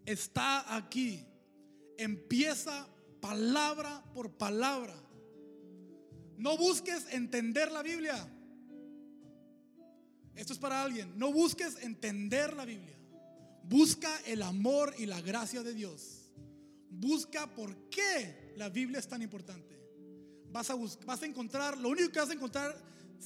Está 0.05 0.75
aquí. 0.75 1.25
Empieza 1.97 2.87
palabra 3.21 4.03
por 4.13 4.31
palabra. 4.31 4.95
No 6.37 6.57
busques 6.57 7.07
entender 7.11 7.71
la 7.71 7.81
Biblia. 7.81 8.15
Esto 10.35 10.51
es 10.51 10.59
para 10.59 10.83
alguien. 10.83 11.17
No 11.17 11.31
busques 11.31 11.77
entender 11.81 12.53
la 12.53 12.65
Biblia. 12.65 12.96
Busca 13.67 14.09
el 14.25 14.41
amor 14.41 14.93
y 14.97 15.05
la 15.05 15.19
gracia 15.21 15.61
de 15.61 15.73
Dios. 15.73 16.31
Busca 16.89 17.53
por 17.53 17.75
qué 17.89 18.53
la 18.55 18.69
Biblia 18.69 18.99
es 18.99 19.07
tan 19.07 19.21
importante. 19.21 19.77
Vas 20.51 20.69
a, 20.69 20.75
vas 21.05 21.21
a 21.21 21.25
encontrar, 21.25 21.77
lo 21.77 21.89
único 21.89 22.11
que 22.11 22.19
vas 22.19 22.29
a 22.29 22.33
encontrar, 22.33 22.81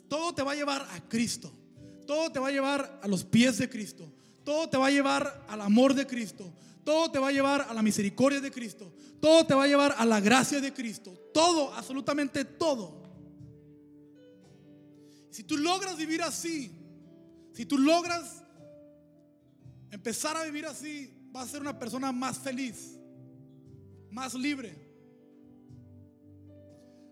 todo 0.07 0.33
te 0.33 0.41
va 0.41 0.53
a 0.53 0.55
llevar 0.55 0.87
a 0.91 1.07
Cristo. 1.07 1.51
Todo 2.07 2.31
te 2.31 2.39
va 2.39 2.47
a 2.47 2.51
llevar 2.51 2.99
a 3.03 3.07
los 3.07 3.23
pies 3.23 3.59
de 3.59 3.69
Cristo. 3.69 4.11
Todo 4.43 4.67
te 4.67 4.77
va 4.77 4.87
a 4.87 4.91
llevar 4.91 5.45
al 5.47 5.61
amor 5.61 5.93
de 5.93 6.07
Cristo. 6.07 6.51
Todo 6.83 7.11
te 7.11 7.19
va 7.19 7.27
a 7.27 7.31
llevar 7.31 7.67
a 7.69 7.73
la 7.73 7.83
misericordia 7.83 8.41
de 8.41 8.51
Cristo. 8.51 8.91
Todo 9.19 9.45
te 9.45 9.53
va 9.53 9.65
a 9.65 9.67
llevar 9.67 9.93
a 9.97 10.05
la 10.05 10.19
gracia 10.19 10.59
de 10.59 10.73
Cristo. 10.73 11.13
Todo, 11.31 11.71
absolutamente 11.73 12.43
todo. 12.43 12.99
Si 15.29 15.43
tú 15.43 15.57
logras 15.57 15.95
vivir 15.95 16.23
así, 16.23 16.71
si 17.53 17.65
tú 17.65 17.77
logras 17.77 18.40
empezar 19.91 20.35
a 20.37 20.43
vivir 20.45 20.65
así, 20.65 21.13
vas 21.31 21.47
a 21.47 21.51
ser 21.51 21.61
una 21.61 21.77
persona 21.77 22.11
más 22.11 22.39
feliz, 22.39 22.97
más 24.09 24.33
libre. 24.33 24.89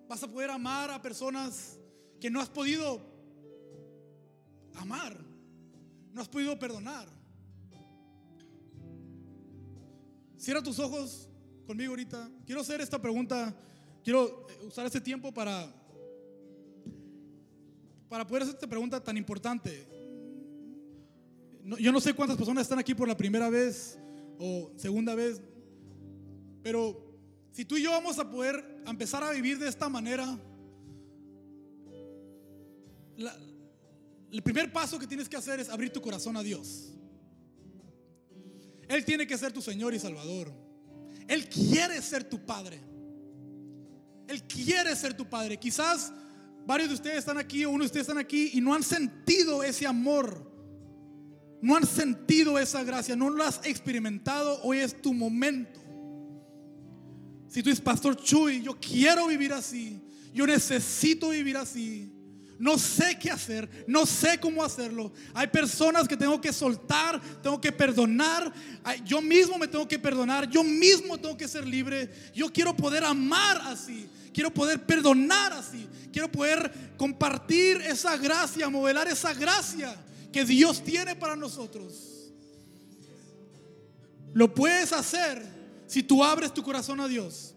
Vas 0.08 0.24
a 0.24 0.28
poder 0.28 0.50
amar 0.50 0.90
a 0.90 1.02
personas 1.02 1.78
que 2.20 2.32
no 2.32 2.40
has 2.40 2.50
podido 2.50 3.02
amar, 4.76 5.16
no 6.14 6.22
has 6.22 6.28
podido 6.28 6.58
perdonar. 6.58 7.08
Cierra 10.38 10.64
tus 10.64 10.80
ojos 10.80 11.30
conmigo 11.68 11.92
ahorita. 11.92 12.32
Quiero 12.46 12.62
hacer 12.62 12.82
esta 12.82 13.00
pregunta, 13.00 13.54
quiero 14.04 14.48
usar 14.66 14.86
este 14.86 15.02
tiempo 15.02 15.34
para 15.34 15.76
para 18.10 18.26
poder 18.26 18.44
hacer 18.44 18.56
esta 18.56 18.68
pregunta 18.68 19.02
tan 19.04 19.16
importante. 19.18 19.99
Yo 21.78 21.92
no 21.92 22.00
sé 22.00 22.14
cuántas 22.14 22.38
personas 22.38 22.64
están 22.64 22.80
aquí 22.80 22.96
por 22.96 23.08
la 23.08 23.18
primera 23.18 23.50
vez 23.50 24.00
o 24.40 24.72
segunda 24.78 25.14
vez, 25.14 25.42
pero 26.64 27.10
si 27.52 27.66
tú 27.66 27.78
y 27.78 27.84
yo 27.84 27.92
vamos 27.92 28.18
a 28.20 28.30
poder 28.30 28.84
empezar 28.88 29.24
a 29.24 29.32
vivir 29.32 29.60
de 29.60 29.68
esta 29.68 29.90
manera, 29.90 30.40
el 34.32 34.42
primer 34.42 34.72
paso 34.72 34.98
que 34.98 35.08
tienes 35.08 35.28
que 35.28 35.36
hacer 35.36 35.60
es 35.60 35.70
abrir 35.70 35.92
tu 35.92 36.02
corazón 36.02 36.38
a 36.38 36.44
Dios. 36.44 36.94
Él 38.88 39.06
tiene 39.06 39.28
que 39.28 39.38
ser 39.38 39.52
tu 39.52 39.62
Señor 39.62 39.94
y 39.94 40.00
Salvador. 40.00 40.52
Él 41.28 41.48
quiere 41.48 42.02
ser 42.02 42.24
tu 42.24 42.44
Padre. 42.46 42.80
Él 44.28 44.44
quiere 44.44 44.96
ser 44.96 45.16
tu 45.16 45.30
Padre. 45.30 45.58
Quizás 45.58 46.12
varios 46.66 46.90
de 46.90 46.96
ustedes 46.96 47.18
están 47.18 47.38
aquí 47.38 47.66
o 47.66 47.72
uno 47.72 47.84
de 47.84 47.88
ustedes 47.88 48.08
están 48.08 48.18
aquí 48.18 48.52
y 48.54 48.62
no 48.62 48.74
han 48.74 48.84
sentido 48.84 49.64
ese 49.64 49.86
amor. 49.86 50.49
No 51.62 51.76
han 51.76 51.86
sentido 51.86 52.58
esa 52.58 52.84
gracia. 52.84 53.16
No 53.16 53.30
lo 53.30 53.44
has 53.44 53.60
experimentado. 53.64 54.60
Hoy 54.64 54.80
es 54.80 55.02
tu 55.02 55.14
momento. 55.14 55.80
Si 57.48 57.64
tú 57.64 57.70
eres 57.70 57.82
pastor 57.82 58.16
Chuy, 58.16 58.62
yo 58.62 58.78
quiero 58.80 59.28
vivir 59.28 59.54
así. 59.54 60.00
Yo 60.34 60.46
necesito 60.46 61.30
vivir 61.30 61.58
así. 61.58 62.14
No 62.60 62.78
sé 62.78 63.18
qué 63.18 63.32
hacer, 63.32 63.70
no 63.88 64.06
sé 64.06 64.38
cómo 64.38 64.62
hacerlo. 64.62 65.14
Hay 65.34 65.48
personas 65.48 66.10
que 66.10 66.18
tengo 66.18 66.42
que 66.42 66.52
soltar, 66.52 67.22
tengo 67.42 67.60
que 67.60 67.72
perdonar. 67.72 68.54
Yo 69.06 69.22
mismo 69.22 69.58
me 69.58 69.66
tengo 69.66 69.88
que 69.88 69.98
perdonar, 69.98 70.50
yo 70.50 70.62
mismo 70.62 71.18
tengo 71.18 71.38
que 71.38 71.48
ser 71.48 71.66
libre. 71.66 72.10
Yo 72.36 72.52
quiero 72.52 72.76
poder 72.76 73.06
amar 73.06 73.62
así, 73.64 74.10
quiero 74.34 74.54
poder 74.54 74.86
perdonar 74.86 75.54
así, 75.54 75.88
quiero 76.12 76.30
poder 76.30 76.94
compartir 76.98 77.78
esa 77.78 78.18
gracia, 78.18 78.68
modelar 78.70 79.08
esa 79.08 79.34
gracia 79.34 79.96
que 80.32 80.46
Dios 80.46 80.84
tiene 80.84 81.16
para 81.16 81.36
nosotros. 81.36 82.32
Lo 84.34 84.54
puedes 84.54 84.94
hacer 84.94 85.44
si 85.88 86.04
tú 86.04 86.24
abres 86.24 86.54
tu 86.54 86.62
corazón 86.62 87.00
a 87.00 87.08
Dios. 87.08 87.56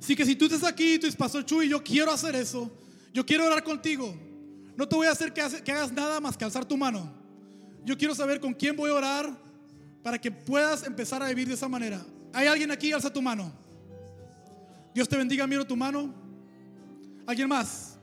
Así 0.00 0.16
que 0.16 0.26
si 0.26 0.36
tú 0.36 0.46
estás 0.46 0.64
aquí, 0.64 0.98
tú 0.98 1.06
dices, 1.06 1.16
Pastor 1.16 1.44
Chuy, 1.44 1.68
yo 1.68 1.82
quiero 1.82 2.10
hacer 2.10 2.34
eso. 2.34 2.70
Yo 3.12 3.24
quiero 3.24 3.46
orar 3.46 3.62
contigo. 3.62 4.14
No 4.76 4.88
te 4.88 4.96
voy 4.96 5.06
a 5.06 5.12
hacer 5.12 5.32
que, 5.32 5.40
hagas 5.40 5.92
nada 5.92 6.20
más 6.20 6.36
que 6.36 6.44
alzar 6.44 6.64
tu 6.64 6.76
mano. 6.76 7.10
Yo 7.84 7.96
quiero 7.96 8.14
saber 8.14 8.40
con 8.40 8.52
quién 8.52 8.76
voy 8.76 8.90
a 8.90 8.94
orar 8.94 9.38
para 10.02 10.20
que 10.20 10.30
puedas 10.30 10.84
empezar 10.84 11.22
a 11.22 11.28
vivir 11.28 11.48
de 11.48 11.54
esa 11.54 11.68
manera. 11.68 12.04
¿Hay 12.32 12.48
alguien 12.48 12.70
aquí? 12.70 12.92
Alza 12.92 13.12
tu 13.12 13.22
mano. 13.22 13.52
Dios 14.94 15.08
te 15.08 15.16
bendiga, 15.16 15.46
miro 15.46 15.64
tu 15.64 15.76
mano. 15.76 16.12
¿Alguien 17.26 17.48
más? 17.48 17.93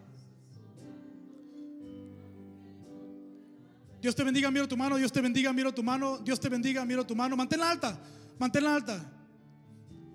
Dios 4.02 4.16
te 4.16 4.24
bendiga, 4.24 4.50
miro 4.50 4.68
tu 4.68 4.76
mano. 4.76 4.98
Dios 4.98 5.12
te 5.12 5.22
bendiga, 5.22 5.54
miro 5.54 5.72
tu 5.72 5.84
mano. 5.84 6.18
Dios 6.18 6.40
te 6.40 6.50
bendiga, 6.50 6.84
miro 6.84 7.06
tu 7.06 7.16
mano. 7.16 7.36
Manténla 7.38 7.70
alta. 7.70 8.00
Manténla 8.40 8.76
alta. 8.76 9.14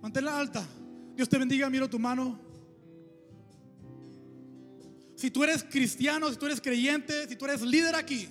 Manténla 0.03 0.39
alta. 0.39 0.67
Dios 1.15 1.29
te 1.29 1.39
bendiga, 1.39 1.71
miro 1.71 1.89
tu 1.89 1.99
mano. 1.99 2.41
Si 5.15 5.31
tú 5.31 5.45
eres 5.45 5.63
cristiano, 5.63 6.29
si 6.31 6.37
tú 6.37 6.47
eres 6.47 6.61
creyente, 6.61 7.29
si 7.29 7.37
tú 7.37 7.45
eres 7.47 7.63
líder 7.63 7.95
aquí, 7.95 8.29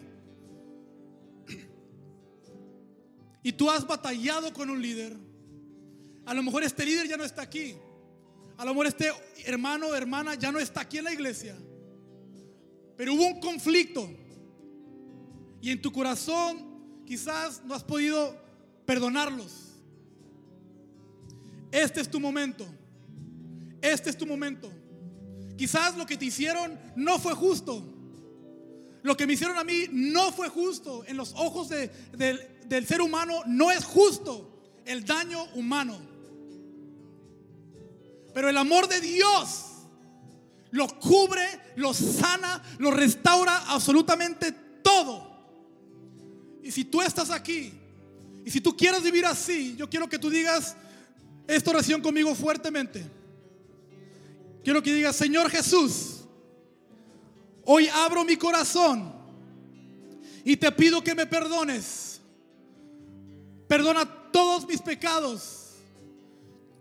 y 3.42 3.54
tú 3.54 3.70
has 3.70 3.88
batallado 3.88 4.52
con 4.54 4.70
un 4.70 4.82
líder, 4.82 5.16
a 6.26 6.34
lo 6.34 6.44
mejor 6.44 6.64
este 6.64 6.86
líder 6.86 7.08
ya 7.08 7.16
no 7.16 7.24
está 7.24 7.44
aquí. 7.44 7.76
A 8.58 8.66
lo 8.66 8.72
mejor 8.72 8.88
este 8.88 9.12
hermano 9.46 9.88
o 9.88 9.96
hermana 9.96 10.36
ya 10.36 10.52
no 10.52 10.60
está 10.60 10.82
aquí 10.82 10.98
en 10.98 11.06
la 11.06 11.14
iglesia. 11.14 11.56
Pero 12.98 13.14
hubo 13.14 13.26
un 13.26 13.40
conflicto. 13.40 14.10
Y 15.66 15.72
en 15.72 15.82
tu 15.82 15.92
corazón 15.92 16.64
quizás 17.08 17.64
no 17.66 17.74
has 17.74 17.84
podido 17.84 18.38
perdonarlos. 18.86 19.52
Este 21.72 22.02
es 22.02 22.08
tu 22.12 22.20
momento. 22.20 22.68
Este 23.82 24.12
es 24.12 24.16
tu 24.18 24.28
momento. 24.28 24.72
Quizás 25.58 25.98
lo 25.98 26.06
que 26.06 26.18
te 26.18 26.26
hicieron 26.26 26.80
no 26.96 27.18
fue 27.18 27.34
justo. 27.34 27.84
lo 29.02 29.16
que 29.16 29.26
me 29.28 29.34
hicieron 29.34 29.56
a 29.58 29.64
mí 29.64 29.86
no 29.92 30.32
fue 30.32 30.50
justo. 30.50 31.04
En 31.08 31.16
los 31.18 31.34
ojos 31.36 31.70
de- 31.70 31.88
del- 32.18 32.42
del 32.68 32.86
ser 32.88 33.02
humano 33.02 33.42
no 33.48 33.72
es 33.72 33.84
justo 33.86 34.64
el 34.86 35.04
daño 35.06 35.44
humano. 35.56 35.96
Pero 38.36 38.50
el 38.50 38.58
amor 38.58 38.88
de 38.88 39.02
Dios 39.02 39.66
lo 40.72 40.88
cubre, 41.00 41.46
lo 41.76 41.94
sana, 41.94 42.64
lo 42.80 42.90
restaura 42.92 43.66
absolutamente 43.72 44.52
todo. 44.84 45.35
Y 46.66 46.72
si 46.72 46.84
tú 46.84 47.00
estás 47.00 47.30
aquí 47.30 47.72
y 48.44 48.50
si 48.50 48.60
tú 48.60 48.76
quieres 48.76 49.04
vivir 49.04 49.24
así, 49.24 49.76
yo 49.78 49.88
quiero 49.88 50.10
que 50.10 50.18
tú 50.18 50.32
digas 50.32 50.76
esta 51.48 51.70
oración 51.70 52.02
conmigo 52.02 52.34
fuertemente. 52.34 53.06
Quiero 54.64 54.82
que 54.82 54.92
digas, 54.92 55.16
Señor 55.16 55.52
Jesús, 55.52 56.22
hoy 57.66 57.88
abro 57.88 58.26
mi 58.26 58.36
corazón 58.36 59.14
y 60.44 60.58
te 60.58 60.72
pido 60.72 61.04
que 61.04 61.14
me 61.14 61.28
perdones. 61.28 62.20
Perdona 63.68 64.04
todos 64.32 64.68
mis 64.68 64.82
pecados, 64.82 65.74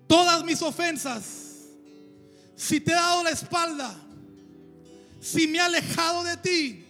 todas 0.07 0.43
mis 0.45 0.63
ofensas. 0.63 1.67
Si 2.57 2.81
te 2.81 2.91
he 2.91 2.95
dado 2.95 3.23
la 3.23 3.31
espalda, 3.33 3.95
si 5.21 5.47
me 5.47 5.59
he 5.59 5.61
alejado 5.61 6.25
de 6.25 6.39
ti, 6.39 6.85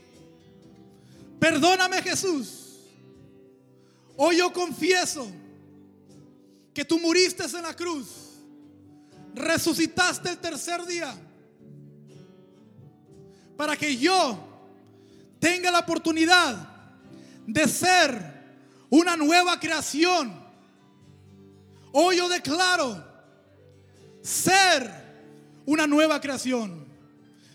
perdóname 1.40 2.00
Jesús. 2.00 2.63
Hoy 4.16 4.38
yo 4.38 4.52
confieso 4.52 5.30
que 6.72 6.84
tú 6.84 6.98
muriste 6.98 7.44
en 7.44 7.62
la 7.62 7.74
cruz, 7.74 8.08
resucitaste 9.34 10.30
el 10.30 10.38
tercer 10.38 10.84
día, 10.86 11.14
para 13.56 13.76
que 13.76 13.96
yo 13.96 14.38
tenga 15.38 15.70
la 15.70 15.80
oportunidad 15.80 16.68
de 17.46 17.68
ser 17.68 18.34
una 18.90 19.16
nueva 19.16 19.58
creación. 19.58 20.32
Hoy 21.92 22.16
yo 22.16 22.28
declaro 22.28 23.04
ser 24.22 24.90
una 25.66 25.86
nueva 25.86 26.20
creación. 26.20 26.86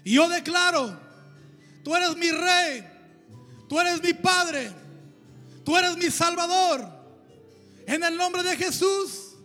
Y 0.04 0.14
yo 0.14 0.30
declaro, 0.30 0.98
tú 1.84 1.96
eres 1.96 2.16
mi 2.16 2.32
rey, 2.32 2.88
tú 3.68 3.80
eres 3.80 4.02
mi 4.02 4.14
padre, 4.14 4.72
tú 5.70 5.78
eres 5.78 5.96
mi 5.98 6.10
salvador. 6.10 6.84
En 7.86 8.04
el 8.04 8.18
nombre 8.18 8.42
de 8.42 8.58
Jesús, 8.58 9.36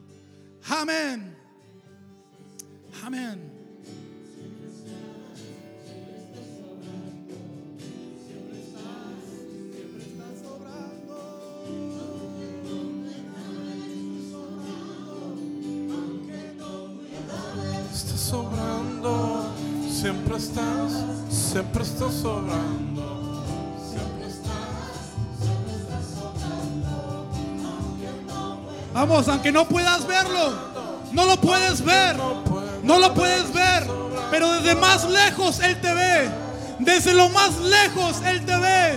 amén. 0.66 1.37
Amén. 3.05 3.53
Estás 17.93 18.20
sobrando, 18.20 19.55
siempre 19.91 20.39
estás, 20.39 21.05
siempre 21.29 21.83
estás 21.83 22.14
sobrando. 22.14 22.94
Vamos, 28.95 29.27
aunque 29.27 29.51
no 29.51 29.67
puedas 29.67 30.07
verlo, 30.07 30.55
no 31.11 31.27
lo 31.27 31.37
puedes 31.41 31.85
ver, 31.85 32.17
no 32.85 33.01
lo 33.01 33.13
puedes 33.13 33.53
ver, 33.53 33.91
pero 34.31 34.53
desde 34.53 34.77
más 34.77 35.11
lejos 35.11 35.59
Él 35.59 35.81
te 35.81 35.93
ve, 35.93 36.31
desde 36.79 37.13
lo 37.13 37.29
más 37.31 37.59
lejos 37.59 38.23
Él 38.25 38.47
te 38.47 38.57
ve, 38.57 38.97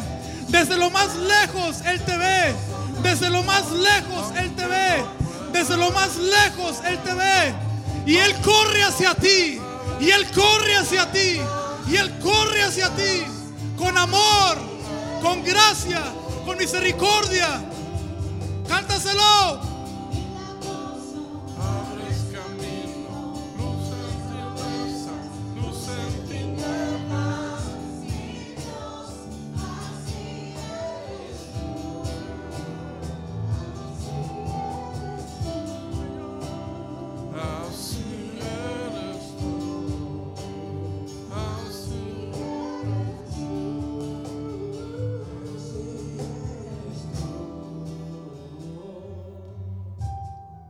desde 0.50 0.78
lo 0.78 0.92
más 0.92 1.16
lejos 1.16 1.82
Él 1.84 2.00
te 2.02 2.16
ve, 2.16 2.54
desde 3.02 3.32
lo 3.32 3.42
más 3.42 3.72
lejos 3.72 4.38
Él 4.38 4.56
te 4.56 4.68
ve, 4.68 5.04
desde 5.52 5.76
lo 5.76 5.90
más 5.90 6.16
lejos 6.18 6.78
Él 6.86 7.00
te 7.00 7.14
ve, 7.16 7.56
y 8.06 8.18
Él 8.18 8.36
corre 8.44 8.84
hacia 8.84 9.16
ti, 9.16 9.60
y 10.00 10.12
Él 10.12 10.28
corre 10.30 10.78
hacia 10.78 11.12
ti, 11.12 11.42
y 11.88 11.96
Él 11.96 12.20
corre 12.20 12.62
hacia 12.62 12.90
ti, 12.92 13.24
con 13.76 13.98
amor, 13.98 14.58
con 15.24 15.44
gracia, 15.44 16.04
con 16.46 16.56
misericordia. 16.56 17.64
Cántaselo. 18.68 19.77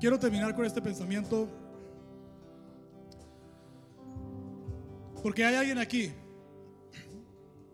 Quiero 0.07 0.19
terminar 0.21 0.55
con 0.55 0.63
este 0.63 0.81
pensamiento. 0.81 1.49
Porque 5.21 5.43
hay 5.43 5.55
alguien 5.55 5.77
aquí. 5.79 6.13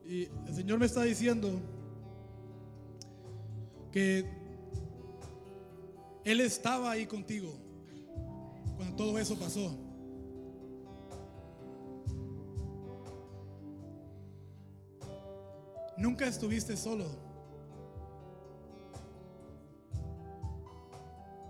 Y 0.03 0.23
el 0.47 0.55
Señor 0.55 0.79
me 0.79 0.88
está 0.88 1.03
diciendo 1.03 1.61
que 3.91 4.25
Él 6.23 6.41
estaba 6.41 6.89
ahí 6.89 7.05
contigo 7.05 7.53
cuando 8.77 8.95
todo 8.95 9.19
eso 9.19 9.38
pasó. 9.38 9.77
Nunca 15.99 16.25
estuviste 16.25 16.75
solo. 16.75 17.05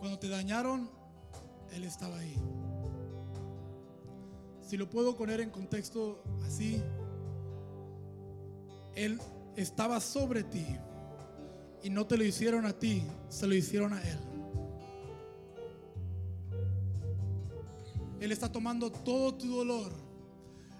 Cuando 0.04 0.20
te 0.20 0.28
dañaron, 0.28 0.90
Él 1.72 1.86
estaba 1.86 2.18
ahí. 2.18 2.36
Si 4.60 4.76
lo 4.76 4.90
puedo 4.90 5.16
poner 5.16 5.40
en 5.40 5.50
contexto 5.50 6.22
así, 6.46 6.84
Él 8.96 9.18
estaba 9.56 10.02
sobre 10.02 10.44
ti 10.44 10.68
y 11.84 11.90
no 11.90 12.06
te 12.06 12.18
lo 12.18 12.26
hicieron 12.26 12.66
a 12.66 12.74
ti, 12.74 13.02
se 13.30 13.48
lo 13.48 13.56
hicieron 13.56 13.94
a 13.94 14.02
Él. 14.02 14.20
Él 18.20 18.34
está 18.34 18.52
tomando 18.52 18.92
todo 18.92 19.34
tu 19.36 19.56
dolor, 19.56 19.94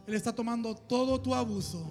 Él 0.06 0.16
está 0.16 0.36
tomando 0.36 0.76
todo 0.76 1.22
tu 1.22 1.34
abuso 1.34 1.90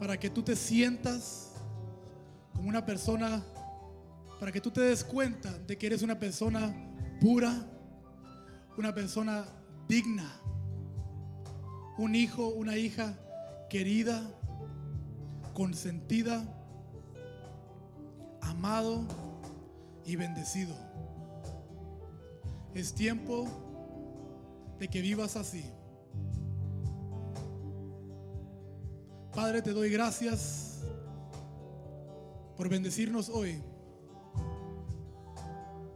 para 0.00 0.18
que 0.18 0.30
tú 0.30 0.42
te 0.42 0.56
sientas 0.56 1.51
una 2.64 2.84
persona, 2.84 3.42
para 4.38 4.52
que 4.52 4.60
tú 4.60 4.70
te 4.70 4.80
des 4.80 5.04
cuenta 5.04 5.52
de 5.66 5.76
que 5.76 5.86
eres 5.86 6.02
una 6.02 6.18
persona 6.18 6.74
pura, 7.20 7.66
una 8.76 8.94
persona 8.94 9.44
digna, 9.88 10.30
un 11.98 12.14
hijo, 12.14 12.48
una 12.48 12.76
hija 12.76 13.18
querida, 13.68 14.22
consentida, 15.54 16.44
amado 18.40 19.06
y 20.04 20.16
bendecido. 20.16 20.74
Es 22.74 22.94
tiempo 22.94 23.46
de 24.78 24.88
que 24.88 25.00
vivas 25.00 25.36
así. 25.36 25.64
Padre, 29.34 29.62
te 29.62 29.72
doy 29.72 29.90
gracias 29.90 30.71
por 32.62 32.68
bendecirnos 32.68 33.28
hoy, 33.28 33.60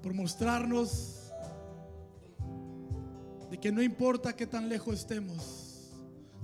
por 0.02 0.12
mostrarnos 0.14 1.30
de 3.48 3.60
que 3.60 3.70
no 3.70 3.80
importa 3.80 4.34
qué 4.34 4.48
tan 4.48 4.68
lejos 4.68 4.96
estemos, 4.96 5.92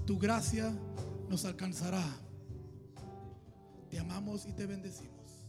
tu 0.06 0.20
gracia 0.20 0.72
nos 1.28 1.44
alcanzará. 1.44 2.04
Te 3.90 3.98
amamos 3.98 4.46
y 4.46 4.52
te 4.52 4.64
bendecimos. 4.64 5.42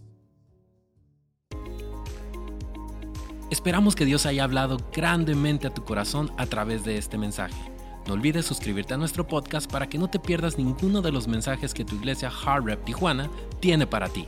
Esperamos 3.52 3.96
que 3.96 4.06
Dios 4.06 4.26
haya 4.26 4.44
hablado 4.44 4.80
grandemente 4.92 5.68
a 5.68 5.74
tu 5.76 5.86
corazón 5.86 6.32
a 6.40 6.48
través 6.48 6.84
de 6.84 6.98
este 6.98 7.20
mensaje. 7.20 7.72
No 8.08 8.14
olvides 8.14 8.48
suscribirte 8.48 8.96
a 8.96 8.98
nuestro 8.98 9.28
podcast 9.28 9.72
para 9.72 9.88
que 9.88 10.00
no 10.00 10.10
te 10.10 10.18
pierdas 10.18 10.58
ninguno 10.58 11.04
de 11.04 11.12
los 11.12 11.28
mensajes 11.28 11.76
que 11.76 11.86
tu 11.86 11.96
iglesia 11.96 12.32
Hard 12.44 12.66
Rep 12.66 12.84
Tijuana 12.86 13.30
tiene 13.60 13.86
para 13.86 14.10
ti. 14.10 14.28